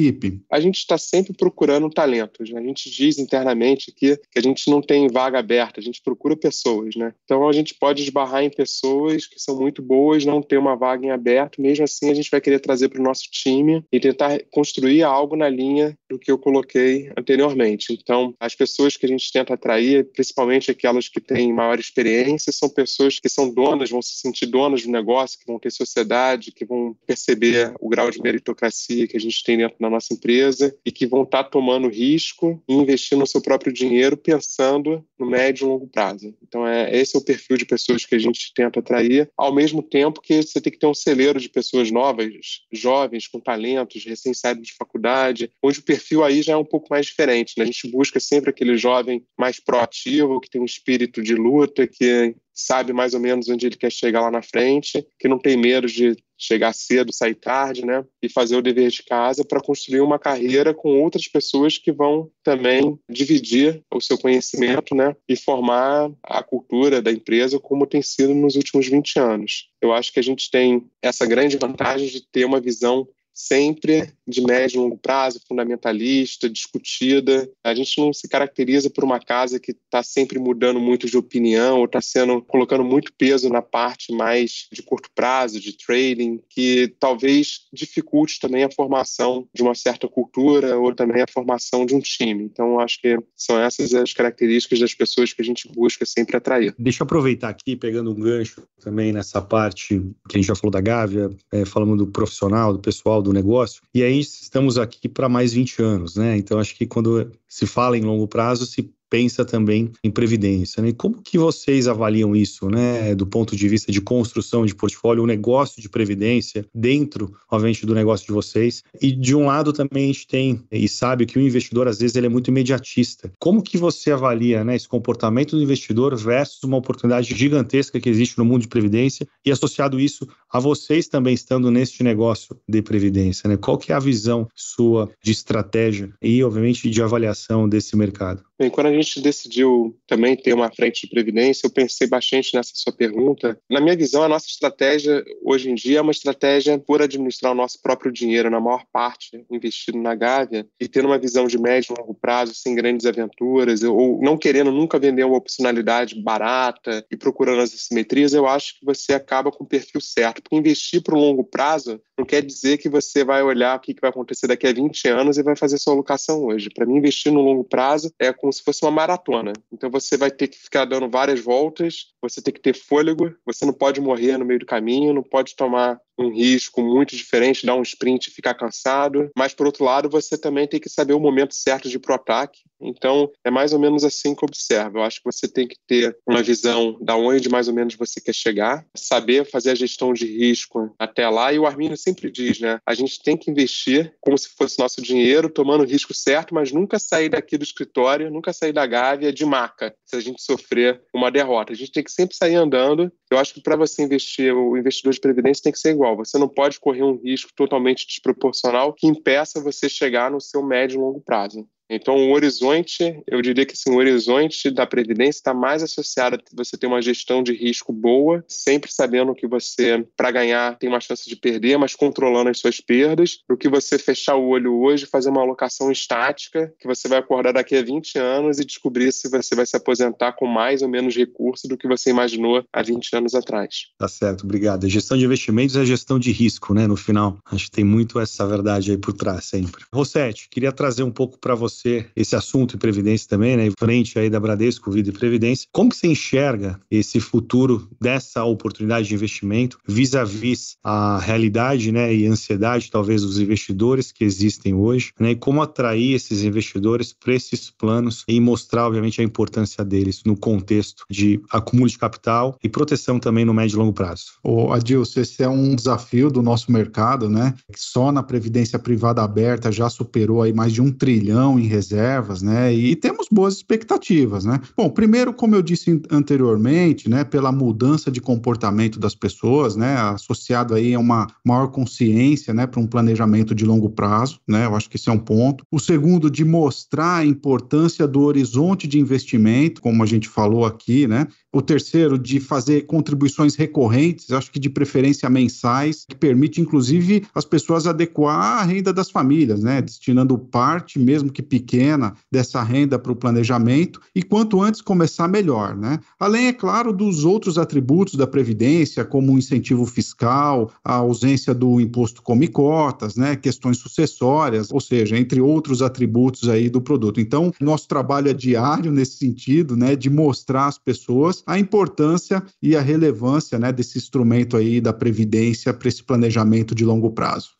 A 0.50 0.60
gente 0.60 0.78
está 0.78 0.96
sempre 0.96 1.32
procurando 1.32 1.90
talentos. 1.90 2.50
Né? 2.50 2.60
A 2.60 2.62
gente 2.62 2.90
diz 2.90 3.18
internamente 3.18 3.90
aqui 3.90 4.16
que 4.30 4.38
a 4.38 4.42
gente 4.42 4.70
não 4.70 4.80
tem 4.80 5.08
vaga 5.08 5.38
aberta, 5.38 5.80
a 5.80 5.82
gente 5.82 6.02
procura 6.02 6.36
pessoas. 6.36 6.94
Né? 6.96 7.12
Então, 7.24 7.48
a 7.48 7.52
gente 7.52 7.74
pode 7.74 8.02
esbarrar 8.02 8.42
em 8.42 8.50
pessoas 8.50 9.26
que 9.26 9.38
são 9.38 9.58
muito 9.58 9.82
boas, 9.82 10.24
não 10.24 10.42
ter 10.42 10.58
uma 10.58 10.76
vaga 10.76 11.06
em 11.06 11.10
aberto, 11.10 11.60
mesmo 11.60 11.84
assim, 11.84 12.10
a 12.10 12.14
gente 12.14 12.30
vai 12.30 12.40
querer 12.40 12.60
trazer 12.60 12.88
para 12.88 13.00
o 13.00 13.04
nosso 13.04 13.24
time 13.30 13.84
e 13.92 14.00
tentar 14.00 14.40
construir 14.50 15.02
algo 15.02 15.36
na 15.36 15.48
linha 15.48 15.96
do 16.08 16.18
que 16.18 16.30
eu 16.30 16.38
coloquei 16.38 17.10
anteriormente. 17.16 17.92
Então, 17.92 18.34
as 18.38 18.54
pessoas 18.54 18.96
que 18.96 19.06
a 19.06 19.08
gente 19.08 19.30
tenta 19.32 19.54
atrair 19.54 20.04
principalmente 20.12 20.70
aquelas 20.70 21.08
que 21.08 21.20
têm 21.20 21.52
maior 21.52 21.78
experiência, 21.78 22.52
são 22.52 22.68
pessoas 22.68 23.18
que 23.18 23.28
são 23.28 23.52
donas, 23.52 23.90
vão 23.90 24.02
se 24.02 24.16
sentir 24.16 24.46
donas 24.46 24.82
do 24.82 24.90
negócio, 24.90 25.38
que 25.38 25.46
vão 25.46 25.58
ter 25.58 25.70
sociedade, 25.70 26.52
que 26.52 26.64
vão 26.64 26.96
perceber 27.06 27.74
o 27.80 27.88
grau 27.88 28.10
de 28.10 28.20
meritocracia 28.20 29.06
que 29.06 29.16
a 29.16 29.20
gente 29.20 29.42
tem 29.44 29.58
dentro 29.58 29.78
da 29.78 29.89
nossa 29.90 30.14
empresa 30.14 30.74
e 30.84 30.90
que 30.90 31.06
vão 31.06 31.22
estar 31.22 31.44
tomando 31.44 31.88
risco 31.88 32.62
e 32.68 32.74
investindo 32.74 33.22
o 33.22 33.26
seu 33.26 33.40
próprio 33.40 33.72
dinheiro 33.72 34.16
pensando 34.16 35.04
no 35.18 35.26
médio 35.26 35.66
e 35.66 35.68
longo 35.68 35.86
prazo. 35.86 36.34
Então, 36.42 36.66
é, 36.66 36.96
esse 36.96 37.16
é 37.16 37.18
o 37.18 37.24
perfil 37.24 37.56
de 37.56 37.66
pessoas 37.66 38.04
que 38.04 38.14
a 38.14 38.18
gente 38.18 38.52
tenta 38.54 38.80
atrair, 38.80 39.30
ao 39.36 39.54
mesmo 39.54 39.82
tempo 39.82 40.20
que 40.20 40.42
você 40.42 40.60
tem 40.60 40.72
que 40.72 40.78
ter 40.78 40.86
um 40.86 40.94
celeiro 40.94 41.40
de 41.40 41.48
pessoas 41.48 41.90
novas, 41.90 42.28
jovens, 42.72 43.26
com 43.26 43.40
talentos, 43.40 44.04
recém-saídos 44.04 44.68
de 44.68 44.74
faculdade, 44.74 45.50
onde 45.62 45.80
o 45.80 45.84
perfil 45.84 46.24
aí 46.24 46.42
já 46.42 46.54
é 46.54 46.56
um 46.56 46.64
pouco 46.64 46.88
mais 46.90 47.06
diferente. 47.06 47.54
Né? 47.56 47.64
A 47.64 47.66
gente 47.66 47.88
busca 47.90 48.18
sempre 48.20 48.50
aquele 48.50 48.76
jovem 48.76 49.24
mais 49.38 49.60
proativo, 49.60 50.40
que 50.40 50.50
tem 50.50 50.60
um 50.60 50.66
espírito 50.66 51.22
de 51.22 51.34
luta, 51.34 51.86
que 51.86 52.34
sabe 52.60 52.92
mais 52.92 53.14
ou 53.14 53.20
menos 53.20 53.48
onde 53.48 53.66
ele 53.66 53.76
quer 53.76 53.90
chegar 53.90 54.20
lá 54.20 54.30
na 54.30 54.42
frente, 54.42 55.06
que 55.18 55.28
não 55.28 55.38
tem 55.38 55.56
medo 55.56 55.86
de 55.86 56.16
chegar 56.40 56.72
cedo, 56.72 57.12
sair 57.12 57.34
tarde, 57.34 57.84
né? 57.84 58.02
E 58.22 58.28
fazer 58.28 58.56
o 58.56 58.62
dever 58.62 58.90
de 58.90 59.02
casa 59.02 59.44
para 59.44 59.60
construir 59.60 60.00
uma 60.00 60.18
carreira 60.18 60.72
com 60.72 61.02
outras 61.02 61.28
pessoas 61.28 61.76
que 61.76 61.92
vão 61.92 62.30
também 62.42 62.98
dividir 63.08 63.82
o 63.92 64.00
seu 64.00 64.16
conhecimento, 64.16 64.94
né? 64.94 65.14
E 65.28 65.36
formar 65.36 66.10
a 66.22 66.42
cultura 66.42 67.02
da 67.02 67.12
empresa 67.12 67.60
como 67.60 67.86
tem 67.86 68.00
sido 68.00 68.34
nos 68.34 68.56
últimos 68.56 68.88
20 68.88 69.18
anos. 69.18 69.68
Eu 69.82 69.92
acho 69.92 70.12
que 70.12 70.18
a 70.18 70.22
gente 70.22 70.50
tem 70.50 70.86
essa 71.02 71.26
grande 71.26 71.58
vantagem 71.58 72.08
de 72.08 72.26
ter 72.26 72.46
uma 72.46 72.60
visão 72.60 73.06
sempre 73.46 74.12
de 74.26 74.40
médio 74.42 74.76
e 74.76 74.80
longo 74.80 74.98
prazo, 74.98 75.40
fundamentalista, 75.46 76.48
discutida. 76.48 77.50
A 77.64 77.74
gente 77.74 77.98
não 78.00 78.12
se 78.12 78.28
caracteriza 78.28 78.88
por 78.90 79.02
uma 79.02 79.18
casa 79.18 79.58
que 79.58 79.72
está 79.72 80.02
sempre 80.02 80.38
mudando 80.38 80.78
muito 80.78 81.06
de 81.06 81.16
opinião 81.16 81.78
ou 81.78 81.86
está 81.86 82.00
sendo 82.00 82.40
colocando 82.42 82.84
muito 82.84 83.12
peso 83.12 83.48
na 83.48 83.62
parte 83.62 84.12
mais 84.12 84.68
de 84.72 84.82
curto 84.82 85.08
prazo, 85.14 85.60
de 85.60 85.76
trading, 85.76 86.40
que 86.48 86.94
talvez 87.00 87.66
dificulte 87.72 88.38
também 88.40 88.64
a 88.64 88.70
formação 88.70 89.48
de 89.52 89.62
uma 89.62 89.74
certa 89.74 90.06
cultura 90.08 90.78
ou 90.78 90.94
também 90.94 91.22
a 91.22 91.30
formação 91.32 91.84
de 91.84 91.94
um 91.94 92.00
time. 92.00 92.44
Então, 92.44 92.78
acho 92.78 93.00
que 93.00 93.18
são 93.36 93.60
essas 93.60 93.94
as 93.94 94.12
características 94.12 94.78
das 94.78 94.94
pessoas 94.94 95.32
que 95.32 95.42
a 95.42 95.44
gente 95.44 95.68
busca 95.68 96.04
sempre 96.06 96.36
atrair. 96.36 96.74
Deixa 96.78 97.02
eu 97.02 97.04
aproveitar 97.04 97.48
aqui, 97.48 97.76
pegando 97.76 98.12
um 98.12 98.20
gancho 98.20 98.62
também 98.80 99.12
nessa 99.12 99.40
parte 99.40 100.00
que 100.28 100.36
a 100.36 100.38
gente 100.38 100.46
já 100.46 100.54
falou 100.54 100.70
da 100.70 100.80
Gávea, 100.80 101.30
é, 101.52 101.64
falando 101.64 101.96
do 101.96 102.06
profissional, 102.06 102.72
do 102.72 102.78
pessoal, 102.78 103.22
do 103.22 103.29
negócio, 103.32 103.82
e 103.94 104.02
aí 104.02 104.20
estamos 104.20 104.78
aqui 104.78 105.08
para 105.08 105.28
mais 105.28 105.52
20 105.52 105.82
anos, 105.82 106.16
né? 106.16 106.36
Então, 106.36 106.58
acho 106.58 106.74
que 106.74 106.86
quando 106.86 107.30
se 107.48 107.66
fala 107.66 107.96
em 107.96 108.02
longo 108.02 108.26
prazo, 108.26 108.66
se 108.66 108.90
pensa 109.10 109.44
também 109.44 109.90
em 110.04 110.10
previdência. 110.10 110.80
Né? 110.80 110.92
como 110.92 111.20
que 111.20 111.36
vocês 111.36 111.88
avaliam 111.88 112.34
isso, 112.36 112.70
né, 112.70 113.14
do 113.14 113.26
ponto 113.26 113.56
de 113.56 113.68
vista 113.68 113.90
de 113.90 114.00
construção 114.00 114.64
de 114.64 114.74
portfólio, 114.74 115.24
o 115.24 115.26
negócio 115.26 115.82
de 115.82 115.88
previdência 115.88 116.64
dentro, 116.72 117.34
obviamente, 117.50 117.84
do 117.84 117.94
negócio 117.94 118.26
de 118.26 118.32
vocês? 118.32 118.84
E 119.02 119.10
de 119.10 119.34
um 119.34 119.46
lado 119.46 119.72
também 119.72 120.04
a 120.04 120.06
gente 120.06 120.26
tem 120.26 120.62
e 120.70 120.88
sabe 120.88 121.26
que 121.26 121.38
o 121.38 121.42
investidor 121.42 121.88
às 121.88 121.98
vezes 121.98 122.14
ele 122.14 122.26
é 122.26 122.30
muito 122.30 122.48
imediatista. 122.48 123.32
Como 123.38 123.62
que 123.62 123.76
você 123.76 124.12
avalia, 124.12 124.62
né, 124.62 124.76
esse 124.76 124.86
comportamento 124.86 125.56
do 125.56 125.62
investidor 125.62 126.16
versus 126.16 126.62
uma 126.62 126.76
oportunidade 126.76 127.34
gigantesca 127.34 127.98
que 127.98 128.08
existe 128.08 128.38
no 128.38 128.44
mundo 128.44 128.62
de 128.62 128.68
previdência 128.68 129.26
e 129.44 129.50
associado 129.50 129.98
isso 129.98 130.28
a 130.52 130.58
vocês 130.58 131.08
também 131.08 131.34
estando 131.34 131.70
neste 131.70 132.02
negócio 132.02 132.58
de 132.68 132.82
previdência, 132.82 133.48
né? 133.48 133.56
Qual 133.56 133.78
que 133.78 133.92
é 133.92 133.94
a 133.94 134.00
visão 134.00 134.48
sua 134.54 135.10
de 135.22 135.32
estratégia 135.32 136.12
e, 136.20 136.42
obviamente, 136.42 136.90
de 136.90 137.02
avaliação 137.02 137.68
desse 137.68 137.96
mercado? 137.96 138.42
Bem, 138.58 138.68
quando 138.68 138.88
a 138.88 138.92
gente 138.92 139.22
decidiu 139.22 139.96
também 140.06 140.36
ter 140.36 140.52
uma 140.52 140.70
frente 140.70 141.06
de 141.06 141.08
previdência, 141.08 141.66
eu 141.66 141.70
pensei 141.70 142.06
bastante 142.06 142.54
nessa 142.54 142.72
sua 142.74 142.92
pergunta. 142.92 143.58
Na 143.70 143.80
minha 143.80 143.96
visão, 143.96 144.22
a 144.22 144.28
nossa 144.28 144.48
estratégia 144.48 145.24
hoje 145.42 145.70
em 145.70 145.74
dia 145.74 145.98
é 145.98 146.02
uma 146.02 146.10
estratégia 146.10 146.78
por 146.78 147.00
administrar 147.00 147.52
o 147.52 147.54
nosso 147.54 147.80
próprio 147.80 148.12
dinheiro, 148.12 148.50
na 148.50 148.60
maior 148.60 148.84
parte 148.92 149.42
investido 149.50 149.98
na 149.98 150.14
Gávea, 150.14 150.66
e 150.78 150.86
ter 150.86 151.06
uma 151.06 151.18
visão 151.18 151.46
de 151.46 151.58
médio 151.58 151.94
e 151.94 152.00
longo 152.00 152.14
prazo, 152.14 152.54
sem 152.54 152.74
grandes 152.74 153.06
aventuras, 153.06 153.82
ou 153.82 154.20
não 154.20 154.36
querendo 154.36 154.70
nunca 154.70 154.98
vender 154.98 155.24
uma 155.24 155.38
opcionalidade 155.38 156.20
barata 156.20 157.02
e 157.10 157.16
procurando 157.16 157.62
as 157.62 157.72
assimetrias, 157.72 158.34
eu 158.34 158.46
acho 158.46 158.78
que 158.78 158.84
você 158.84 159.14
acaba 159.14 159.50
com 159.50 159.64
o 159.64 159.66
perfil 159.66 160.02
certo. 160.02 160.39
Porque 160.40 160.56
investir 160.56 161.02
para 161.02 161.14
o 161.14 161.20
longo 161.20 161.44
prazo 161.44 162.00
não 162.18 162.26
quer 162.26 162.42
dizer 162.44 162.76
que 162.76 162.88
você 162.88 163.24
vai 163.24 163.42
olhar 163.42 163.76
o 163.76 163.80
que 163.80 163.96
vai 164.00 164.10
acontecer 164.10 164.46
daqui 164.46 164.66
a 164.66 164.72
20 164.72 165.08
anos 165.08 165.38
e 165.38 165.42
vai 165.42 165.56
fazer 165.56 165.78
sua 165.78 165.94
alocação 165.94 166.44
hoje. 166.44 166.68
Para 166.68 166.84
mim, 166.84 166.96
investir 166.96 167.32
no 167.32 167.40
longo 167.40 167.64
prazo 167.64 168.12
é 168.18 168.32
com 168.32 168.50
como 168.50 168.52
se 168.52 168.64
fosse 168.64 168.84
uma 168.84 168.90
maratona. 168.90 169.52
Então 169.72 169.88
você 169.88 170.16
vai 170.16 170.30
ter 170.30 170.48
que 170.48 170.58
ficar 170.58 170.84
dando 170.84 171.08
várias 171.08 171.40
voltas, 171.40 172.12
você 172.20 172.42
tem 172.42 172.52
que 172.52 172.60
ter 172.60 172.74
fôlego, 172.74 173.32
você 173.46 173.64
não 173.64 173.72
pode 173.72 174.00
morrer 174.00 174.36
no 174.36 174.44
meio 174.44 174.58
do 174.58 174.66
caminho, 174.66 175.14
não 175.14 175.22
pode 175.22 175.54
tomar 175.54 176.00
um 176.22 176.32
risco 176.32 176.82
muito 176.82 177.16
diferente, 177.16 177.66
dar 177.66 177.74
um 177.74 177.82
sprint 177.82 178.28
e 178.28 178.32
ficar 178.32 178.54
cansado. 178.54 179.30
Mas, 179.36 179.54
por 179.54 179.66
outro 179.66 179.84
lado, 179.84 180.08
você 180.08 180.36
também 180.36 180.66
tem 180.66 180.80
que 180.80 180.88
saber 180.88 181.14
o 181.14 181.20
momento 181.20 181.54
certo 181.54 181.88
de 181.88 181.96
ir 181.96 182.00
pro 182.00 182.14
ataque. 182.14 182.60
Então, 182.80 183.30
é 183.44 183.50
mais 183.50 183.72
ou 183.72 183.78
menos 183.78 184.04
assim 184.04 184.34
que 184.34 184.42
eu 184.42 184.48
observo. 184.48 184.98
Eu 184.98 185.02
acho 185.02 185.18
que 185.18 185.30
você 185.30 185.46
tem 185.46 185.68
que 185.68 185.76
ter 185.86 186.16
uma 186.26 186.42
visão 186.42 186.96
da 187.00 187.16
onde 187.16 187.48
mais 187.48 187.68
ou 187.68 187.74
menos 187.74 187.94
você 187.94 188.20
quer 188.20 188.34
chegar, 188.34 188.86
saber 188.96 189.44
fazer 189.44 189.70
a 189.70 189.74
gestão 189.74 190.12
de 190.12 190.26
risco 190.26 190.94
até 190.98 191.28
lá. 191.28 191.52
E 191.52 191.58
o 191.58 191.66
Arminio 191.66 191.96
sempre 191.96 192.30
diz, 192.30 192.60
né? 192.60 192.78
A 192.86 192.94
gente 192.94 193.22
tem 193.22 193.36
que 193.36 193.50
investir 193.50 194.14
como 194.20 194.36
se 194.38 194.48
fosse 194.56 194.78
nosso 194.78 195.02
dinheiro, 195.02 195.50
tomando 195.50 195.82
o 195.82 195.86
risco 195.86 196.14
certo, 196.14 196.54
mas 196.54 196.72
nunca 196.72 196.98
sair 196.98 197.28
daqui 197.28 197.58
do 197.58 197.64
escritório, 197.64 198.30
nunca 198.30 198.52
sair 198.52 198.72
da 198.72 198.86
gávea 198.86 199.32
de 199.32 199.44
maca, 199.44 199.94
se 200.10 200.16
a 200.16 200.20
gente 200.20 200.42
sofrer 200.42 201.00
uma 201.14 201.30
derrota. 201.30 201.72
A 201.72 201.76
gente 201.76 201.92
tem 201.92 202.02
que 202.02 202.10
sempre 202.10 202.36
sair 202.36 202.56
andando. 202.56 203.10
Eu 203.30 203.38
acho 203.38 203.54
que 203.54 203.62
para 203.62 203.76
você 203.76 204.02
investir, 204.02 204.52
o 204.52 204.76
investidor 204.76 205.12
de 205.12 205.20
previdência 205.20 205.62
tem 205.62 205.72
que 205.72 205.78
ser 205.78 205.90
igual 205.90 206.16
você 206.16 206.36
não 206.36 206.48
pode 206.48 206.80
correr 206.80 207.02
um 207.02 207.20
risco 207.22 207.50
totalmente 207.54 208.06
desproporcional 208.06 208.92
que 208.92 209.06
impeça 209.06 209.62
você 209.62 209.88
chegar 209.88 210.30
no 210.30 210.40
seu 210.40 210.62
médio 210.62 210.96
e 210.96 211.00
longo 211.00 211.20
prazo. 211.20 211.66
Então, 211.90 212.14
o 212.14 212.32
horizonte, 212.32 213.20
eu 213.26 213.42
diria 213.42 213.66
que 213.66 213.72
assim, 213.72 213.90
o 213.90 213.96
horizonte 213.96 214.70
da 214.70 214.86
previdência 214.86 215.40
está 215.40 215.52
mais 215.52 215.82
associado 215.82 216.36
a 216.36 216.38
você 216.56 216.76
ter 216.76 216.86
uma 216.86 217.02
gestão 217.02 217.42
de 217.42 217.52
risco 217.52 217.92
boa, 217.92 218.44
sempre 218.46 218.92
sabendo 218.92 219.34
que 219.34 219.48
você, 219.48 220.06
para 220.16 220.30
ganhar, 220.30 220.78
tem 220.78 220.88
uma 220.88 221.00
chance 221.00 221.28
de 221.28 221.34
perder, 221.34 221.76
mas 221.78 221.96
controlando 221.96 222.48
as 222.48 222.60
suas 222.60 222.80
perdas, 222.80 223.40
do 223.48 223.56
que 223.56 223.68
você 223.68 223.98
fechar 223.98 224.36
o 224.36 224.48
olho 224.48 224.80
hoje, 224.80 225.04
fazer 225.04 225.30
uma 225.30 225.40
alocação 225.40 225.90
estática, 225.90 226.72
que 226.78 226.86
você 226.86 227.08
vai 227.08 227.18
acordar 227.18 227.54
daqui 227.54 227.74
a 227.74 227.82
20 227.82 228.18
anos 228.18 228.60
e 228.60 228.64
descobrir 228.64 229.12
se 229.12 229.28
você 229.28 229.56
vai 229.56 229.66
se 229.66 229.76
aposentar 229.76 230.34
com 230.34 230.46
mais 230.46 230.82
ou 230.82 230.88
menos 230.88 231.16
recurso 231.16 231.66
do 231.66 231.76
que 231.76 231.88
você 231.88 232.10
imaginou 232.10 232.64
há 232.72 232.82
20 232.82 233.16
anos 233.16 233.34
atrás. 233.34 233.86
Tá 233.98 234.06
certo, 234.06 234.44
obrigado. 234.44 234.84
A 234.84 234.88
gestão 234.88 235.18
de 235.18 235.24
investimentos 235.24 235.74
é 235.74 235.84
gestão 235.84 236.20
de 236.20 236.30
risco, 236.30 236.72
né? 236.72 236.86
No 236.86 236.96
final, 236.96 237.38
acho 237.50 237.64
que 237.64 237.72
tem 237.72 237.84
muito 237.84 238.20
essa 238.20 238.46
verdade 238.46 238.92
aí 238.92 238.96
por 238.96 239.12
trás 239.12 239.46
sempre. 239.46 239.84
Rossetti, 239.92 240.48
queria 240.48 240.70
trazer 240.70 241.02
um 241.02 241.10
pouco 241.10 241.36
para 241.38 241.56
você 241.56 241.79
você 241.80 242.06
esse 242.14 242.36
assunto 242.36 242.76
em 242.76 242.78
previdência 242.78 243.28
também, 243.28 243.56
né? 243.56 243.70
Frente 243.78 244.18
aí 244.18 244.28
da 244.28 244.40
Bradesco 244.40 244.90
Vida 244.90 245.10
e 245.10 245.12
Previdência. 245.12 245.68
Como 245.72 245.90
que 245.90 245.96
você 245.96 246.08
enxerga 246.08 246.80
esse 246.90 247.20
futuro 247.20 247.88
dessa 248.00 248.44
oportunidade 248.44 249.08
de 249.08 249.14
investimento 249.14 249.78
vis-à-vis 249.86 250.76
a 250.82 251.18
realidade, 251.18 251.92
né, 251.92 252.14
e 252.14 252.26
ansiedade 252.26 252.90
talvez 252.90 253.22
dos 253.22 253.38
investidores 253.38 254.12
que 254.12 254.24
existem 254.24 254.74
hoje, 254.74 255.12
né? 255.18 255.32
E 255.32 255.36
como 255.36 255.62
atrair 255.62 256.14
esses 256.14 256.42
investidores 256.42 257.12
para 257.12 257.34
esses 257.34 257.70
planos 257.70 258.24
e 258.28 258.40
mostrar, 258.40 258.86
obviamente, 258.86 259.20
a 259.20 259.24
importância 259.24 259.84
deles 259.84 260.22
no 260.24 260.36
contexto 260.36 261.04
de 261.10 261.40
acúmulo 261.50 261.88
de 261.88 261.98
capital 261.98 262.58
e 262.62 262.68
proteção 262.68 263.18
também 263.18 263.44
no 263.44 263.54
médio 263.54 263.76
e 263.76 263.78
longo 263.78 263.92
prazo. 263.92 264.32
Ô, 264.42 264.72
Adilson, 264.72 265.20
esse 265.20 265.42
é 265.42 265.48
um 265.48 265.74
desafio 265.74 266.30
do 266.30 266.42
nosso 266.42 266.70
mercado, 266.70 267.28
né? 267.28 267.54
Só 267.74 268.12
na 268.12 268.22
previdência 268.22 268.78
privada 268.78 269.22
aberta 269.22 269.72
já 269.72 269.88
superou 269.88 270.42
aí 270.42 270.52
mais 270.52 270.72
de 270.72 270.80
um 270.80 270.90
trilhão 270.90 271.58
em 271.58 271.66
reservas, 271.70 272.42
né? 272.42 272.72
E 272.72 272.94
temos 272.94 273.26
boas 273.30 273.54
expectativas, 273.54 274.44
né? 274.44 274.60
Bom, 274.76 274.90
primeiro, 274.90 275.32
como 275.32 275.54
eu 275.54 275.62
disse 275.62 276.02
anteriormente, 276.10 277.08
né, 277.08 277.24
pela 277.24 277.52
mudança 277.52 278.10
de 278.10 278.20
comportamento 278.20 278.98
das 278.98 279.14
pessoas, 279.14 279.76
né, 279.76 279.96
associado 279.96 280.74
aí 280.74 280.94
a 280.94 280.98
uma 280.98 281.26
maior 281.44 281.68
consciência, 281.68 282.52
né, 282.52 282.66
para 282.66 282.80
um 282.80 282.86
planejamento 282.86 283.54
de 283.54 283.64
longo 283.64 283.88
prazo, 283.88 284.40
né? 284.46 284.66
Eu 284.66 284.74
acho 284.74 284.90
que 284.90 284.96
esse 284.96 285.08
é 285.08 285.12
um 285.12 285.18
ponto. 285.18 285.64
O 285.70 285.78
segundo, 285.78 286.30
de 286.30 286.44
mostrar 286.44 287.16
a 287.16 287.24
importância 287.24 288.06
do 288.06 288.20
horizonte 288.22 288.86
de 288.86 288.98
investimento, 288.98 289.80
como 289.80 290.02
a 290.02 290.06
gente 290.06 290.28
falou 290.28 290.64
aqui, 290.66 291.06
né? 291.06 291.26
O 291.52 291.60
terceiro, 291.60 292.16
de 292.16 292.38
fazer 292.38 292.82
contribuições 292.82 293.56
recorrentes, 293.56 294.30
acho 294.30 294.52
que 294.52 294.60
de 294.60 294.70
preferência 294.70 295.28
mensais, 295.28 296.04
que 296.08 296.14
permite, 296.14 296.60
inclusive, 296.60 297.24
as 297.34 297.44
pessoas 297.44 297.88
adequar 297.88 298.60
a 298.60 298.62
renda 298.62 298.92
das 298.92 299.10
famílias, 299.10 299.60
né? 299.60 299.82
Destinando 299.82 300.38
parte, 300.38 300.96
mesmo 300.96 301.30
que 301.30 301.42
pequena, 301.42 302.14
dessa 302.30 302.62
renda 302.62 303.00
para 303.00 303.10
o 303.10 303.16
planejamento, 303.16 304.00
e 304.14 304.22
quanto 304.22 304.62
antes 304.62 304.80
começar, 304.80 305.26
melhor, 305.26 305.76
né? 305.76 305.98
Além, 306.20 306.46
é 306.46 306.52
claro, 306.52 306.92
dos 306.92 307.24
outros 307.24 307.58
atributos 307.58 308.14
da 308.14 308.28
Previdência, 308.28 309.04
como 309.04 309.32
o 309.32 309.38
incentivo 309.38 309.84
fiscal, 309.86 310.70
a 310.84 310.94
ausência 310.94 311.52
do 311.52 311.80
imposto 311.80 312.22
come 312.22 312.46
cotas, 312.46 313.16
né? 313.16 313.34
Questões 313.34 313.78
sucessórias, 313.78 314.70
ou 314.70 314.80
seja, 314.80 315.18
entre 315.18 315.40
outros 315.40 315.82
atributos 315.82 316.48
aí 316.48 316.70
do 316.70 316.80
produto. 316.80 317.20
Então, 317.20 317.52
nosso 317.60 317.88
trabalho 317.88 318.28
é 318.28 318.34
diário 318.34 318.92
nesse 318.92 319.16
sentido, 319.16 319.76
né? 319.76 319.96
De 319.96 320.08
mostrar 320.08 320.66
às 320.68 320.78
pessoas 320.78 321.39
a 321.46 321.58
importância 321.58 322.42
e 322.62 322.76
a 322.76 322.80
relevância 322.80 323.58
né, 323.58 323.72
desse 323.72 323.98
instrumento 323.98 324.56
aí 324.56 324.80
da 324.80 324.92
Previdência 324.92 325.72
para 325.72 325.88
esse 325.88 326.02
planejamento 326.02 326.74
de 326.74 326.84
longo 326.84 327.10
prazo. 327.10 327.50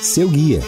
Seu 0.00 0.28
guia. 0.28 0.60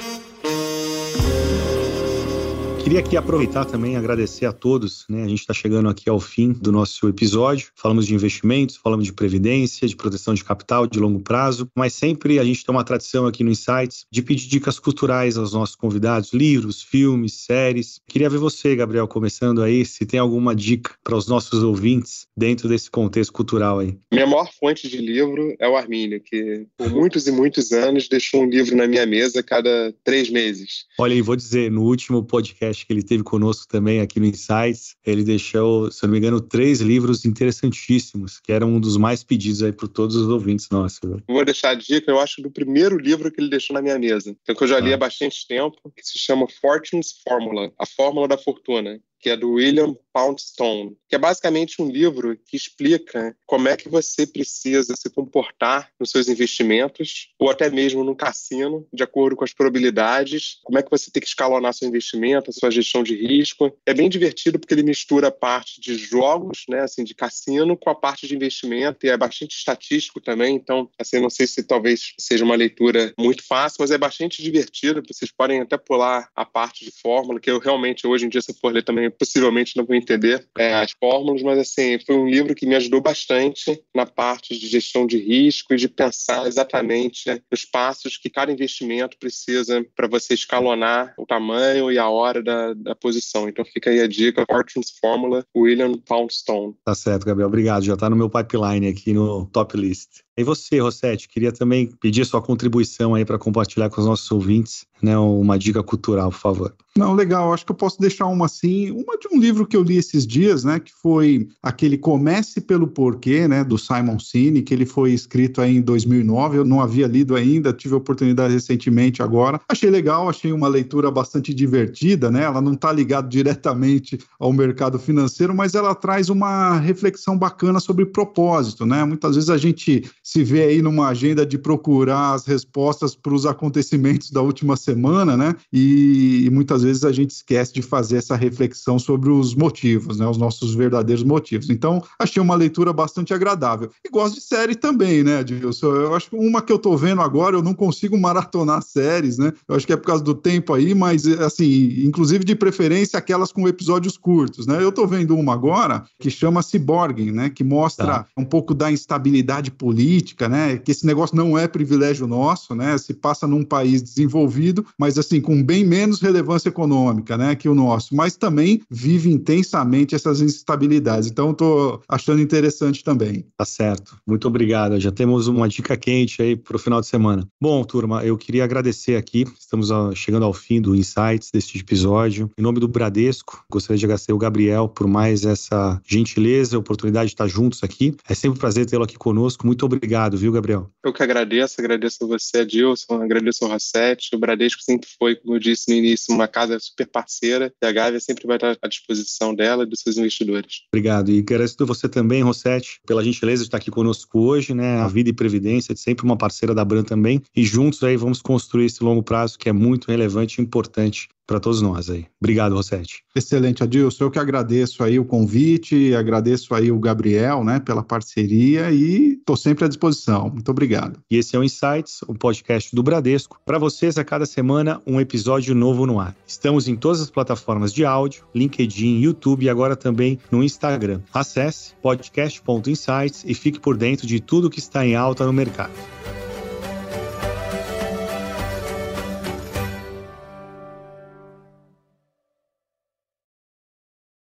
Queria 2.88 3.00
aqui 3.00 3.18
aproveitar 3.18 3.66
também 3.66 3.92
e 3.92 3.96
agradecer 3.96 4.46
a 4.46 4.52
todos. 4.52 5.04
Né? 5.10 5.22
A 5.22 5.28
gente 5.28 5.40
está 5.40 5.52
chegando 5.52 5.90
aqui 5.90 6.08
ao 6.08 6.18
fim 6.18 6.54
do 6.54 6.72
nosso 6.72 7.06
episódio. 7.06 7.68
Falamos 7.76 8.06
de 8.06 8.14
investimentos, 8.14 8.76
falamos 8.76 9.04
de 9.04 9.12
previdência, 9.12 9.86
de 9.86 9.94
proteção 9.94 10.32
de 10.32 10.42
capital 10.42 10.86
de 10.86 10.98
longo 10.98 11.20
prazo, 11.20 11.68
mas 11.76 11.92
sempre 11.92 12.38
a 12.38 12.44
gente 12.44 12.64
tem 12.64 12.74
uma 12.74 12.82
tradição 12.82 13.26
aqui 13.26 13.44
no 13.44 13.50
Insights 13.50 14.06
de 14.10 14.22
pedir 14.22 14.48
dicas 14.48 14.78
culturais 14.78 15.36
aos 15.36 15.52
nossos 15.52 15.76
convidados, 15.76 16.32
livros, 16.32 16.80
filmes, 16.80 17.34
séries. 17.34 18.00
Queria 18.08 18.30
ver 18.30 18.38
você, 18.38 18.74
Gabriel, 18.74 19.06
começando 19.06 19.62
aí, 19.62 19.84
se 19.84 20.06
tem 20.06 20.18
alguma 20.18 20.56
dica 20.56 20.94
para 21.04 21.14
os 21.14 21.28
nossos 21.28 21.62
ouvintes 21.62 22.26
dentro 22.34 22.70
desse 22.70 22.90
contexto 22.90 23.34
cultural 23.34 23.80
aí. 23.80 23.98
Minha 24.10 24.26
maior 24.26 24.50
fonte 24.58 24.88
de 24.88 24.96
livro 24.96 25.54
é 25.58 25.68
o 25.68 25.76
Armínio, 25.76 26.22
que 26.24 26.66
por 26.74 26.88
muitos 26.88 27.26
e 27.26 27.32
muitos 27.32 27.70
anos 27.70 28.08
deixou 28.08 28.44
um 28.44 28.48
livro 28.48 28.74
na 28.74 28.86
minha 28.86 29.04
mesa 29.04 29.42
cada 29.42 29.94
três 30.02 30.30
meses. 30.30 30.86
Olha 30.98 31.12
aí, 31.12 31.20
vou 31.20 31.36
dizer, 31.36 31.70
no 31.70 31.82
último 31.82 32.24
podcast 32.24 32.77
acho 32.78 32.86
que 32.86 32.92
ele 32.92 33.02
teve 33.02 33.22
conosco 33.22 33.66
também 33.68 34.00
aqui 34.00 34.20
no 34.20 34.26
Insights. 34.26 34.96
Ele 35.04 35.24
deixou, 35.24 35.90
se 35.90 36.04
eu 36.04 36.06
não 36.06 36.12
me 36.12 36.18
engano, 36.18 36.40
três 36.40 36.80
livros 36.80 37.24
interessantíssimos, 37.24 38.40
que 38.40 38.52
eram 38.52 38.74
um 38.74 38.80
dos 38.80 38.96
mais 38.96 39.24
pedidos 39.24 39.62
aí 39.62 39.72
por 39.72 39.88
todos 39.88 40.16
os 40.16 40.28
ouvintes 40.28 40.68
nossos. 40.70 41.00
Vou 41.26 41.44
deixar 41.44 41.70
a 41.70 41.74
dica, 41.74 42.10
eu 42.10 42.20
acho, 42.20 42.40
do 42.40 42.50
primeiro 42.50 42.96
livro 42.96 43.30
que 43.30 43.40
ele 43.40 43.50
deixou 43.50 43.74
na 43.74 43.82
minha 43.82 43.98
mesa, 43.98 44.36
então, 44.42 44.54
que 44.54 44.62
eu 44.62 44.68
já 44.68 44.78
li 44.78 44.92
ah. 44.92 44.94
há 44.94 44.98
bastante 44.98 45.46
tempo, 45.46 45.76
que 45.96 46.02
se 46.04 46.18
chama 46.18 46.46
Fortune's 46.60 47.20
Formula, 47.26 47.72
a 47.78 47.86
Fórmula 47.86 48.28
da 48.28 48.38
Fortuna 48.38 49.00
que 49.18 49.30
é 49.30 49.36
do 49.36 49.52
William 49.52 49.94
Poundstone, 50.12 50.96
que 51.08 51.14
é 51.14 51.18
basicamente 51.18 51.80
um 51.80 51.88
livro 51.88 52.36
que 52.46 52.56
explica 52.56 53.36
como 53.46 53.68
é 53.68 53.76
que 53.76 53.88
você 53.88 54.26
precisa 54.26 54.94
se 54.96 55.10
comportar 55.10 55.90
nos 55.98 56.10
seus 56.10 56.28
investimentos, 56.28 57.30
ou 57.38 57.50
até 57.50 57.70
mesmo 57.70 58.02
no 58.02 58.16
cassino, 58.16 58.86
de 58.92 59.02
acordo 59.02 59.36
com 59.36 59.44
as 59.44 59.52
probabilidades, 59.52 60.58
como 60.64 60.78
é 60.78 60.82
que 60.82 60.90
você 60.90 61.10
tem 61.10 61.20
que 61.20 61.28
escalonar 61.28 61.72
seu 61.72 61.88
investimento, 61.88 62.50
a 62.50 62.52
sua 62.52 62.70
gestão 62.70 63.02
de 63.02 63.14
risco. 63.14 63.72
É 63.86 63.94
bem 63.94 64.08
divertido 64.08 64.58
porque 64.58 64.74
ele 64.74 64.82
mistura 64.82 65.28
a 65.28 65.32
parte 65.32 65.80
de 65.80 65.96
jogos, 65.96 66.64
né, 66.68 66.80
assim, 66.80 67.04
de 67.04 67.14
cassino, 67.14 67.76
com 67.76 67.90
a 67.90 67.94
parte 67.94 68.26
de 68.26 68.34
investimento, 68.34 69.06
e 69.06 69.10
é 69.10 69.16
bastante 69.16 69.56
estatístico 69.56 70.20
também, 70.20 70.56
então, 70.56 70.90
assim, 70.98 71.20
não 71.20 71.30
sei 71.30 71.46
se 71.46 71.62
talvez 71.62 72.14
seja 72.18 72.44
uma 72.44 72.56
leitura 72.56 73.12
muito 73.18 73.44
fácil, 73.44 73.78
mas 73.80 73.90
é 73.90 73.98
bastante 73.98 74.42
divertido, 74.42 75.02
vocês 75.06 75.30
podem 75.30 75.60
até 75.60 75.76
pular 75.76 76.28
a 76.34 76.44
parte 76.44 76.84
de 76.84 76.90
fórmula, 76.90 77.40
que 77.40 77.50
eu 77.50 77.58
realmente, 77.58 78.06
hoje 78.06 78.26
em 78.26 78.28
dia, 78.28 78.40
se 78.40 78.52
for 78.54 78.72
ler 78.72 78.82
também 78.82 79.07
possivelmente 79.10 79.76
não 79.76 79.84
vou 79.84 79.96
entender 79.96 80.46
é, 80.56 80.74
as 80.74 80.92
fórmulas, 80.92 81.42
mas 81.42 81.58
assim, 81.58 81.98
foi 82.04 82.16
um 82.16 82.28
livro 82.28 82.54
que 82.54 82.66
me 82.66 82.74
ajudou 82.74 83.00
bastante 83.00 83.80
na 83.94 84.06
parte 84.06 84.58
de 84.58 84.66
gestão 84.66 85.06
de 85.06 85.18
risco 85.18 85.74
e 85.74 85.76
de 85.76 85.88
pensar 85.88 86.46
exatamente 86.46 87.42
os 87.52 87.64
passos 87.64 88.16
que 88.16 88.30
cada 88.30 88.52
investimento 88.52 89.16
precisa 89.18 89.84
para 89.96 90.08
você 90.08 90.34
escalonar 90.34 91.14
o 91.18 91.26
tamanho 91.26 91.90
e 91.90 91.98
a 91.98 92.08
hora 92.08 92.42
da, 92.42 92.74
da 92.74 92.94
posição. 92.94 93.48
Então 93.48 93.64
fica 93.64 93.90
aí 93.90 94.00
a 94.00 94.08
dica, 94.08 94.44
Fortune's 94.50 94.92
Formula, 95.00 95.44
William 95.56 95.92
Poundstone. 95.94 96.74
Tá 96.84 96.94
certo, 96.94 97.24
Gabriel. 97.24 97.48
Obrigado. 97.48 97.84
Já 97.84 97.94
está 97.94 98.08
no 98.08 98.16
meu 98.16 98.30
pipeline 98.30 98.88
aqui 98.88 99.12
no 99.12 99.46
top 99.46 99.76
list. 99.76 100.22
E 100.38 100.44
você, 100.44 100.78
Rossetti, 100.78 101.28
queria 101.28 101.50
também 101.50 101.90
pedir 102.00 102.24
sua 102.24 102.40
contribuição 102.40 103.12
aí 103.12 103.24
para 103.24 103.40
compartilhar 103.40 103.90
com 103.90 104.00
os 104.00 104.06
nossos 104.06 104.30
ouvintes, 104.30 104.86
né, 105.02 105.18
uma 105.18 105.58
dica 105.58 105.82
cultural, 105.82 106.30
por 106.30 106.38
favor. 106.38 106.74
Não, 106.96 107.12
legal. 107.12 107.52
Acho 107.52 107.66
que 107.66 107.72
eu 107.72 107.76
posso 107.76 108.00
deixar 108.00 108.26
uma 108.26 108.46
assim, 108.46 108.97
uma 108.98 109.16
de 109.16 109.28
um 109.32 109.38
livro 109.38 109.66
que 109.66 109.76
eu 109.76 109.82
li 109.82 109.96
esses 109.96 110.26
dias, 110.26 110.64
né, 110.64 110.80
que 110.80 110.92
foi 110.92 111.48
aquele 111.62 111.96
Comece 111.96 112.60
pelo 112.60 112.88
Porquê, 112.88 113.46
né, 113.46 113.62
do 113.62 113.78
Simon 113.78 114.18
Sinek, 114.18 114.62
que 114.62 114.74
ele 114.74 114.84
foi 114.84 115.12
escrito 115.12 115.60
aí 115.60 115.76
em 115.76 115.80
2009. 115.80 116.58
Eu 116.58 116.64
não 116.64 116.80
havia 116.80 117.06
lido 117.06 117.36
ainda, 117.36 117.72
tive 117.72 117.94
a 117.94 117.98
oportunidade 117.98 118.52
recentemente 118.52 119.22
agora. 119.22 119.60
Achei 119.68 119.88
legal, 119.88 120.28
achei 120.28 120.52
uma 120.52 120.68
leitura 120.68 121.10
bastante 121.10 121.54
divertida, 121.54 122.30
né? 122.30 122.42
Ela 122.42 122.60
não 122.60 122.72
está 122.72 122.92
ligada 122.92 123.28
diretamente 123.28 124.18
ao 124.38 124.52
mercado 124.52 124.98
financeiro, 124.98 125.54
mas 125.54 125.74
ela 125.74 125.94
traz 125.94 126.28
uma 126.28 126.78
reflexão 126.78 127.38
bacana 127.38 127.80
sobre 127.80 128.04
propósito, 128.04 128.84
né? 128.84 129.04
Muitas 129.04 129.36
vezes 129.36 129.50
a 129.50 129.56
gente 129.56 130.04
se 130.22 130.42
vê 130.42 130.64
aí 130.64 130.82
numa 130.82 131.08
agenda 131.08 131.46
de 131.46 131.56
procurar 131.56 132.34
as 132.34 132.46
respostas 132.46 133.14
para 133.14 133.34
os 133.34 133.46
acontecimentos 133.46 134.30
da 134.30 134.42
última 134.42 134.76
semana, 134.76 135.36
né? 135.36 135.54
E, 135.72 136.44
e, 136.46 136.50
muitas 136.50 136.82
vezes 136.82 137.04
a 137.04 137.12
gente 137.12 137.30
esquece 137.30 137.72
de 137.72 137.82
fazer 137.82 138.16
essa 138.16 138.34
reflexão 138.34 138.87
sobre 138.96 139.28
os 139.28 139.56
motivos, 139.56 140.20
né? 140.20 140.28
Os 140.28 140.38
nossos 140.38 140.72
verdadeiros 140.72 141.24
motivos. 141.24 141.68
Então, 141.68 142.00
achei 142.16 142.40
uma 142.40 142.54
leitura 142.54 142.92
bastante 142.92 143.34
agradável. 143.34 143.90
E 144.06 144.08
gosto 144.08 144.36
de 144.36 144.40
série 144.40 144.76
também, 144.76 145.24
né, 145.24 145.42
Dilson? 145.42 145.88
Eu 145.88 146.14
acho 146.14 146.30
que 146.30 146.36
uma 146.36 146.62
que 146.62 146.70
eu 146.70 146.76
estou 146.76 146.96
vendo 146.96 147.20
agora, 147.20 147.56
eu 147.56 147.62
não 147.62 147.74
consigo 147.74 148.16
maratonar 148.16 148.82
séries, 148.82 149.36
né? 149.36 149.52
Eu 149.68 149.74
acho 149.74 149.84
que 149.84 149.92
é 149.92 149.96
por 149.96 150.06
causa 150.06 150.22
do 150.22 150.34
tempo 150.34 150.72
aí, 150.72 150.94
mas, 150.94 151.26
assim, 151.26 152.04
inclusive 152.04 152.44
de 152.44 152.54
preferência 152.54 153.18
aquelas 153.18 153.50
com 153.50 153.66
episódios 153.66 154.16
curtos, 154.16 154.68
né? 154.68 154.80
Eu 154.80 154.90
estou 154.90 155.08
vendo 155.08 155.34
uma 155.34 155.54
agora 155.54 156.04
que 156.20 156.30
chama 156.30 156.62
Cyborg, 156.62 157.32
né? 157.32 157.50
Que 157.50 157.64
mostra 157.64 158.06
tá. 158.06 158.26
um 158.36 158.44
pouco 158.44 158.72
da 158.72 158.92
instabilidade 158.92 159.72
política 159.72 159.88
política, 159.88 160.48
né? 160.48 160.76
Que 160.76 160.92
esse 160.92 161.06
negócio 161.06 161.34
não 161.34 161.56
é 161.56 161.66
privilégio 161.66 162.26
nosso, 162.26 162.74
né? 162.74 162.98
Se 162.98 163.14
passa 163.14 163.46
num 163.46 163.64
país 163.64 164.02
desenvolvido, 164.02 164.84
mas 164.98 165.18
assim 165.18 165.40
com 165.40 165.62
bem 165.62 165.82
menos 165.82 166.20
relevância 166.20 166.68
econômica, 166.68 167.38
né? 167.38 167.56
Que 167.56 167.68
o 167.68 167.74
nosso, 167.74 168.14
mas 168.14 168.36
também 168.36 168.77
vive 168.90 169.30
intensamente 169.30 170.14
essas 170.14 170.40
instabilidades. 170.40 171.30
Então, 171.30 171.52
estou 171.52 172.02
achando 172.08 172.40
interessante 172.40 173.04
também. 173.04 173.44
Tá 173.56 173.64
certo. 173.64 174.16
Muito 174.26 174.48
obrigado. 174.48 174.98
Já 175.00 175.10
temos 175.12 175.46
uma 175.46 175.68
dica 175.68 175.96
quente 175.96 176.42
aí 176.42 176.56
para 176.56 176.76
o 176.76 176.78
final 176.78 177.00
de 177.00 177.06
semana. 177.06 177.46
Bom, 177.60 177.82
turma, 177.84 178.24
eu 178.24 178.36
queria 178.36 178.64
agradecer 178.64 179.16
aqui. 179.16 179.44
Estamos 179.58 179.88
chegando 180.14 180.44
ao 180.44 180.52
fim 180.52 180.80
do 180.80 180.94
Insights 180.94 181.50
deste 181.52 181.78
episódio. 181.78 182.50
Em 182.58 182.62
nome 182.62 182.80
do 182.80 182.88
Bradesco, 182.88 183.64
gostaria 183.70 183.98
de 183.98 184.04
agradecer 184.04 184.32
o 184.32 184.38
Gabriel 184.38 184.88
por 184.88 185.06
mais 185.06 185.44
essa 185.44 186.00
gentileza, 186.06 186.78
oportunidade 186.78 187.26
de 187.26 187.34
estar 187.34 187.46
juntos 187.46 187.82
aqui. 187.82 188.14
É 188.28 188.34
sempre 188.34 188.56
um 188.56 188.60
prazer 188.60 188.86
tê-lo 188.86 189.04
aqui 189.04 189.16
conosco. 189.16 189.66
Muito 189.66 189.84
obrigado 189.84 189.98
obrigado, 190.08 190.38
viu, 190.38 190.52
Gabriel? 190.52 190.90
Eu 191.04 191.12
que 191.12 191.22
agradeço, 191.22 191.80
agradeço 191.80 192.24
a 192.24 192.26
você, 192.26 192.58
Adilson, 192.58 193.22
agradeço 193.22 193.64
ao 193.64 193.70
Rossetti. 193.70 194.34
O 194.34 194.38
Bradesco 194.38 194.82
sempre 194.82 195.08
foi, 195.18 195.36
como 195.36 195.54
eu 195.54 195.58
disse 195.58 195.90
no 195.90 195.96
início, 195.96 196.34
uma 196.34 196.48
casa 196.48 196.78
super 196.78 197.06
parceira 197.06 197.72
e 197.82 197.86
a 197.86 197.92
Gávea 197.92 198.20
sempre 198.20 198.46
vai 198.46 198.56
estar 198.56 198.67
à 198.82 198.88
disposição 198.88 199.54
dela 199.54 199.84
e 199.84 199.86
dos 199.86 200.00
seus 200.00 200.16
investidores. 200.16 200.82
Obrigado. 200.92 201.30
E 201.30 201.38
agradeço 201.38 201.76
você 201.86 202.08
também, 202.08 202.42
Rossetti, 202.42 203.00
pela 203.06 203.22
gentileza 203.22 203.62
de 203.62 203.68
estar 203.68 203.76
aqui 203.76 203.90
conosco 203.90 204.38
hoje, 204.40 204.74
né? 204.74 204.98
A 204.98 205.08
Vida 205.08 205.30
e 205.30 205.32
Previdência, 205.32 205.94
sempre 205.96 206.24
uma 206.24 206.36
parceira 206.36 206.74
da 206.74 206.84
Bran 206.84 207.04
também. 207.04 207.42
E 207.54 207.64
juntos 207.64 208.02
aí 208.02 208.16
vamos 208.16 208.42
construir 208.42 208.86
esse 208.86 209.02
longo 209.02 209.22
prazo 209.22 209.58
que 209.58 209.68
é 209.68 209.72
muito 209.72 210.08
relevante 210.08 210.60
e 210.60 210.64
importante 210.64 211.28
para 211.48 211.58
todos 211.58 211.80
nós 211.80 212.10
aí. 212.10 212.26
Obrigado, 212.38 212.74
Rossetti. 212.74 213.24
Excelente, 213.34 213.82
Adilson. 213.82 214.24
Eu 214.24 214.30
que 214.30 214.38
agradeço 214.38 215.02
aí 215.02 215.18
o 215.18 215.24
convite, 215.24 216.14
agradeço 216.14 216.74
aí 216.74 216.92
o 216.92 216.98
Gabriel, 216.98 217.64
né, 217.64 217.80
pela 217.80 218.02
parceria 218.02 218.90
e 218.90 219.32
estou 219.32 219.56
sempre 219.56 219.86
à 219.86 219.88
disposição. 219.88 220.50
Muito 220.50 220.70
obrigado. 220.70 221.18
E 221.30 221.38
esse 221.38 221.56
é 221.56 221.58
o 221.58 221.64
Insights, 221.64 222.20
o 222.28 222.34
podcast 222.34 222.94
do 222.94 223.02
Bradesco. 223.02 223.58
Para 223.64 223.78
vocês, 223.78 224.18
a 224.18 224.24
cada 224.24 224.44
semana, 224.44 225.00
um 225.06 225.18
episódio 225.18 225.74
novo 225.74 226.04
no 226.04 226.20
ar. 226.20 226.36
Estamos 226.46 226.86
em 226.86 226.94
todas 226.94 227.22
as 227.22 227.30
plataformas 227.30 227.94
de 227.94 228.04
áudio, 228.04 228.44
LinkedIn, 228.54 229.20
YouTube 229.20 229.64
e 229.64 229.70
agora 229.70 229.96
também 229.96 230.38
no 230.52 230.62
Instagram. 230.62 231.22
Acesse 231.32 231.94
podcast.insights 232.02 233.44
e 233.46 233.54
fique 233.54 233.80
por 233.80 233.96
dentro 233.96 234.26
de 234.26 234.38
tudo 234.38 234.68
que 234.68 234.80
está 234.80 235.06
em 235.06 235.16
alta 235.16 235.46
no 235.46 235.52
mercado. 235.52 235.92